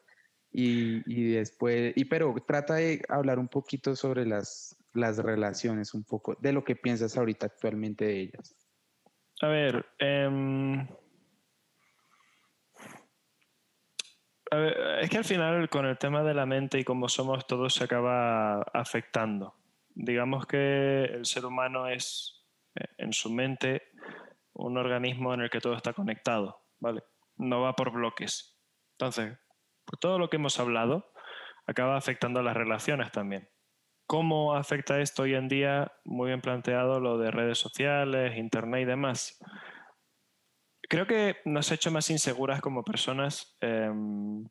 Y, 0.53 1.03
y 1.05 1.33
después, 1.33 1.91
y 1.97 2.05
pero 2.05 2.33
trata 2.47 2.75
de 2.75 3.01
hablar 3.09 3.39
un 3.39 3.49
poquito 3.49 3.93
sobre 3.97 4.25
las, 4.25 4.73
las 4.93 5.17
relaciones, 5.17 5.93
un 5.93 6.05
poco 6.05 6.37
de 6.39 6.53
lo 6.53 6.63
que 6.63 6.77
piensas 6.77 7.17
ahorita 7.17 7.47
actualmente 7.47 8.05
de 8.05 8.21
ellas. 8.21 8.55
A 9.41 9.49
ver, 9.49 9.85
em, 9.99 10.87
es 15.01 15.09
que 15.09 15.17
al 15.17 15.25
final 15.25 15.69
con 15.69 15.85
el 15.85 15.97
tema 15.97 16.23
de 16.23 16.33
la 16.33 16.45
mente 16.45 16.79
y 16.79 16.83
cómo 16.83 17.09
somos 17.09 17.47
todos 17.47 17.73
se 17.73 17.83
acaba 17.83 18.61
afectando. 18.73 19.55
Digamos 19.93 20.45
que 20.45 21.05
el 21.05 21.25
ser 21.25 21.45
humano 21.45 21.87
es 21.87 22.45
eh, 22.75 22.85
en 22.97 23.13
su 23.13 23.31
mente 23.31 23.83
un 24.53 24.77
organismo 24.77 25.33
en 25.33 25.41
el 25.41 25.49
que 25.49 25.61
todo 25.61 25.75
está 25.75 25.93
conectado, 25.93 26.61
¿vale? 26.79 27.03
No 27.37 27.61
va 27.61 27.75
por 27.75 27.91
bloques. 27.91 28.57
Entonces, 28.93 29.37
por 29.85 29.97
todo 29.99 30.17
lo 30.17 30.29
que 30.29 30.37
hemos 30.37 30.59
hablado, 30.59 31.11
acaba 31.67 31.97
afectando 31.97 32.41
las 32.41 32.55
relaciones 32.55 33.11
también. 33.11 33.49
¿Cómo 34.07 34.55
afecta 34.55 34.99
esto 34.99 35.23
hoy 35.23 35.33
en 35.33 35.47
día? 35.47 35.91
Muy 36.03 36.27
bien 36.27 36.41
planteado 36.41 36.99
lo 36.99 37.17
de 37.17 37.31
redes 37.31 37.57
sociales, 37.57 38.37
internet 38.37 38.83
y 38.83 38.85
demás. 38.85 39.39
Creo 40.87 41.07
que 41.07 41.37
nos 41.45 41.71
ha 41.71 41.75
hecho 41.75 41.91
más 41.91 42.09
inseguras 42.09 42.61
como 42.61 42.83
personas 42.83 43.57
em, 43.61 44.47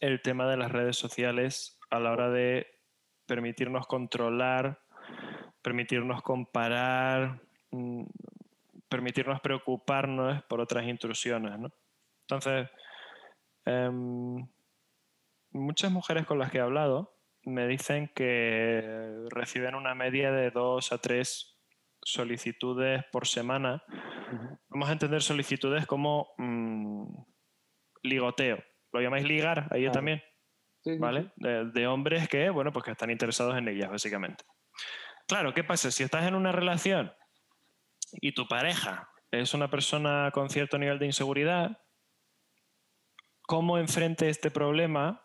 el 0.00 0.20
tema 0.22 0.46
de 0.48 0.56
las 0.56 0.70
redes 0.70 0.96
sociales 0.96 1.78
a 1.90 1.98
la 1.98 2.12
hora 2.12 2.30
de 2.30 2.66
permitirnos 3.26 3.86
controlar, 3.86 4.80
permitirnos 5.62 6.22
comparar, 6.22 7.40
mm, 7.70 8.04
permitirnos 8.88 9.40
preocuparnos 9.40 10.42
por 10.44 10.60
otras 10.60 10.84
intrusiones. 10.84 11.58
¿no? 11.58 11.70
Entonces, 12.22 12.68
em, 13.64 14.46
muchas 15.52 15.90
mujeres 15.90 16.26
con 16.26 16.38
las 16.38 16.50
que 16.50 16.58
he 16.58 16.60
hablado 16.60 17.16
me 17.44 17.66
dicen 17.66 18.10
que 18.14 19.24
reciben 19.30 19.74
una 19.74 19.94
media 19.94 20.30
de 20.32 20.50
dos 20.50 20.92
a 20.92 20.98
tres 20.98 21.49
solicitudes 22.12 23.04
por 23.12 23.26
semana. 23.26 23.82
Vamos 24.68 24.88
a 24.88 24.92
entender 24.92 25.22
solicitudes 25.22 25.86
como 25.86 26.28
mm, 26.38 27.06
ligoteo. 28.02 28.58
¿Lo 28.92 29.00
llamáis 29.00 29.24
ligar? 29.24 29.68
Ahí 29.70 29.82
Claro. 29.82 29.92
también. 29.92 30.22
Sí, 30.82 30.94
sí, 30.94 30.98
¿vale? 30.98 31.32
De, 31.36 31.66
de 31.70 31.86
hombres 31.86 32.28
que, 32.28 32.48
bueno, 32.50 32.72
pues 32.72 32.84
que 32.84 32.92
están 32.92 33.10
interesados 33.10 33.56
en 33.56 33.68
ellas, 33.68 33.90
básicamente. 33.90 34.44
Claro, 35.28 35.52
¿qué 35.54 35.62
pasa? 35.62 35.90
Si 35.90 36.02
estás 36.02 36.26
en 36.26 36.34
una 36.34 36.52
relación 36.52 37.12
y 38.12 38.32
tu 38.32 38.48
pareja 38.48 39.08
es 39.30 39.54
una 39.54 39.70
persona 39.70 40.30
con 40.32 40.48
cierto 40.50 40.78
nivel 40.78 40.98
de 40.98 41.06
inseguridad, 41.06 41.78
¿cómo 43.42 43.78
enfrente 43.78 44.28
este 44.28 44.50
problema 44.50 45.24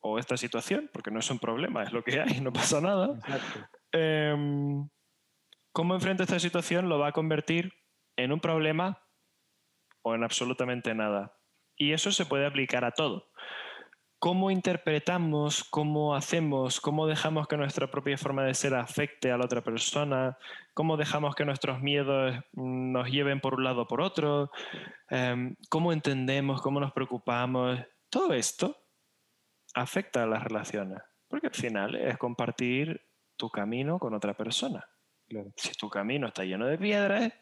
o 0.00 0.18
esta 0.18 0.36
situación? 0.36 0.88
Porque 0.92 1.10
no 1.10 1.18
es 1.18 1.30
un 1.30 1.38
problema, 1.38 1.82
es 1.82 1.92
lo 1.92 2.02
que 2.02 2.20
hay, 2.20 2.40
no 2.40 2.52
pasa 2.52 2.80
nada. 2.80 3.18
¿Cómo 5.74 5.94
enfrenta 5.96 6.22
esta 6.22 6.38
situación 6.38 6.88
lo 6.88 7.00
va 7.00 7.08
a 7.08 7.12
convertir 7.12 7.72
en 8.16 8.30
un 8.30 8.38
problema 8.38 9.02
o 10.02 10.14
en 10.14 10.22
absolutamente 10.22 10.94
nada? 10.94 11.36
Y 11.76 11.94
eso 11.94 12.12
se 12.12 12.26
puede 12.26 12.46
aplicar 12.46 12.84
a 12.84 12.92
todo. 12.92 13.32
¿Cómo 14.20 14.52
interpretamos, 14.52 15.64
cómo 15.64 16.14
hacemos, 16.14 16.80
cómo 16.80 17.08
dejamos 17.08 17.48
que 17.48 17.56
nuestra 17.56 17.88
propia 17.88 18.16
forma 18.16 18.44
de 18.44 18.54
ser 18.54 18.76
afecte 18.76 19.32
a 19.32 19.36
la 19.36 19.46
otra 19.46 19.62
persona? 19.62 20.38
¿Cómo 20.74 20.96
dejamos 20.96 21.34
que 21.34 21.44
nuestros 21.44 21.80
miedos 21.80 22.36
mm, 22.52 22.92
nos 22.92 23.10
lleven 23.10 23.40
por 23.40 23.54
un 23.54 23.64
lado 23.64 23.82
o 23.82 23.88
por 23.88 24.00
otro? 24.00 24.52
Em, 25.10 25.56
¿Cómo 25.70 25.92
entendemos, 25.92 26.62
cómo 26.62 26.78
nos 26.78 26.92
preocupamos? 26.92 27.80
Todo 28.10 28.32
esto 28.32 28.76
afecta 29.74 30.22
a 30.22 30.26
las 30.26 30.44
relaciones, 30.44 31.02
porque 31.26 31.48
al 31.48 31.54
final 31.54 31.96
es 31.96 32.16
compartir 32.16 33.02
tu 33.36 33.50
camino 33.50 33.98
con 33.98 34.14
otra 34.14 34.34
persona. 34.34 34.86
Si 35.56 35.72
tu 35.72 35.88
camino 35.88 36.28
está 36.28 36.44
lleno 36.44 36.66
de 36.66 36.78
piedras, 36.78 37.32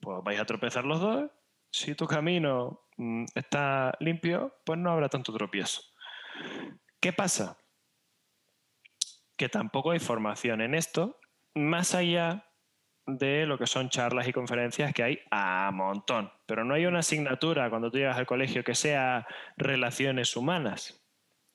pues 0.00 0.18
vais 0.24 0.40
a 0.40 0.44
tropezar 0.44 0.84
los 0.84 1.00
dos. 1.00 1.30
Si 1.70 1.94
tu 1.94 2.06
camino 2.06 2.86
mm, 2.96 3.26
está 3.34 3.92
limpio, 4.00 4.56
pues 4.64 4.78
no 4.78 4.90
habrá 4.90 5.08
tanto 5.08 5.32
tropiezo. 5.32 5.82
¿Qué 7.00 7.12
pasa? 7.12 7.58
Que 9.36 9.48
tampoco 9.48 9.92
hay 9.92 9.98
formación 9.98 10.60
en 10.60 10.74
esto, 10.74 11.20
más 11.54 11.94
allá 11.94 12.48
de 13.06 13.46
lo 13.46 13.58
que 13.58 13.66
son 13.66 13.88
charlas 13.88 14.28
y 14.28 14.32
conferencias 14.32 14.92
que 14.92 15.02
hay 15.02 15.20
a 15.30 15.70
montón. 15.72 16.30
Pero 16.46 16.64
no 16.64 16.74
hay 16.74 16.86
una 16.86 16.98
asignatura 17.00 17.70
cuando 17.70 17.90
tú 17.90 17.98
llegas 17.98 18.18
al 18.18 18.26
colegio 18.26 18.64
que 18.64 18.74
sea 18.74 19.26
relaciones 19.56 20.36
humanas 20.36 21.02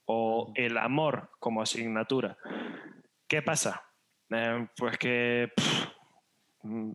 o 0.06 0.52
el 0.56 0.78
amor 0.78 1.30
como 1.40 1.62
asignatura. 1.62 2.38
¿Qué 3.28 3.42
pasa? 3.42 3.84
Eh, 4.34 4.68
pues 4.78 4.98
que 4.98 5.52
pff, 5.56 5.88
mm, 6.64 6.92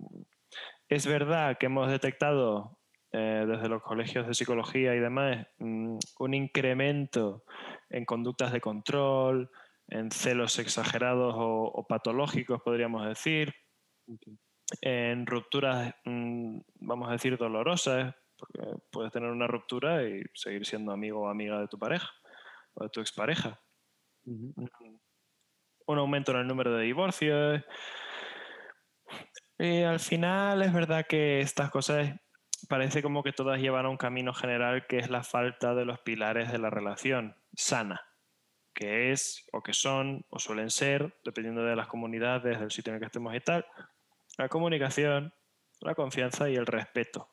es 0.88 1.06
verdad 1.06 1.56
que 1.58 1.66
hemos 1.66 1.88
detectado 1.88 2.78
eh, 3.12 3.44
desde 3.46 3.68
los 3.68 3.82
colegios 3.82 4.26
de 4.26 4.34
psicología 4.34 4.94
y 4.94 5.00
demás 5.00 5.46
mm, 5.58 5.98
un 6.18 6.34
incremento 6.34 7.44
en 7.90 8.04
conductas 8.04 8.52
de 8.52 8.60
control, 8.60 9.50
en 9.88 10.10
celos 10.10 10.58
exagerados 10.58 11.34
o, 11.36 11.64
o 11.64 11.86
patológicos, 11.86 12.60
podríamos 12.62 13.06
decir, 13.06 13.54
en 14.82 15.26
rupturas, 15.26 15.94
mm, 16.04 16.58
vamos 16.80 17.08
a 17.08 17.12
decir, 17.12 17.36
dolorosas, 17.38 18.14
porque 18.36 18.60
puedes 18.90 19.12
tener 19.12 19.30
una 19.30 19.46
ruptura 19.46 20.02
y 20.08 20.22
seguir 20.34 20.66
siendo 20.66 20.92
amigo 20.92 21.22
o 21.22 21.28
amiga 21.28 21.60
de 21.60 21.68
tu 21.68 21.78
pareja 21.78 22.10
o 22.74 22.84
de 22.84 22.90
tu 22.90 23.00
expareja 23.00 23.60
Ujú. 24.24 24.52
Un 25.88 25.98
aumento 25.98 26.32
en 26.32 26.38
el 26.38 26.46
número 26.46 26.76
de 26.76 26.84
divorcios. 26.84 27.64
Y 29.58 29.82
al 29.82 29.98
final 29.98 30.62
es 30.62 30.72
verdad 30.72 31.06
que 31.08 31.40
estas 31.40 31.70
cosas 31.70 32.14
parece 32.68 33.02
como 33.02 33.22
que 33.22 33.32
todas 33.32 33.60
llevan 33.60 33.86
a 33.86 33.88
un 33.88 33.96
camino 33.96 34.34
general 34.34 34.86
que 34.86 34.98
es 34.98 35.08
la 35.08 35.22
falta 35.22 35.74
de 35.74 35.84
los 35.84 35.98
pilares 36.00 36.52
de 36.52 36.58
la 36.58 36.70
relación 36.70 37.36
sana, 37.54 38.06
que 38.74 39.10
es 39.12 39.46
o 39.52 39.62
que 39.62 39.72
son 39.72 40.26
o 40.28 40.38
suelen 40.38 40.70
ser, 40.70 41.18
dependiendo 41.24 41.64
de 41.64 41.74
las 41.74 41.88
comunidades, 41.88 42.60
del 42.60 42.70
sitio 42.70 42.90
en 42.90 42.96
el 42.96 43.00
que 43.00 43.06
estemos 43.06 43.34
y 43.34 43.40
tal, 43.40 43.66
la 44.36 44.48
comunicación, 44.48 45.32
la 45.80 45.94
confianza 45.94 46.50
y 46.50 46.56
el 46.56 46.66
respeto. 46.66 47.30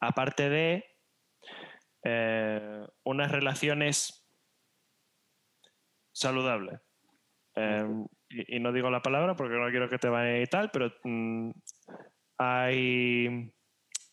Aparte 0.00 0.48
de 0.48 0.84
eh, 2.02 2.86
unas 3.04 3.30
relaciones 3.30 4.26
saludables. 6.12 6.80
Eh, 7.56 8.04
y, 8.30 8.56
y 8.56 8.60
no 8.60 8.72
digo 8.72 8.90
la 8.90 9.02
palabra 9.02 9.36
porque 9.36 9.54
no 9.54 9.70
quiero 9.70 9.88
que 9.88 9.98
te 9.98 10.08
vaya 10.08 10.40
y 10.40 10.46
tal, 10.46 10.70
pero 10.72 10.92
mm, 11.04 11.50
hay 12.38 13.52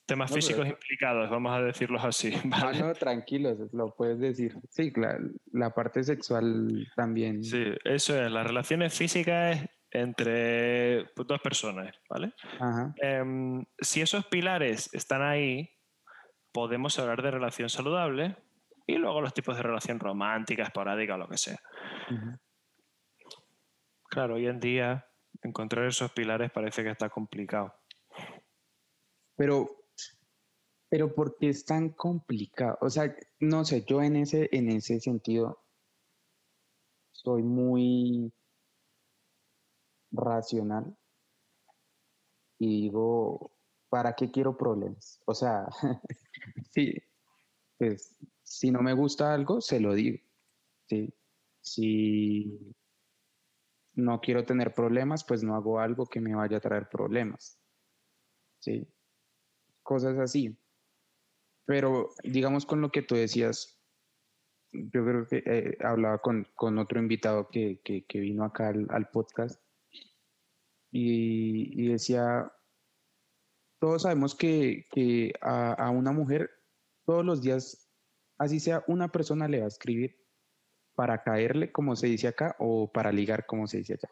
temas 0.06 0.30
No, 0.30 0.36
físicos 0.36 0.68
implicados, 0.68 1.30
vamos 1.30 1.54
a 1.54 1.62
decirlos 1.62 2.04
así. 2.04 2.32
Ah, 2.54 2.66
¿vale? 2.66 2.80
no, 2.80 2.94
tranquilos, 2.94 3.58
lo 3.72 3.96
puedes 3.96 4.20
decir. 4.20 4.56
Sí, 4.70 4.92
la, 4.96 5.18
la 5.54 5.74
parte 5.74 6.04
sexual 6.04 6.88
también. 6.96 7.44
Sí, 7.44 7.64
eso 7.86 8.22
es. 8.22 8.32
Las 8.32 8.46
relaciones 8.46 8.94
físicas 8.94 9.66
entre 9.90 11.06
dos 11.16 11.40
personas, 11.42 11.96
¿vale? 12.10 12.34
Ajá. 12.60 12.94
Em, 12.98 13.64
si 13.80 14.02
esos 14.02 14.26
pilares 14.26 14.90
están 14.94 15.22
ahí, 15.22 15.70
podemos 16.52 16.98
hablar 17.00 17.22
de 17.22 17.32
relación 17.32 17.70
saludable 17.70 18.36
y 18.88 18.96
luego 18.98 19.22
los 19.22 19.34
tipos 19.34 19.56
de 19.56 19.64
relación 19.64 20.00
romántica, 20.00 20.64
esporádica 20.64 21.16
o 21.16 21.18
lo 21.18 21.28
que 21.28 21.38
sea. 21.38 21.60
Claro, 24.12 24.36
hoy 24.36 24.46
en 24.46 24.60
día 24.60 25.08
encontrar 25.42 25.88
esos 25.88 26.12
pilares 26.12 26.52
parece 26.52 26.84
que 26.84 26.90
está 26.90 27.10
complicado. 27.10 27.74
Pero, 29.38 29.70
pero 30.90 31.16
¿por 31.16 31.38
qué 31.38 31.48
es 31.48 31.64
tan 31.64 31.92
complicado? 31.92 32.78
O 32.82 32.90
sea, 32.90 33.16
no 33.40 33.64
sé, 33.64 33.86
yo 33.86 34.02
en 34.02 34.18
ese, 34.18 34.50
en 34.52 34.70
ese 34.70 35.00
sentido 35.00 35.64
soy 37.14 37.42
muy 37.42 38.34
racional 40.12 40.94
y 42.60 42.82
digo, 42.82 43.54
¿para 43.88 44.14
qué 44.14 44.30
quiero 44.30 44.58
problemas? 44.58 45.22
O 45.26 45.34
sea, 45.34 45.68
sí, 46.74 46.94
pues 47.78 48.20
si 48.44 48.72
no 48.72 48.82
me 48.82 48.92
gusta 48.92 49.34
algo, 49.34 49.62
se 49.62 49.80
lo 49.80 49.94
digo. 49.94 50.18
¿sí? 50.90 51.14
Si 51.62 52.76
no 53.94 54.22
quiero 54.22 54.46
tener 54.46 54.74
problemas, 54.74 55.24
pues 55.24 55.44
no 55.44 55.56
hago 55.56 55.80
algo 55.80 56.06
que 56.08 56.22
me 56.22 56.36
vaya 56.36 56.58
a 56.58 56.62
traer 56.62 56.88
problemas. 56.90 57.60
¿sí? 58.60 58.88
Cosas 59.84 60.18
así. 60.18 60.58
Pero 61.66 62.10
digamos 62.24 62.66
con 62.66 62.82
lo 62.82 62.92
que 62.92 63.02
tú 63.02 63.16
decías, 63.16 63.82
yo 64.72 65.04
creo 65.04 65.28
que 65.28 65.44
eh, 65.46 65.78
hablaba 65.82 66.20
con, 66.20 66.48
con 66.56 66.78
otro 66.78 67.00
invitado 67.00 67.50
que, 67.50 67.82
que- 67.82 68.20
vino 68.20 68.46
acá 68.46 68.70
al, 68.70 68.88
al 68.90 69.10
podcast 69.10 69.62
y, 70.92 71.82
y 71.84 71.90
decía, 71.90 72.52
todos 73.80 74.04
sabemos 74.04 74.36
que, 74.36 74.86
que 74.92 75.34
a, 75.42 75.74
a 75.74 75.90
una 75.90 76.12
mujer 76.12 76.50
todos 77.06 77.26
los 77.26 77.42
días, 77.42 77.92
así 78.38 78.60
sea 78.60 78.84
una 78.88 79.12
persona 79.12 79.48
le 79.48 79.60
va 79.60 79.66
a 79.66 79.70
escribir 79.70 80.21
para 80.96 81.24
caerle, 81.24 81.72
como 81.72 81.96
se 81.96 82.08
dice 82.08 82.28
acá, 82.28 82.56
o 82.60 82.92
para 82.92 83.12
ligar, 83.12 83.46
como 83.46 83.68
se 83.68 83.78
dice 83.78 83.94
allá. 83.94 84.10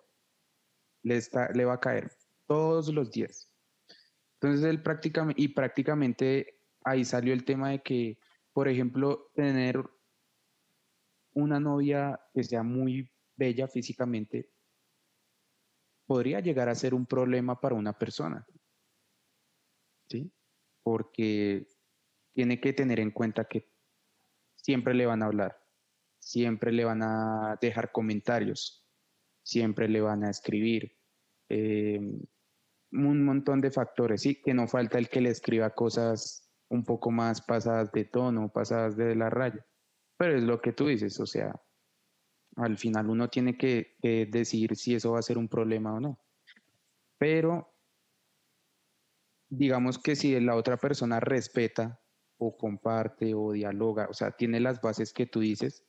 Le, 1.04 1.18
está, 1.18 1.50
le 1.52 1.66
va 1.66 1.76
a 1.76 1.80
caer 1.80 2.12
todos 2.48 2.94
los 2.94 3.12
días. 3.12 3.52
Entonces, 4.36 4.66
él 4.66 4.82
prácticamente, 4.82 5.42
y 5.42 5.50
prácticamente 5.50 6.60
ahí 6.84 7.06
salió 7.06 7.34
el 7.34 7.46
tema 7.46 7.70
de 7.72 7.82
que, 7.82 8.20
por 8.54 8.68
ejemplo, 8.68 9.32
tener 9.36 9.84
una 11.34 11.60
novia 11.60 12.20
que 12.34 12.44
sea 12.44 12.64
muy 12.64 13.12
bella 13.36 13.68
físicamente 13.68 14.50
podría 16.06 16.40
llegar 16.40 16.70
a 16.70 16.76
ser 16.76 16.94
un 16.94 17.06
problema 17.06 17.60
para 17.60 17.76
una 17.76 17.94
persona. 17.94 18.46
¿Sí? 20.10 20.32
Porque 20.82 21.68
tiene 22.34 22.60
que 22.60 22.74
tener 22.74 23.00
en 23.00 23.12
cuenta 23.12 23.46
que 23.46 23.70
siempre 24.56 24.94
le 24.94 25.06
van 25.06 25.22
a 25.22 25.28
hablar, 25.28 25.59
siempre 26.30 26.72
le 26.72 26.86
van 26.86 27.02
a 27.02 27.58
dejar 27.60 27.92
comentarios, 27.92 28.86
siempre 29.42 29.90
le 29.90 30.00
van 30.00 30.24
a 30.24 30.30
escribir. 30.30 30.96
eh, 31.50 32.00
un 32.92 33.24
montón 33.24 33.62
de 33.62 33.72
factores, 33.72 34.22
sí, 34.22 34.42
que 34.42 34.54
no 34.54 34.68
falta 34.68 34.98
el 34.98 35.10
que 35.10 35.22
le 35.22 35.30
escriba 35.30 35.72
cosas 35.72 36.52
un 36.70 36.84
poco 36.84 37.12
más 37.12 37.42
pasadas 37.42 37.92
de 37.92 38.06
tono, 38.06 38.52
pasadas 38.52 38.96
de 38.96 39.16
la 39.16 39.30
raya. 39.30 39.66
Pero 40.18 40.38
es 40.38 40.44
lo 40.44 40.62
que 40.62 40.74
tú 40.74 40.88
dices, 40.88 41.20
o 41.20 41.26
sea, 41.26 41.54
al 42.58 42.78
final 42.78 43.10
uno 43.10 43.30
tiene 43.30 43.58
que, 43.58 43.96
que 44.02 44.28
decidir 44.28 44.76
si 44.76 44.96
eso 44.96 45.14
va 45.14 45.20
a 45.20 45.24
ser 45.24 45.38
un 45.38 45.48
problema 45.48 45.94
o 45.94 46.00
no. 46.00 46.20
Pero 47.18 47.74
digamos 49.50 49.98
que 49.98 50.16
si 50.16 50.40
la 50.40 50.56
otra 50.56 50.78
persona 50.78 51.20
respeta 51.20 52.00
o 52.38 52.56
comparte 52.56 53.34
o 53.34 53.52
dialoga, 53.52 54.08
o 54.10 54.14
sea, 54.14 54.32
tiene 54.32 54.60
las 54.60 54.82
bases 54.82 55.14
que 55.14 55.26
tú 55.26 55.40
dices, 55.40 55.86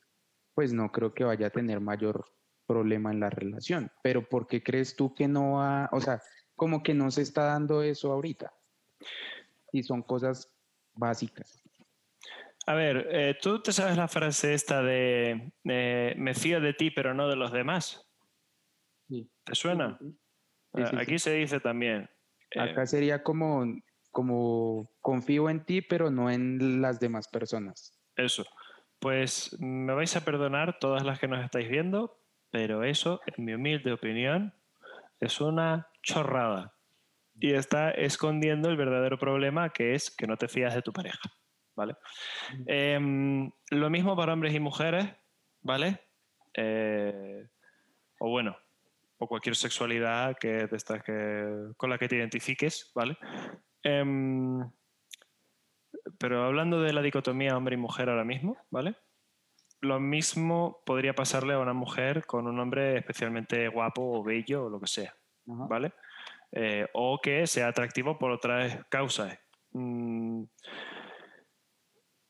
pues 0.53 0.73
no 0.73 0.91
creo 0.91 1.13
que 1.13 1.23
vaya 1.23 1.47
a 1.47 1.51
tener 1.51 1.79
mayor 1.79 2.25
problema 2.65 3.11
en 3.11 3.19
la 3.19 3.29
relación. 3.29 3.91
Pero 4.03 4.27
¿por 4.27 4.47
qué 4.47 4.63
crees 4.63 4.95
tú 4.95 5.13
que 5.13 5.27
no 5.27 5.53
va, 5.53 5.89
o 5.91 5.99
sea, 6.01 6.21
como 6.55 6.83
que 6.83 6.93
no 6.93 7.11
se 7.11 7.21
está 7.21 7.43
dando 7.45 7.81
eso 7.83 8.11
ahorita? 8.11 8.53
Y 9.71 9.83
son 9.83 10.01
cosas 10.03 10.53
básicas. 10.93 11.61
A 12.67 12.75
ver, 12.75 13.07
eh, 13.09 13.37
¿tú 13.41 13.61
te 13.61 13.71
sabes 13.71 13.97
la 13.97 14.07
frase 14.07 14.53
esta 14.53 14.83
de 14.83 15.51
eh, 15.63 16.13
me 16.17 16.33
fío 16.35 16.61
de 16.61 16.73
ti 16.73 16.91
pero 16.91 17.13
no 17.13 17.27
de 17.27 17.35
los 17.35 17.51
demás? 17.51 18.07
Sí. 19.09 19.29
¿Te 19.43 19.55
suena? 19.55 19.97
Sí, 19.99 20.83
sí. 20.89 20.95
Aquí 20.97 21.19
se 21.19 21.33
dice 21.33 21.59
también. 21.59 22.09
eh, 22.51 22.59
Acá 22.59 22.85
sería 22.85 23.23
como, 23.23 23.65
como 24.11 24.89
confío 25.01 25.49
en 25.49 25.65
ti, 25.65 25.81
pero 25.81 26.11
no 26.11 26.29
en 26.29 26.81
las 26.81 26.99
demás 26.99 27.27
personas. 27.27 27.99
Eso. 28.15 28.45
Pues 29.01 29.59
me 29.59 29.93
vais 29.95 30.15
a 30.15 30.23
perdonar 30.23 30.77
todas 30.77 31.03
las 31.03 31.19
que 31.19 31.27
nos 31.27 31.43
estáis 31.43 31.67
viendo, 31.67 32.19
pero 32.51 32.83
eso, 32.83 33.19
en 33.25 33.43
mi 33.43 33.53
humilde 33.55 33.91
opinión, 33.91 34.53
es 35.19 35.41
una 35.41 35.87
chorrada. 36.03 36.75
Y 37.39 37.53
está 37.53 37.89
escondiendo 37.89 38.69
el 38.69 38.77
verdadero 38.77 39.17
problema 39.17 39.71
que 39.71 39.95
es 39.95 40.15
que 40.15 40.27
no 40.27 40.37
te 40.37 40.47
fías 40.47 40.75
de 40.75 40.83
tu 40.83 40.93
pareja. 40.93 41.19
¿Vale? 41.75 41.95
Em, 42.67 43.49
lo 43.71 43.89
mismo 43.89 44.15
para 44.15 44.33
hombres 44.33 44.53
y 44.53 44.59
mujeres, 44.59 45.07
¿vale? 45.61 45.99
Eh, 46.53 47.47
o 48.19 48.29
bueno, 48.29 48.55
o 49.17 49.27
cualquier 49.27 49.55
sexualidad 49.55 50.37
que, 50.37 50.67
de 50.67 51.73
con 51.75 51.89
la 51.89 51.97
que 51.97 52.07
te 52.07 52.17
identifiques, 52.17 52.91
¿vale? 52.93 53.17
Em, 53.81 54.61
pero 56.17 56.43
hablando 56.43 56.81
de 56.81 56.93
la 56.93 57.01
dicotomía 57.01 57.57
hombre 57.57 57.75
y 57.75 57.79
mujer 57.79 58.09
ahora 58.09 58.23
mismo, 58.23 58.57
¿vale? 58.69 58.95
Lo 59.79 59.99
mismo 59.99 60.81
podría 60.85 61.13
pasarle 61.13 61.53
a 61.53 61.59
una 61.59 61.73
mujer 61.73 62.25
con 62.25 62.47
un 62.47 62.59
hombre 62.59 62.97
especialmente 62.97 63.67
guapo 63.67 64.19
o 64.19 64.23
bello 64.23 64.65
o 64.65 64.69
lo 64.69 64.79
que 64.79 64.87
sea. 64.87 65.15
¿vale? 65.45 65.93
Eh, 66.51 66.87
o 66.93 67.19
que 67.21 67.47
sea 67.47 67.69
atractivo 67.69 68.17
por 68.17 68.31
otras 68.31 68.85
causas. 68.89 69.37
Mm, 69.71 70.43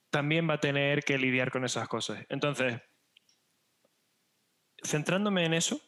también 0.09 0.49
va 0.49 0.55
a 0.55 0.59
tener 0.59 1.03
que 1.03 1.17
lidiar 1.17 1.51
con 1.51 1.65
esas 1.65 1.87
cosas. 1.87 2.23
Entonces, 2.29 2.81
centrándome 4.83 5.45
en 5.45 5.53
eso, 5.53 5.79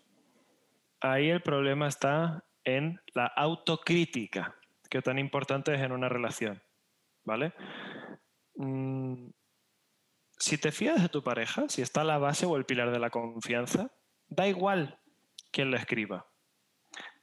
ahí 1.02 1.30
el 1.30 1.42
problema 1.42 1.88
está 1.88 2.44
en 2.64 3.00
la 3.14 3.28
autocrítica, 3.28 4.56
que 4.90 5.02
tan 5.02 5.20
importante 5.20 5.74
es 5.74 5.82
en 5.82 5.92
una 5.92 6.08
relación, 6.08 6.63
¿vale? 7.24 7.54
Mm, 8.56 9.30
si 10.38 10.58
te 10.58 10.72
fías 10.72 11.02
de 11.02 11.10
tu 11.10 11.24
pareja, 11.24 11.70
si 11.70 11.82
está 11.82 12.04
la 12.04 12.18
base 12.18 12.46
o 12.46 12.58
el 12.58 12.66
pilar 12.66 12.92
de 12.92 13.00
la 13.00 13.10
confianza, 13.10 13.92
da 14.28 14.48
igual 14.48 15.00
quién 15.52 15.72
lo 15.72 15.78
escriba. 15.78 16.28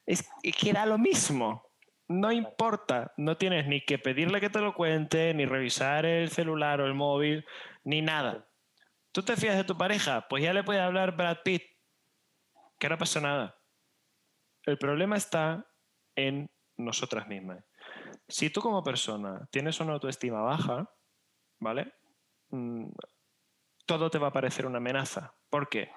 Es, 0.07 0.29
que 0.59 0.73
da 0.73 0.87
lo 0.87 0.99
mismo. 0.99 1.71
No 2.09 2.33
importa. 2.33 3.13
No 3.17 3.37
tienes 3.37 3.67
ni 3.67 3.85
que 3.85 3.99
pedirle 3.99 4.41
que 4.41 4.51
te 4.51 4.61
lo 4.61 4.75
cuente, 4.75 5.35
ni 5.35 5.45
revisar 5.45 6.07
el 6.07 6.31
celular 6.31 6.81
o 6.81 6.87
el 6.87 6.95
móvil, 6.95 7.45
ni 7.85 8.03
nada. 8.03 8.49
¿Tú 9.13 9.23
te 9.23 9.37
fías 9.37 9.57
de 9.57 9.65
tu 9.65 9.77
pareja? 9.77 10.27
Pues 10.29 10.43
ya 10.43 10.53
le 10.53 10.65
puede 10.65 10.81
hablar 10.81 11.17
Brad 11.17 11.39
Pitt. 11.45 11.63
Que 12.79 12.89
no 12.89 12.99
pasa 12.99 13.21
nada. 13.21 13.57
El 14.65 14.79
problema 14.79 15.17
está 15.17 15.67
en 16.17 16.51
nosotras 16.77 17.29
mismas. 17.29 17.65
Si 18.31 18.51
tú 18.51 18.61
como 18.61 18.83
persona 18.83 19.49
tienes 19.51 19.81
una 19.81 19.95
autoestima 19.95 20.41
baja, 20.41 20.89
¿vale? 21.59 21.93
Mm, 22.51 22.91
todo 23.87 24.09
te 24.09 24.19
va 24.19 24.29
a 24.29 24.33
parecer 24.33 24.67
una 24.67 24.79
amenaza. 24.79 25.35
¿Por 25.51 25.69
qué? 25.69 25.91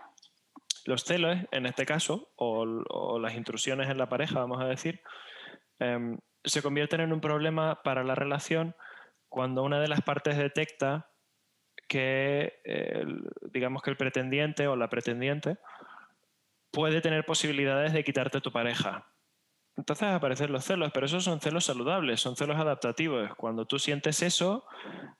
Los 0.85 1.03
celos, 1.03 1.37
en 1.51 1.65
este 1.65 1.85
caso, 1.85 2.31
o, 2.35 3.19
las 3.19 3.35
intrusiones 3.35 3.89
en 3.89 3.97
la 3.97 4.09
pareja, 4.09 4.39
vamos 4.39 4.61
a 4.61 4.65
decir, 4.65 5.01
em, 5.79 6.17
se 6.43 6.61
convierten 6.61 7.01
en 7.01 7.13
un 7.13 7.21
problema 7.21 7.81
para 7.83 8.03
la 8.03 8.15
relación 8.15 8.75
cuando 9.29 9.63
una 9.63 9.79
de 9.79 9.87
las 9.87 10.01
partes 10.01 10.37
detecta 10.37 11.09
que, 11.87 12.61
digamos 13.51 13.81
que 13.83 13.91
el 13.91 13.97
pretendiente 13.97 14.67
o 14.67 14.75
la 14.75 14.89
pretendiente 14.89 15.57
puede 16.71 17.01
tener 17.01 17.25
posibilidades 17.25 17.93
de 17.93 18.03
quitarte 18.03 18.41
tu 18.41 18.51
pareja. 18.51 19.12
Entonces 19.75 20.09
aparecen 20.09 20.51
los 20.51 20.63
celos, 20.65 20.91
pero 20.93 21.07
esos 21.07 21.23
son 21.23 21.39
celos 21.39 21.65
saludables, 21.65 22.21
son 22.21 22.35
celos 22.35 22.57
adaptativos. 22.57 23.31
Cuando 23.35 23.65
tú 23.65 23.79
sientes 23.79 24.21
eso, 24.21 24.65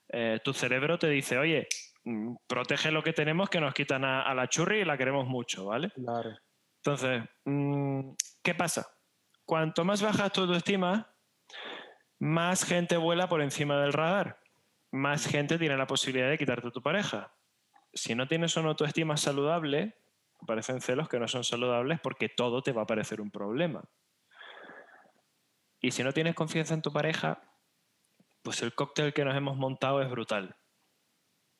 eh, 0.10 0.40
tu 0.44 0.54
cerebro 0.54 1.00
te 1.00 1.10
dice, 1.10 1.38
oye, 1.38 1.68
mm, 2.04 2.36
protege 2.48 2.92
lo 2.92 3.02
que 3.02 3.14
tenemos 3.14 3.50
que 3.50 3.60
nos 3.60 3.74
quitan 3.74 4.06
a, 4.06 4.22
a 4.22 4.34
la 4.36 4.48
churri 4.48 4.82
y 4.82 4.86
la 4.86 4.98
queremos 4.98 5.28
mucho, 5.28 5.66
¿vale? 5.66 5.90
Claro. 5.90 6.38
Entonces, 6.86 7.24
mm, 7.46 8.12
¿qué 8.44 8.54
pasa? 8.54 8.86
Cuanto 9.46 9.84
más 9.86 10.02
baja 10.02 10.30
tu 10.30 10.42
autoestima, 10.42 11.14
más 12.20 12.64
gente 12.64 12.98
vuela 12.98 13.28
por 13.28 13.42
encima 13.42 13.82
del 13.82 13.94
radar. 13.94 14.40
Más 14.92 15.26
gente 15.28 15.58
tiene 15.58 15.76
la 15.76 15.88
posibilidad 15.88 16.30
de 16.30 16.38
quitarte 16.38 16.72
tu 16.72 16.82
pareja. 16.82 17.34
Si 17.94 18.16
no 18.16 18.28
tienes 18.28 18.56
una 18.56 18.70
autoestima 18.70 19.18
saludable, 19.18 19.98
parecen 20.46 20.82
celos 20.82 21.10
que 21.10 21.20
no 21.20 21.28
son 21.28 21.44
saludables 21.44 22.00
porque 22.02 22.30
todo 22.30 22.62
te 22.62 22.72
va 22.72 22.84
a 22.84 22.88
parecer 22.88 23.20
un 23.20 23.32
problema. 23.32 23.84
Y 25.84 25.92
si 25.92 26.02
no 26.02 26.14
tienes 26.14 26.34
confianza 26.34 26.74
en 26.74 26.82
tu 26.82 26.94
pareja, 26.94 27.42
pues 28.42 28.62
el 28.62 28.74
cóctel 28.74 29.14
que 29.14 29.26
nos 29.26 29.36
hemos 29.36 29.58
montado 29.58 30.02
es 30.02 30.10
brutal. 30.10 30.56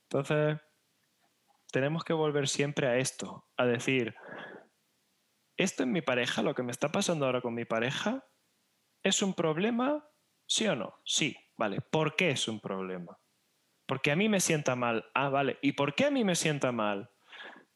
Entonces, 0.10 0.62
tenemos 1.74 2.06
que 2.06 2.14
volver 2.14 2.48
siempre 2.48 2.88
a 2.88 2.96
esto, 2.96 3.46
a 3.58 3.66
decir, 3.66 4.16
esto 5.58 5.84
en 5.84 5.92
mi 5.92 6.02
pareja, 6.02 6.42
lo 6.42 6.56
que 6.56 6.64
me 6.64 6.72
está 6.72 6.90
pasando 6.90 7.26
ahora 7.26 7.42
con 7.42 7.54
mi 7.54 7.66
pareja, 7.66 8.26
¿es 9.04 9.22
un 9.22 9.34
problema? 9.34 10.08
¿Sí 10.48 10.68
o 10.68 10.76
no? 10.78 11.02
Sí, 11.04 11.36
vale. 11.58 11.82
¿Por 11.82 12.16
qué 12.16 12.30
es 12.30 12.48
un 12.48 12.62
problema? 12.62 13.20
Porque 13.86 14.14
a 14.14 14.16
mí 14.16 14.30
me 14.30 14.40
sienta 14.40 14.78
mal. 14.78 15.06
Ah, 15.14 15.28
vale. 15.28 15.60
¿Y 15.62 15.74
por 15.74 15.96
qué 15.96 16.06
a 16.06 16.12
mí 16.12 16.24
me 16.24 16.36
sienta 16.36 16.72
mal? 16.72 17.12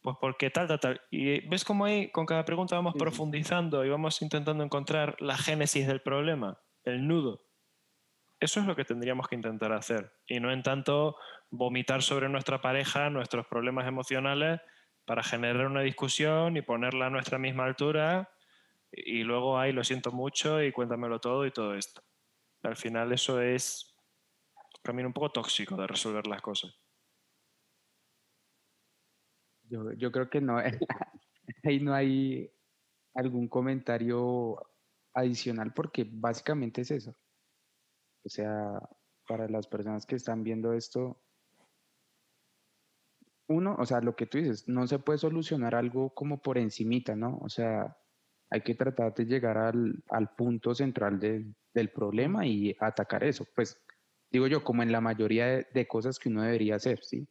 Pues 0.07 0.15
porque 0.21 0.49
tal, 0.49 0.69
tal, 0.69 0.79
tal. 0.79 1.01
Y 1.11 1.45
ves 1.49 1.65
cómo 1.65 1.83
ahí 1.83 2.09
con 2.11 2.25
cada 2.25 2.45
pregunta 2.45 2.77
vamos 2.77 2.93
profundizando 2.97 3.83
y 3.83 3.89
vamos 3.89 4.21
intentando 4.21 4.63
encontrar 4.63 5.21
la 5.21 5.35
génesis 5.35 5.85
del 5.85 5.99
problema, 5.99 6.61
el 6.85 7.05
nudo. 7.05 7.41
Eso 8.39 8.61
es 8.61 8.65
lo 8.67 8.77
que 8.77 8.85
tendríamos 8.85 9.27
que 9.27 9.35
intentar 9.35 9.73
hacer. 9.73 10.13
Y 10.25 10.39
no 10.39 10.49
en 10.49 10.63
tanto 10.63 11.17
vomitar 11.49 12.03
sobre 12.03 12.29
nuestra 12.29 12.61
pareja 12.61 13.09
nuestros 13.09 13.47
problemas 13.47 13.85
emocionales 13.85 14.61
para 15.03 15.23
generar 15.23 15.67
una 15.67 15.81
discusión 15.81 16.55
y 16.55 16.61
ponerla 16.61 17.07
a 17.07 17.09
nuestra 17.09 17.37
misma 17.37 17.65
altura 17.65 18.31
y 18.93 19.23
luego, 19.23 19.59
ay, 19.59 19.73
lo 19.73 19.83
siento 19.83 20.13
mucho 20.13 20.63
y 20.63 20.71
cuéntamelo 20.71 21.19
todo 21.19 21.45
y 21.45 21.51
todo 21.51 21.75
esto. 21.75 22.01
Al 22.63 22.77
final 22.77 23.11
eso 23.11 23.41
es 23.41 23.93
también 24.83 25.07
un 25.07 25.11
poco 25.11 25.31
tóxico 25.31 25.75
de 25.75 25.85
resolver 25.85 26.27
las 26.27 26.41
cosas. 26.41 26.86
Yo, 29.69 29.91
yo 29.93 30.11
creo 30.11 30.29
que 30.29 30.41
no, 30.41 30.57
ahí 31.63 31.79
no 31.79 31.93
hay 31.93 32.51
algún 33.13 33.47
comentario 33.47 34.57
adicional 35.13 35.73
porque 35.73 36.07
básicamente 36.09 36.81
es 36.81 36.91
eso. 36.91 37.15
O 38.23 38.29
sea, 38.29 38.79
para 39.27 39.47
las 39.47 39.67
personas 39.67 40.05
que 40.05 40.15
están 40.15 40.43
viendo 40.43 40.73
esto, 40.73 41.21
uno, 43.47 43.75
o 43.79 43.85
sea, 43.85 44.01
lo 44.01 44.15
que 44.15 44.27
tú 44.27 44.37
dices, 44.37 44.67
no 44.67 44.85
se 44.87 44.99
puede 44.99 45.19
solucionar 45.19 45.75
algo 45.75 46.13
como 46.13 46.41
por 46.41 46.57
encimita, 46.57 47.15
¿no? 47.15 47.37
O 47.41 47.49
sea, 47.49 47.97
hay 48.49 48.61
que 48.61 48.75
tratar 48.75 49.13
de 49.13 49.25
llegar 49.25 49.57
al, 49.57 50.03
al 50.09 50.35
punto 50.35 50.75
central 50.75 51.19
del 51.19 51.89
problema 51.91 52.45
y 52.45 52.75
atacar 52.79 53.23
eso. 53.23 53.45
Pues 53.55 53.81
digo 54.31 54.47
yo, 54.47 54.63
como 54.63 54.83
en 54.83 54.91
la 54.91 55.01
mayoría 55.01 55.47
de, 55.47 55.67
de, 55.73 55.87
cosas 55.87 56.19
que 56.19 56.29
uno 56.29 56.43
debería 56.43 56.75
hacer, 56.75 57.03
¿sí? 57.03 57.27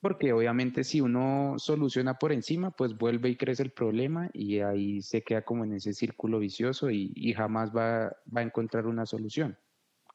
Porque 0.00 0.32
obviamente 0.32 0.84
si 0.84 1.00
uno 1.00 1.54
soluciona 1.58 2.14
por 2.14 2.32
encima, 2.32 2.70
pues 2.70 2.96
vuelve 2.96 3.30
y 3.30 3.36
crece 3.36 3.62
el 3.62 3.70
problema 3.70 4.30
y 4.32 4.60
ahí 4.60 5.00
se 5.00 5.22
queda 5.22 5.42
como 5.42 5.64
en 5.64 5.72
ese 5.72 5.94
círculo 5.94 6.38
vicioso 6.38 6.90
y, 6.90 7.12
y 7.14 7.32
jamás 7.32 7.74
va, 7.74 8.14
va, 8.34 8.40
a 8.40 8.44
encontrar 8.44 8.86
una 8.86 9.06
solución. 9.06 9.58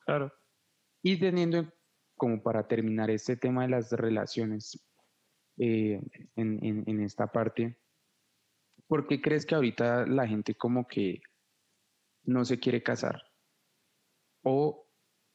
Claro. 0.05 0.31
Y 1.01 1.19
teniendo 1.19 1.73
como 2.15 2.43
para 2.43 2.67
terminar 2.67 3.09
este 3.09 3.35
tema 3.35 3.63
de 3.63 3.69
las 3.69 3.91
relaciones 3.91 4.79
eh, 5.57 5.99
en, 6.35 6.63
en, 6.63 6.83
en 6.85 7.01
esta 7.01 7.27
parte, 7.27 7.77
¿por 8.87 9.07
qué 9.07 9.19
crees 9.19 9.45
que 9.45 9.55
ahorita 9.55 10.05
la 10.05 10.27
gente 10.27 10.53
como 10.53 10.87
que 10.87 11.21
no 12.23 12.45
se 12.45 12.59
quiere 12.59 12.83
casar? 12.83 13.23
O 14.43 14.87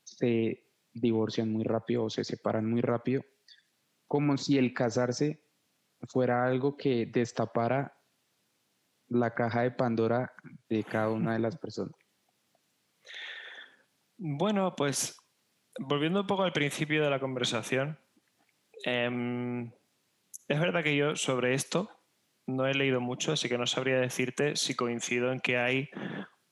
se 0.05 0.67
divorcian 0.93 1.53
muy 1.53 1.65
rápido 1.65 2.05
o 2.05 2.11
se 2.11 2.25
separan 2.25 2.71
muy 2.71 2.81
rápido, 2.81 3.25
como 4.07 4.37
si 4.37 4.59
el 4.59 4.75
casarse 4.75 5.43
fuera 6.09 6.45
algo 6.45 6.77
que 6.77 7.07
destapara 7.07 7.97
la 9.09 9.35
caja 9.35 9.63
de 9.63 9.71
Pandora 9.71 10.33
de 10.69 10.85
cada 10.85 11.11
una 11.11 11.35
de 11.35 11.39
las 11.39 11.57
personas. 11.57 11.95
Bueno, 14.19 14.75
pues 14.77 15.17
volviendo 15.79 16.23
un 16.23 16.27
poco 16.27 16.43
al 16.43 16.53
principio 16.53 17.03
de 17.03 17.11
la 17.11 17.21
conversación, 17.21 17.99
eh, 18.85 19.71
es 20.49 20.61
verdad 20.61 20.83
que 20.83 20.97
yo 20.97 21.17
sobre 21.17 21.55
esto 21.55 21.91
no 22.47 22.67
he 22.67 22.75
leído 22.75 23.01
mucho, 23.01 23.33
así 23.33 23.49
que 23.49 23.59
no 23.59 23.67
sabría 23.67 23.99
decirte 23.99 24.57
si 24.57 24.75
coincido 24.75 25.33
en 25.33 25.41
que 25.41 25.59
hay 25.59 25.91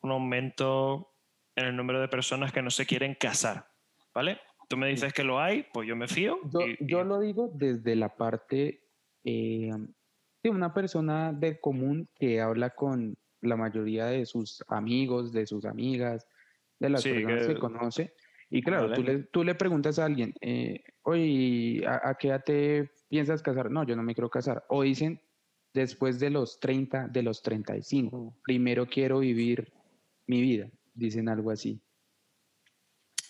un 0.00 0.10
aumento 0.10 1.12
en 1.56 1.66
el 1.66 1.76
número 1.76 2.00
de 2.00 2.08
personas 2.08 2.52
que 2.52 2.62
no 2.62 2.70
se 2.70 2.86
quieren 2.86 3.14
casar, 3.14 3.70
¿vale? 4.12 4.40
Tú 4.68 4.76
me 4.76 4.88
dices 4.88 5.12
que 5.12 5.24
lo 5.24 5.40
hay, 5.40 5.66
pues 5.72 5.88
yo 5.88 5.96
me 5.96 6.08
fío. 6.08 6.38
Yo, 6.52 6.60
y, 6.60 6.72
y... 6.72 6.86
yo 6.86 7.04
lo 7.04 7.20
digo 7.20 7.50
desde 7.54 7.96
la 7.96 8.14
parte 8.16 8.82
eh, 9.24 9.70
de 10.42 10.50
una 10.50 10.74
persona 10.74 11.32
de 11.32 11.58
común 11.60 12.08
que 12.14 12.40
habla 12.40 12.70
con 12.70 13.16
la 13.40 13.56
mayoría 13.56 14.06
de 14.06 14.26
sus 14.26 14.62
amigos, 14.68 15.32
de 15.32 15.46
sus 15.46 15.64
amigas, 15.64 16.26
de 16.78 16.90
las 16.90 17.02
sí, 17.02 17.10
personas 17.10 17.46
que... 17.46 17.54
que 17.54 17.60
conoce. 17.60 18.14
Y 18.50 18.62
claro, 18.62 18.88
vale. 18.88 18.94
tú, 18.94 19.02
le, 19.02 19.18
tú, 19.24 19.44
le, 19.44 19.54
preguntas 19.54 19.98
a 19.98 20.04
alguien, 20.04 20.34
eh, 20.40 20.84
oye, 21.02 21.84
¿a, 21.86 22.10
¿a, 22.10 22.14
qué 22.14 22.28
edad 22.28 22.44
te 22.44 22.90
piensas 23.08 23.42
casar? 23.42 23.70
No, 23.70 23.84
yo 23.84 23.96
no 23.96 24.02
me 24.02 24.14
quiero 24.14 24.30
casar. 24.30 24.64
O 24.68 24.82
dicen, 24.82 25.20
después 25.72 26.20
de 26.20 26.30
los 26.30 26.60
30, 26.60 27.08
de 27.08 27.22
los 27.22 27.42
35, 27.42 28.36
primero 28.44 28.86
quiero 28.86 29.18
vivir 29.18 29.72
mi 30.26 30.40
vida, 30.40 30.70
dicen 30.94 31.28
algo 31.28 31.50
así. 31.50 31.80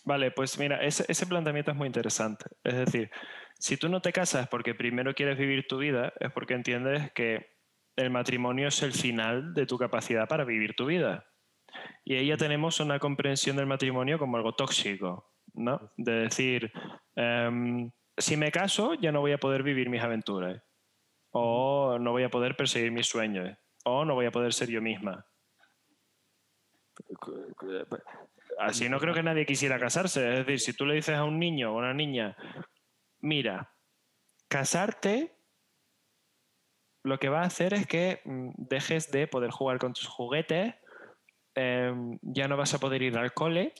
Vale, 0.05 0.31
pues 0.31 0.59
mira, 0.59 0.83
ese, 0.83 1.05
ese, 1.09 1.27
planteamiento 1.27 1.71
es 1.71 1.77
muy 1.77 1.87
interesante. 1.87 2.45
Es 2.63 2.75
decir, 2.75 3.11
si 3.59 3.77
tú 3.77 3.89
no 3.89 4.03
te 4.03 4.13
casas 4.13 4.49
porque 4.49 4.75
primero 4.75 5.15
quieres 5.15 5.39
vivir 5.39 5.67
tu 5.67 5.79
vida, 5.79 6.13
es 6.21 6.31
porque 6.33 6.55
entiendes 6.55 7.11
que 7.13 7.55
el 7.97 8.11
matrimonio 8.11 8.69
es 8.69 8.83
el 8.83 8.93
final 8.93 9.55
de 9.55 9.67
tu 9.67 9.79
capacidad 9.79 10.29
para 10.29 10.45
vivir 10.45 10.75
tu 10.75 10.87
vida. 10.87 11.27
Y 12.05 12.17
ahí 12.17 12.27
ya 12.27 12.37
tenemos 12.37 12.81
una 12.81 12.99
comprensión 12.99 13.57
del 13.57 13.67
matrimonio 13.67 14.19
como 14.19 14.37
algo 14.37 14.55
tóxico, 14.55 15.33
¿no? 15.55 15.93
De 15.97 16.13
decir, 16.13 16.73
um, 17.17 17.91
si 18.17 18.37
me 18.37 18.53
caso 18.53 18.95
ya 18.95 19.11
no 19.13 19.21
voy 19.21 19.33
a 19.33 19.39
poder 19.39 19.63
vivir 19.63 19.89
mis 19.89 20.03
aventuras, 20.03 20.63
o 21.31 21.99
no 21.99 22.13
voy 22.13 22.25
a 22.25 22.31
poder 22.31 22.57
perseguir 22.57 22.93
mis 22.93 23.07
sueños, 23.07 23.57
o 23.85 24.05
no 24.05 24.15
voy 24.15 24.27
a 24.27 24.31
poder 24.31 24.53
ser 24.53 24.69
yo 24.69 24.81
misma. 24.81 25.27
Así 28.59 28.89
no 28.89 28.99
creo 28.99 29.15
que 29.15 29.23
nadie 29.23 29.47
quisiera 29.47 29.79
casarse. 29.79 30.29
Es 30.29 30.47
decir, 30.47 30.61
si 30.61 30.73
tú 30.75 30.87
le 30.87 30.95
dices 30.95 31.17
a 31.17 31.25
un 31.25 31.39
niño 31.39 31.73
o 31.73 31.77
a 31.77 31.79
una 31.79 31.95
niña, 31.95 32.37
mira, 33.21 33.73
casarte 34.49 35.37
lo 37.05 37.19
que 37.19 37.29
va 37.29 37.43
a 37.43 37.47
hacer 37.47 37.75
es 37.75 37.87
que 37.87 38.21
mm, 38.25 38.51
dejes 38.57 39.11
de 39.11 39.27
poder 39.27 39.51
jugar 39.51 39.79
con 39.79 39.93
tus 39.93 40.09
juguetes, 40.09 40.75
eh, 41.55 41.93
ya 42.23 42.49
no 42.49 42.57
vas 42.57 42.75
a 42.75 42.79
poder 42.79 43.03
ir 43.03 43.17
al 43.17 43.35
cole 43.35 43.75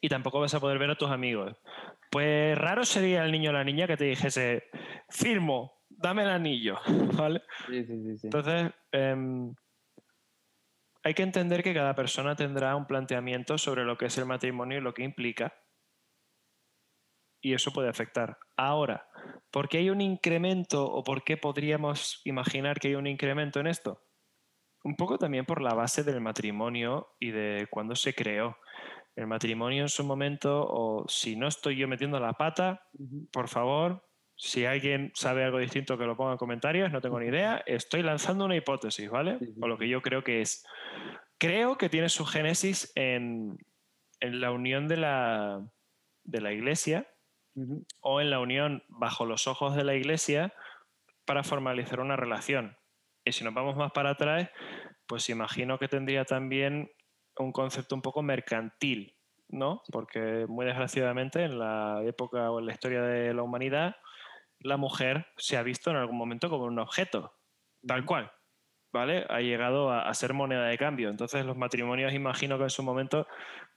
y 0.00 0.08
tampoco 0.08 0.40
vas 0.40 0.54
a 0.54 0.60
poder 0.60 0.78
ver 0.78 0.90
a 0.90 0.98
tus 0.98 1.10
amigos. 1.10 1.56
Pues 2.10 2.56
raro 2.58 2.84
sería 2.84 3.24
el 3.24 3.32
niño 3.32 3.50
o 3.50 3.52
la 3.52 3.64
niña 3.64 3.86
que 3.86 3.96
te 3.96 4.04
dijese, 4.04 4.64
firmo, 5.08 5.82
dame 5.88 6.22
el 6.22 6.30
anillo, 6.30 6.78
¿vale? 7.16 7.42
Sí, 7.66 7.84
sí, 7.84 8.18
sí, 8.18 8.26
Entonces, 8.26 8.72
eh, 8.92 9.16
hay 11.06 11.14
que 11.14 11.22
entender 11.22 11.62
que 11.62 11.72
cada 11.72 11.94
persona 11.94 12.34
tendrá 12.34 12.74
un 12.74 12.84
planteamiento 12.84 13.58
sobre 13.58 13.84
lo 13.84 13.96
que 13.96 14.06
es 14.06 14.18
el 14.18 14.26
matrimonio 14.26 14.78
y 14.78 14.80
lo 14.80 14.92
que 14.92 15.04
implica. 15.04 15.54
Y 17.40 17.54
eso 17.54 17.70
puede 17.70 17.88
afectar. 17.88 18.38
Ahora, 18.56 19.08
¿por 19.52 19.68
qué 19.68 19.78
hay 19.78 19.90
un 19.90 20.00
incremento 20.00 20.84
o 20.84 21.04
por 21.04 21.22
qué 21.22 21.36
podríamos 21.36 22.20
imaginar 22.24 22.80
que 22.80 22.88
hay 22.88 22.94
un 22.96 23.06
incremento 23.06 23.60
en 23.60 23.68
esto? 23.68 24.02
Un 24.82 24.96
poco 24.96 25.16
también 25.16 25.46
por 25.46 25.62
la 25.62 25.74
base 25.74 26.02
del 26.02 26.20
matrimonio 26.20 27.14
y 27.20 27.30
de 27.30 27.68
cuándo 27.70 27.94
se 27.94 28.12
creó. 28.12 28.56
El 29.14 29.28
matrimonio 29.28 29.82
en 29.82 29.88
su 29.88 30.02
momento, 30.02 30.66
o 30.68 31.04
si 31.06 31.36
no 31.36 31.46
estoy 31.46 31.76
yo 31.76 31.86
metiendo 31.86 32.18
la 32.18 32.32
pata, 32.32 32.82
por 33.32 33.46
favor, 33.46 34.04
si 34.36 34.66
alguien 34.66 35.12
sabe 35.14 35.44
algo 35.44 35.58
distinto, 35.58 35.96
que 35.96 36.04
lo 36.04 36.16
ponga 36.16 36.32
en 36.32 36.38
comentarios, 36.38 36.92
no 36.92 37.00
tengo 37.00 37.18
ni 37.18 37.26
idea. 37.26 37.62
Estoy 37.66 38.02
lanzando 38.02 38.44
una 38.44 38.56
hipótesis, 38.56 39.08
¿vale? 39.08 39.38
O 39.60 39.66
lo 39.66 39.78
que 39.78 39.88
yo 39.88 40.02
creo 40.02 40.22
que 40.22 40.42
es. 40.42 40.64
Creo 41.38 41.78
que 41.78 41.88
tiene 41.88 42.10
su 42.10 42.26
génesis 42.26 42.92
en, 42.94 43.58
en 44.20 44.40
la 44.40 44.50
unión 44.52 44.88
de 44.88 44.98
la, 44.98 45.66
de 46.24 46.40
la 46.40 46.52
iglesia 46.52 47.08
uh 47.54 47.62
-huh. 47.62 47.86
o 48.00 48.20
en 48.20 48.30
la 48.30 48.40
unión 48.40 48.82
bajo 48.88 49.24
los 49.24 49.46
ojos 49.46 49.74
de 49.74 49.84
la 49.84 49.94
iglesia 49.94 50.52
para 51.24 51.42
formalizar 51.42 52.00
una 52.00 52.16
relación. 52.16 52.76
Y 53.24 53.32
si 53.32 53.42
nos 53.42 53.54
vamos 53.54 53.76
más 53.76 53.92
para 53.92 54.10
atrás, 54.10 54.50
pues 55.06 55.28
imagino 55.30 55.78
que 55.78 55.88
tendría 55.88 56.24
también 56.24 56.90
un 57.38 57.52
concepto 57.52 57.94
un 57.94 58.02
poco 58.02 58.22
mercantil, 58.22 59.16
¿no? 59.48 59.82
Porque 59.90 60.46
muy 60.48 60.64
desgraciadamente 60.66 61.42
en 61.42 61.58
la 61.58 62.02
época 62.04 62.50
o 62.50 62.60
en 62.60 62.66
la 62.66 62.72
historia 62.72 63.02
de 63.02 63.34
la 63.34 63.42
humanidad 63.42 63.96
la 64.66 64.76
mujer 64.76 65.26
se 65.36 65.56
ha 65.56 65.62
visto 65.62 65.90
en 65.90 65.96
algún 65.96 66.16
momento 66.16 66.50
como 66.50 66.64
un 66.64 66.78
objeto, 66.78 67.32
tal 67.86 68.04
cual. 68.04 68.30
¿Vale? 68.92 69.26
Ha 69.28 69.40
llegado 69.40 69.90
a, 69.90 70.08
a, 70.08 70.14
ser 70.14 70.32
moneda 70.32 70.68
de 70.68 70.78
cambio. 70.78 71.10
Entonces 71.10 71.44
los 71.44 71.56
matrimonios, 71.56 72.14
imagino 72.14 72.56
que 72.56 72.64
en 72.64 72.70
su 72.70 72.82
momento 72.82 73.26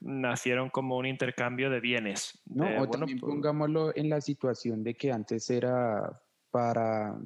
nacieron 0.00 0.70
como 0.70 0.96
un 0.96 1.04
intercambio 1.04 1.68
de 1.68 1.80
bienes. 1.80 2.40
No, 2.46 2.64
de, 2.64 2.76
o 2.76 2.78
bueno, 2.78 2.90
también 2.92 3.18
pongámoslo 3.18 3.94
en 3.94 4.08
la 4.08 4.22
situación 4.22 4.82
de 4.82 4.94
que 4.94 5.12
antes 5.12 5.50
era 5.50 6.22
para 6.50 7.18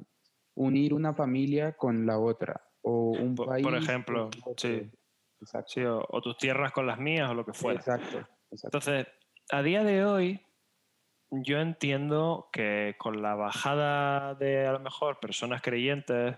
unir 0.55 0.93
una 0.93 1.13
familia 1.13 1.77
con 1.77 2.05
la 2.05 2.19
otra 2.19 2.61
o 2.81 3.11
un 3.11 3.33
Por- 3.35 3.47
país. 3.47 3.63
por 3.63 3.75
ejemplo, 3.77 4.29
sí. 4.57 4.91
Exacto. 5.39 5.69
Sí, 5.69 5.81
o, 5.83 6.05
o 6.09 6.21
tus 6.21 6.37
tierras 6.37 6.71
con 6.73 6.87
las 6.87 6.99
mías 6.99 7.29
o 7.29 7.33
lo 7.33 7.45
que 7.45 7.53
fuera. 7.53 7.79
Exacto. 7.79 8.17
exacto. 8.51 8.77
Entonces, 8.77 9.07
a 9.51 9.61
día 9.61 9.83
de 9.83 10.03
hoy, 10.03 10.44
yo 11.31 11.59
entiendo 11.59 12.49
que 12.51 12.95
con 12.97 13.21
la 13.21 13.35
bajada 13.35 14.35
de 14.35 14.67
a 14.67 14.71
lo 14.71 14.79
mejor 14.79 15.19
personas 15.19 15.61
creyentes 15.61 16.37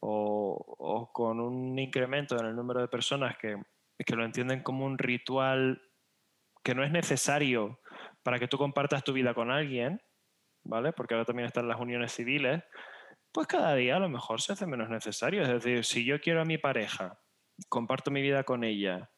o, 0.00 1.10
con 1.12 1.40
un 1.40 1.78
incremento 1.78 2.36
en 2.38 2.46
el 2.46 2.56
número 2.56 2.80
de 2.80 2.88
personas 2.88 3.36
que, 3.38 3.56
que 4.04 4.16
lo 4.16 4.24
entienden 4.24 4.62
como 4.62 4.84
un 4.84 4.98
ritual 4.98 5.80
que 6.64 6.74
no 6.74 6.84
es 6.84 6.90
necesario 6.90 7.80
para 8.22 8.38
que 8.38 8.48
tú 8.48 8.58
compartas 8.58 9.04
tu 9.04 9.12
vida 9.12 9.34
con 9.34 9.50
alguien, 9.50 10.00
¿vale? 10.64 10.92
Porque 10.92 11.14
ahora 11.14 11.24
también 11.24 11.46
están 11.46 11.68
las 11.68 11.80
uniones 11.80 12.12
civiles, 12.12 12.62
pues 13.32 13.46
cada 13.46 13.74
día 13.74 13.96
a 13.96 14.00
lo 14.00 14.08
mejor 14.08 14.40
se 14.40 14.52
hace 14.52 14.66
menos 14.66 14.88
necesario. 14.90 15.42
Es 15.42 15.48
decir, 15.48 15.84
si 15.84 16.04
yo 16.04 16.20
quiero 16.20 16.42
a 16.42 16.44
mi 16.44 16.58
pareja, 16.58 17.18
comparto 17.68 18.10
mi 18.10 18.22
vida 18.22 18.44
con 18.44 18.64
ella, 18.64 19.10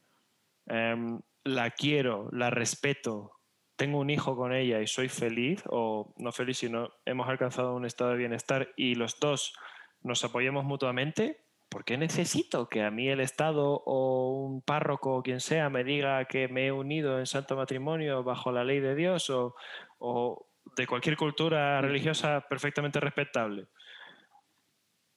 em, 0.66 1.20
la 1.44 1.70
quiero, 1.70 2.28
la 2.32 2.50
respeto, 2.50 3.32
tengo 3.76 3.98
un 3.98 4.10
hijo 4.10 4.36
con 4.36 4.52
ella 4.52 4.80
y 4.80 4.86
soy 4.86 5.08
feliz, 5.08 5.62
o 5.68 6.14
no 6.18 6.32
feliz, 6.32 6.58
sino 6.58 6.90
hemos 7.04 7.28
alcanzado 7.28 7.74
un 7.74 7.84
estado 7.84 8.10
de 8.10 8.18
bienestar 8.18 8.72
y 8.76 8.94
los 8.94 9.18
dos 9.18 9.54
nos 10.02 10.22
apoyamos 10.22 10.64
mutuamente, 10.64 11.44
¿por 11.68 11.84
qué 11.84 11.96
necesito 11.96 12.68
que 12.68 12.82
a 12.82 12.90
mí 12.90 13.08
el 13.08 13.20
Estado 13.20 13.82
o 13.84 14.44
un 14.44 14.62
párroco 14.62 15.16
o 15.16 15.22
quien 15.22 15.40
sea 15.40 15.70
me 15.70 15.82
diga 15.82 16.24
que 16.26 16.46
me 16.46 16.66
he 16.66 16.72
unido 16.72 17.18
en 17.18 17.26
santo 17.26 17.56
matrimonio 17.56 18.22
bajo 18.22 18.52
la 18.52 18.64
ley 18.64 18.80
de 18.80 18.94
Dios 18.94 19.30
o, 19.30 19.56
o 19.98 20.46
de 20.76 20.86
cualquier 20.86 21.16
cultura 21.16 21.80
religiosa 21.80 22.46
perfectamente 22.48 23.00
respetable? 23.00 23.66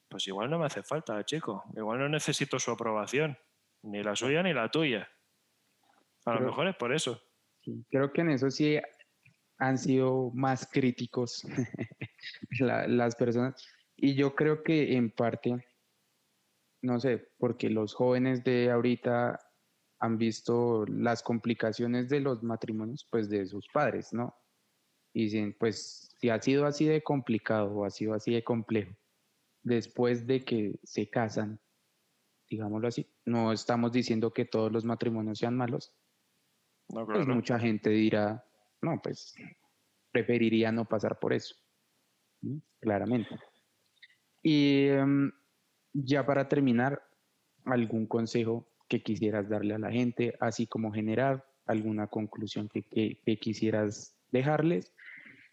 Pues 0.08 0.26
igual 0.26 0.50
no 0.50 0.58
me 0.58 0.66
hace 0.66 0.82
falta, 0.82 1.22
chico. 1.24 1.64
Igual 1.76 1.98
no 1.98 2.08
necesito 2.08 2.58
su 2.58 2.70
aprobación, 2.70 3.38
ni 3.82 4.02
la 4.02 4.16
suya 4.16 4.42
ni 4.42 4.54
la 4.54 4.70
tuya. 4.70 5.08
A 6.24 6.34
lo 6.34 6.40
mejor 6.40 6.66
es 6.66 6.76
por 6.76 6.94
eso. 6.94 7.22
Creo 7.90 8.12
que 8.12 8.20
en 8.22 8.30
eso 8.30 8.50
sí 8.50 8.78
han 9.58 9.78
sido 9.78 10.30
más 10.34 10.68
críticos 10.70 11.44
la- 12.60 12.86
las 12.88 13.16
personas. 13.16 13.64
Y 13.96 14.14
yo 14.14 14.34
creo 14.34 14.62
que 14.62 14.96
en 14.96 15.10
parte, 15.10 15.64
no 16.82 17.00
sé, 17.00 17.28
porque 17.38 17.70
los 17.70 17.94
jóvenes 17.94 18.44
de 18.44 18.70
ahorita 18.70 19.38
han 20.00 20.18
visto 20.18 20.84
las 20.86 21.22
complicaciones 21.22 22.08
de 22.08 22.20
los 22.20 22.42
matrimonios, 22.42 23.06
pues 23.10 23.28
de 23.28 23.46
sus 23.46 23.66
padres, 23.72 24.12
¿no? 24.12 24.36
Y 25.12 25.24
dicen, 25.24 25.56
pues 25.58 26.14
si 26.20 26.30
ha 26.30 26.40
sido 26.40 26.66
así 26.66 26.86
de 26.86 27.02
complicado 27.02 27.72
o 27.72 27.84
ha 27.84 27.90
sido 27.90 28.14
así 28.14 28.32
de 28.32 28.44
complejo, 28.44 28.94
después 29.62 30.26
de 30.26 30.44
que 30.44 30.78
se 30.84 31.10
casan, 31.10 31.60
digámoslo 32.48 32.88
así, 32.88 33.06
no 33.26 33.52
estamos 33.52 33.92
diciendo 33.92 34.32
que 34.32 34.44
todos 34.44 34.72
los 34.72 34.84
matrimonios 34.84 35.38
sean 35.38 35.56
malos, 35.56 35.97
No, 36.88 37.06
pues 37.06 37.26
mucha 37.26 37.58
gente 37.58 37.90
dirá, 37.90 38.44
no, 38.80 39.00
pues 39.02 39.34
preferiría 40.10 40.72
no 40.72 40.84
pasar 40.86 41.18
por 41.18 41.32
eso, 41.32 41.54
¿sí? 42.40 42.62
claramente. 42.80 43.28
Y 44.42 44.86
em, 44.88 45.30
ya 45.92 46.24
para 46.24 46.48
terminar, 46.48 47.02
algún 47.64 48.06
consejo 48.06 48.66
que 48.88 49.02
quisieras 49.02 49.48
darle 49.48 49.74
a 49.74 49.78
la 49.78 49.90
gente, 49.90 50.34
así 50.40 50.66
como 50.66 50.92
generar 50.92 51.44
alguna 51.66 52.06
conclusión 52.06 52.68
que, 52.68 52.82
que- 52.82 53.20
que 53.24 53.38
quisieras 53.38 54.16
dejarles 54.30 54.94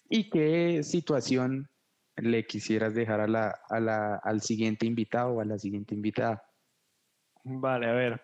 y 0.10 0.30
qué 0.30 0.84
situación 0.84 1.70
le 2.16 2.46
quisieras 2.46 2.94
dejar 2.96 3.20
a 3.20 3.28
la, 3.28 3.60
a 3.70 3.80
la- 3.82 4.16
al 4.16 4.40
siguiente 4.42 4.86
invitado 4.86 5.34
o 5.34 5.42
a 5.42 5.46
la 5.46 5.60
siguiente 5.60 5.94
invitada. 5.96 6.44
Vale, 7.44 7.88
a 7.88 7.94
ver. 7.94 8.22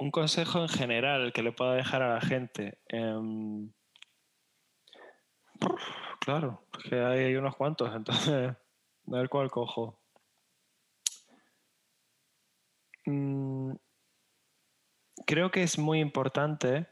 Un 0.00 0.10
consejo 0.10 0.62
en 0.62 0.68
general 0.70 1.30
que 1.30 1.42
le 1.42 1.52
pueda 1.52 1.74
dejar 1.74 2.00
a 2.00 2.14
la 2.14 2.22
gente. 2.22 2.78
Em, 2.88 3.70
claro, 6.20 6.64
que 6.88 6.98
hay, 6.98 7.36
unos 7.36 7.54
cuantos, 7.54 7.94
entonces, 7.94 8.56
a 8.56 8.56
ver 9.04 9.28
cuál 9.28 9.50
cojo. 9.50 10.00
Mm, 13.04 13.74
creo 15.26 15.50
que 15.50 15.62
es 15.62 15.78
muy 15.78 16.00
importante 16.00 16.86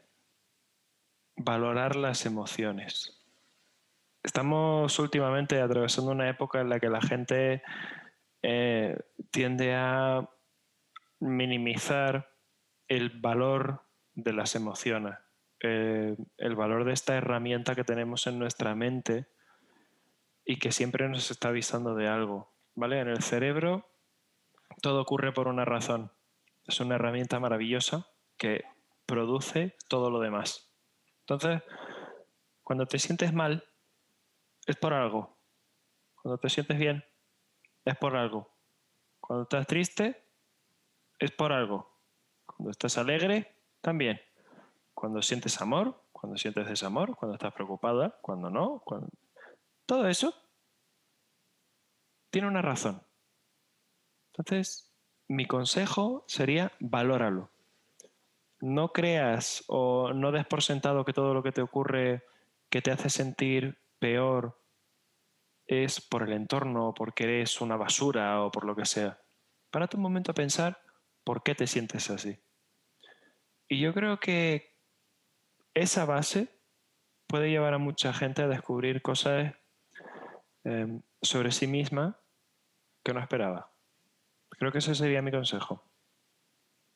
valorar 1.35 1.95
las 1.95 2.27
emociones. 2.27 3.19
Estamos 4.21 4.99
últimamente 4.99 5.59
atravesando 5.59 6.11
una 6.11 6.29
época 6.29 6.61
en 6.61 6.69
la 6.69 6.79
que 6.79 6.89
la 6.89 7.01
gente 7.01 7.63
eh, 8.43 8.99
tiende 9.31 9.73
a 9.73 10.29
minimizar 11.19 12.38
el 12.89 13.09
valor 13.11 13.83
de 14.15 14.33
las 14.33 14.55
emociones, 14.55 15.15
eh, 15.61 16.17
el 16.37 16.55
valor 16.55 16.83
de 16.83 16.93
esta 16.93 17.15
herramienta 17.15 17.75
que 17.75 17.83
tenemos 17.83 18.27
en 18.27 18.39
nuestra 18.39 18.75
mente 18.75 19.27
y 20.43 20.57
que 20.57 20.71
siempre 20.71 21.07
nos 21.07 21.31
está 21.31 21.49
avisando 21.49 21.95
de 21.95 22.07
algo. 22.07 22.51
¿Vale? 22.75 22.99
En 22.99 23.07
el 23.07 23.21
cerebro 23.21 23.89
todo 24.81 25.01
ocurre 25.01 25.31
por 25.31 25.47
una 25.47 25.65
razón. 25.65 26.11
Es 26.65 26.79
una 26.79 26.95
herramienta 26.95 27.39
maravillosa 27.39 28.07
que 28.37 28.63
produce 29.05 29.75
todo 29.87 30.09
lo 30.09 30.19
demás. 30.19 30.71
Entonces, 31.21 31.61
cuando 32.63 32.85
te 32.85 32.99
sientes 32.99 33.33
mal, 33.33 33.63
es 34.65 34.75
por 34.77 34.93
algo. 34.93 35.37
Cuando 36.15 36.37
te 36.37 36.49
sientes 36.49 36.77
bien, 36.77 37.03
es 37.85 37.97
por 37.97 38.15
algo. 38.15 38.51
Cuando 39.19 39.43
estás 39.43 39.67
triste, 39.67 40.23
es 41.19 41.31
por 41.31 41.51
algo. 41.51 41.88
Cuando 42.59 42.71
estás 42.71 42.97
alegre, 42.97 43.55
también. 43.79 44.19
Cuando 44.93 45.21
sientes 45.21 45.61
amor, 45.61 46.03
cuando 46.11 46.37
sientes 46.37 46.67
desamor, 46.67 47.15
cuando 47.15 47.35
estás 47.35 47.53
preocupada, 47.53 48.19
cuando 48.21 48.49
no. 48.49 48.83
Todo 49.85 50.09
eso 50.09 50.33
tiene 52.29 52.49
una 52.49 52.61
razón. 52.61 53.01
Entonces, 54.33 54.91
mi 55.29 55.45
consejo 55.45 56.25
sería 56.27 56.73
valóralo. 56.81 57.49
No 58.59 58.91
creas 58.91 59.63
o 59.67 60.11
no 60.11 60.33
des 60.33 60.45
por 60.45 60.61
sentado 60.61 61.05
que 61.05 61.13
todo 61.13 61.33
lo 61.33 61.41
que 61.41 61.53
te 61.53 61.61
ocurre 61.61 62.25
que 62.69 62.81
te 62.81 62.91
hace 62.91 63.09
sentir 63.09 63.79
peor 63.99 64.61
es 65.65 66.01
por 66.01 66.23
el 66.23 66.33
entorno, 66.33 66.93
porque 66.93 67.23
eres 67.23 67.61
una 67.61 67.77
basura 67.77 68.43
o 68.43 68.51
por 68.51 68.65
lo 68.65 68.75
que 68.75 68.85
sea. 68.85 69.21
Párate 69.71 69.95
un 69.95 70.03
momento 70.03 70.31
a 70.31 70.35
pensar 70.35 70.81
por 71.23 71.41
qué 71.41 71.55
te 71.55 71.65
sientes 71.65 72.09
así. 72.09 72.37
Y 73.69 73.79
yo 73.79 73.93
creo 73.93 74.19
que 74.19 74.75
esa 75.75 76.03
base 76.03 76.49
puede 77.27 77.51
llevar 77.51 77.75
a 77.75 77.77
mucha 77.77 78.11
gente 78.11 78.41
a 78.41 78.47
descubrir 78.47 79.03
cosas 79.03 79.53
eh, 80.63 81.01
sobre 81.21 81.51
sí 81.51 81.67
misma 81.67 82.19
que 83.03 83.13
no 83.13 83.19
esperaba. 83.19 83.71
Creo 84.49 84.71
que 84.71 84.79
ese 84.79 84.95
sería 84.95 85.21
mi 85.21 85.29
consejo. 85.29 85.83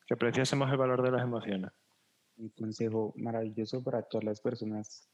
Que 0.06 0.14
apreciásemos 0.14 0.68
el 0.70 0.76
valor 0.76 1.02
de 1.02 1.12
las 1.12 1.22
emociones. 1.22 1.70
un 2.36 2.48
consejo 2.48 3.14
maravilloso 3.16 3.82
para 3.84 4.02
todas 4.02 4.24
las 4.24 4.40
personas 4.40 5.08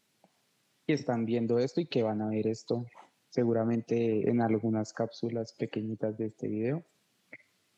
que 0.87 0.95
están 0.95 1.27
viendo 1.27 1.59
esto 1.59 1.83
y 1.83 1.87
que 1.87 2.03
van 2.03 2.23
a 2.23 2.31
ver 2.31 2.47
esto 2.47 2.87
seguramente 3.29 4.29
en 4.29 4.41
algunas 4.41 4.95
cápsulas 4.95 5.53
pequeñitas 5.53 6.17
de 6.17 6.27
este 6.27 6.49
video. 6.49 6.87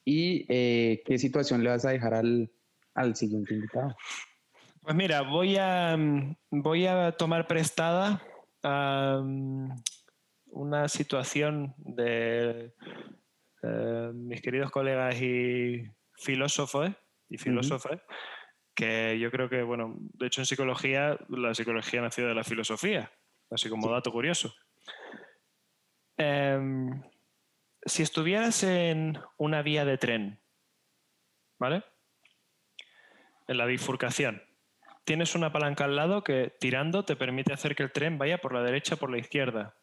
¿Y 0.04 0.46
eh, 0.48 1.02
qué 1.04 1.18
situación 1.18 1.64
le 1.64 1.70
vas 1.70 1.84
a 1.84 1.90
dejar 1.90 2.14
al, 2.14 2.50
al 2.94 3.16
siguiente 3.16 3.54
invitado? 3.54 3.96
Pues 4.82 4.96
mira, 4.96 5.22
voy 5.22 5.56
a, 5.58 5.96
mm, 5.96 6.36
voy 6.50 6.86
a 6.86 7.12
tomar 7.12 7.46
prestada 7.46 8.22
una 10.46 10.88
situación 10.88 11.74
de 11.78 12.72
eh, 13.62 14.10
mis 14.14 14.40
queridos 14.40 14.70
colegas 14.70 15.20
y 15.20 15.84
filósofos 16.14 16.90
y 17.28 17.38
filósofas, 17.38 18.00
que 18.74 19.18
yo 19.18 19.30
creo 19.30 19.48
que, 19.48 19.62
bueno, 19.62 19.96
de 19.98 20.26
hecho 20.26 20.40
en 20.40 20.46
psicología, 20.46 21.18
la 21.28 21.54
psicología 21.54 22.02
nació 22.02 22.26
de 22.28 22.34
la 22.34 22.44
filosofía, 22.44 23.10
así 23.50 23.68
como 23.68 23.90
dato 23.90 24.12
curioso. 24.12 24.54
Em, 26.16 27.02
si 27.84 28.02
estuvieras 28.02 28.62
en 28.62 29.18
una 29.38 29.62
vía 29.62 29.84
de 29.84 29.98
tren, 29.98 30.40
¿vale? 31.58 31.82
En 33.48 33.58
la 33.58 33.66
bifurcación, 33.66 34.42
tienes 35.04 35.34
una 35.34 35.52
palanca 35.52 35.84
al 35.84 35.96
lado 35.96 36.22
que 36.22 36.54
tirando 36.60 37.04
te 37.04 37.16
permite 37.16 37.52
hacer 37.52 37.74
que 37.74 37.82
el 37.82 37.92
tren 37.92 38.18
vaya 38.18 38.38
por 38.38 38.54
la 38.54 38.62
derecha 38.62 38.94
o 38.94 38.98
por 38.98 39.10
la 39.10 39.18
izquierda. 39.18 39.76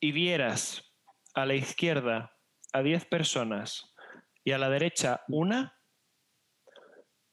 Y 0.00 0.12
vieras 0.12 0.94
a 1.34 1.46
la 1.46 1.54
izquierda 1.54 2.36
a 2.72 2.82
10 2.82 3.06
personas 3.06 3.94
y 4.44 4.52
a 4.52 4.58
la 4.58 4.70
derecha 4.70 5.22
una, 5.28 5.76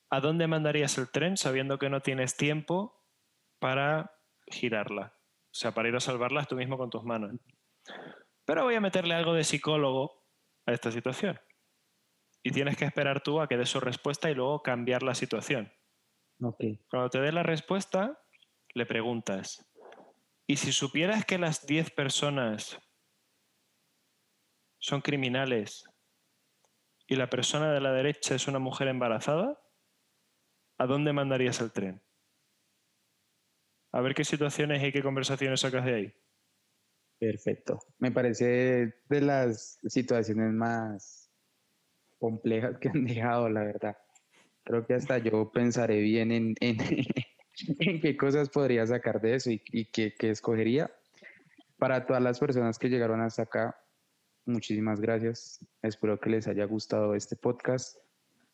¿a 0.10 0.19
dónde 0.19 0.48
mandarías 0.48 0.98
el 0.98 1.11
tren 1.11 1.38
sabiendo 1.38 1.77
que 1.77 1.90
no 1.90 2.02
tienes 2.02 2.36
tiempo 2.36 3.03
para 3.60 4.11
girarla? 4.48 5.14
O 5.52 5.57
sea, 5.57 5.73
para 5.73 5.88
ir 5.88 5.95
a 5.95 5.99
salvarlas 5.99 6.48
tú 6.48 6.56
mismo 6.56 6.77
con 6.77 6.90
tus 6.90 7.03
manos. 7.03 7.32
Pero 8.45 8.64
voy 8.64 8.76
a 8.76 8.82
meterle 8.82 9.14
algo 9.14 9.34
de 9.34 9.44
psicólogo 9.44 10.26
a 10.65 10.73
esta 10.73 10.91
situación. 10.91 11.40
Y 12.45 12.51
tienes 12.51 12.77
que 12.77 12.85
esperar 12.85 13.23
tú 13.23 13.41
a 13.41 13.47
que 13.47 13.57
dé 13.57 13.65
su 13.65 13.80
respuesta 13.80 14.30
y 14.30 14.35
luego 14.35 14.61
cambiar 14.61 15.01
la 15.01 15.15
situación. 15.15 15.73
Ok. 16.39 16.63
Cuando 16.91 17.09
te 17.09 17.19
dé 17.19 17.31
la 17.31 17.41
respuesta, 17.41 18.23
le 18.76 18.85
preguntas, 18.85 19.65
¿y 20.45 20.57
si 20.57 20.72
supieras 20.72 21.26
que 21.26 21.39
las 21.39 21.65
10 21.65 21.89
personas 21.89 22.77
son 24.77 25.01
criminales 25.01 25.85
y 27.07 27.15
la 27.15 27.31
persona 27.31 27.73
de 27.73 27.81
la 27.81 27.91
derecha 27.91 28.35
es 28.35 28.47
una 28.47 28.59
mujer 28.59 28.89
embarazada? 28.89 29.59
¿A 30.77 30.85
dónde 30.85 31.13
mandarías 31.13 31.59
el 31.61 31.72
tren? 31.72 32.03
A 33.91 34.01
ver 34.01 34.13
qué 34.13 34.23
situaciones 34.23 34.84
y 34.84 34.91
qué 34.91 35.01
conversaciones 35.01 35.61
sacas 35.61 35.84
de 35.84 35.95
ahí. 35.95 36.13
Perfecto. 37.17 37.80
Me 37.97 38.11
parece 38.11 38.93
de 39.09 39.22
las 39.22 39.80
situaciones 39.88 40.53
más 40.53 41.24
complejas 42.26 42.80
que 42.80 42.89
han 42.89 43.06
dejado, 43.06 43.49
la 43.49 43.64
verdad. 43.64 43.97
Creo 44.64 44.85
que 44.85 44.95
hasta 44.95 45.19
yo 45.19 45.52
pensaré 45.52 45.99
bien 45.99 46.31
en, 46.31 46.56
en, 46.60 46.77
en 47.80 48.02
qué 48.02 48.18
cosas 48.18 48.49
podría 48.49 48.85
sacar 48.88 49.22
de 49.22 49.35
eso 49.35 49.52
y, 49.52 49.61
y 49.72 49.85
qué, 49.85 50.15
qué 50.18 50.31
escogería. 50.31 50.91
Para 51.77 52.07
todas 52.07 52.23
las 52.23 52.39
personas 52.39 52.80
que 52.80 52.89
llegaron 52.89 53.22
hasta 53.22 53.43
acá, 53.43 53.77
muchísimas 54.45 54.99
gracias. 54.99 55.64
Espero 55.84 56.19
que 56.19 56.31
les 56.31 56.47
haya 56.47 56.65
gustado 56.65 57.14
este 57.14 57.35
podcast. 57.35 57.97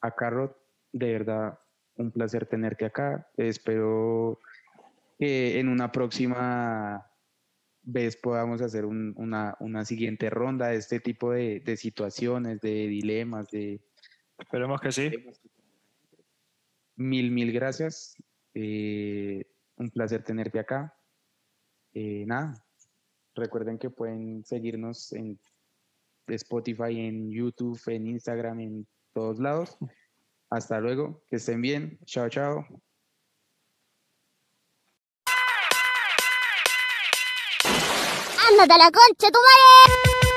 A 0.01 0.11
Carrot, 0.11 0.57
de 0.91 1.13
verdad, 1.13 1.59
un 1.95 2.11
placer 2.11 2.45
tenerte 2.45 2.85
acá. 2.85 3.29
Espero 3.37 4.39
que 5.17 5.59
en 5.59 5.69
una 5.69 5.91
próxima 5.91 7.10
vez 7.83 8.15
podamos 8.17 8.61
hacer 8.61 8.85
un- 8.85 9.13
una, 9.17 9.55
una 9.59 9.85
siguiente 9.85 10.29
ronda 10.29 10.67
de 10.67 10.77
este 10.77 10.99
tipo 10.99 11.31
de, 11.31 11.59
de 11.61 11.77
situaciones, 11.77 12.61
de 12.61 12.87
dilemas, 12.87 13.49
de 13.49 13.81
Esperemos 14.37 14.81
que 14.81 14.91
sí. 14.91 15.11
mil, 16.95 17.31
mil 17.31 17.51
gracias. 17.51 18.15
Eh, 18.53 19.45
un 19.77 19.89
placer 19.91 20.23
tenerte 20.23 20.59
acá. 20.59 20.93
Eh, 21.93 22.23
nada, 22.27 22.65
recuerden 23.35 23.77
que 23.77 23.89
pueden 23.89 24.43
seguirnos 24.45 25.11
en 25.13 25.39
Spotify, 26.27 26.99
en 27.07 27.29
YouTube, 27.31 27.79
en 27.87 28.07
Instagram, 28.07 28.59
en 28.61 28.87
todos 29.13 29.39
lados. 29.39 29.77
Hasta 30.49 30.79
luego, 30.79 31.23
que 31.29 31.37
estén 31.37 31.61
bien. 31.61 31.97
Chao, 32.05 32.29
chao. 32.29 32.65
¡Ándate 38.51 38.73
a 38.73 38.77
la 38.77 38.91
concha, 38.91 39.31
tu 39.31 39.39
madre! 39.39 40.30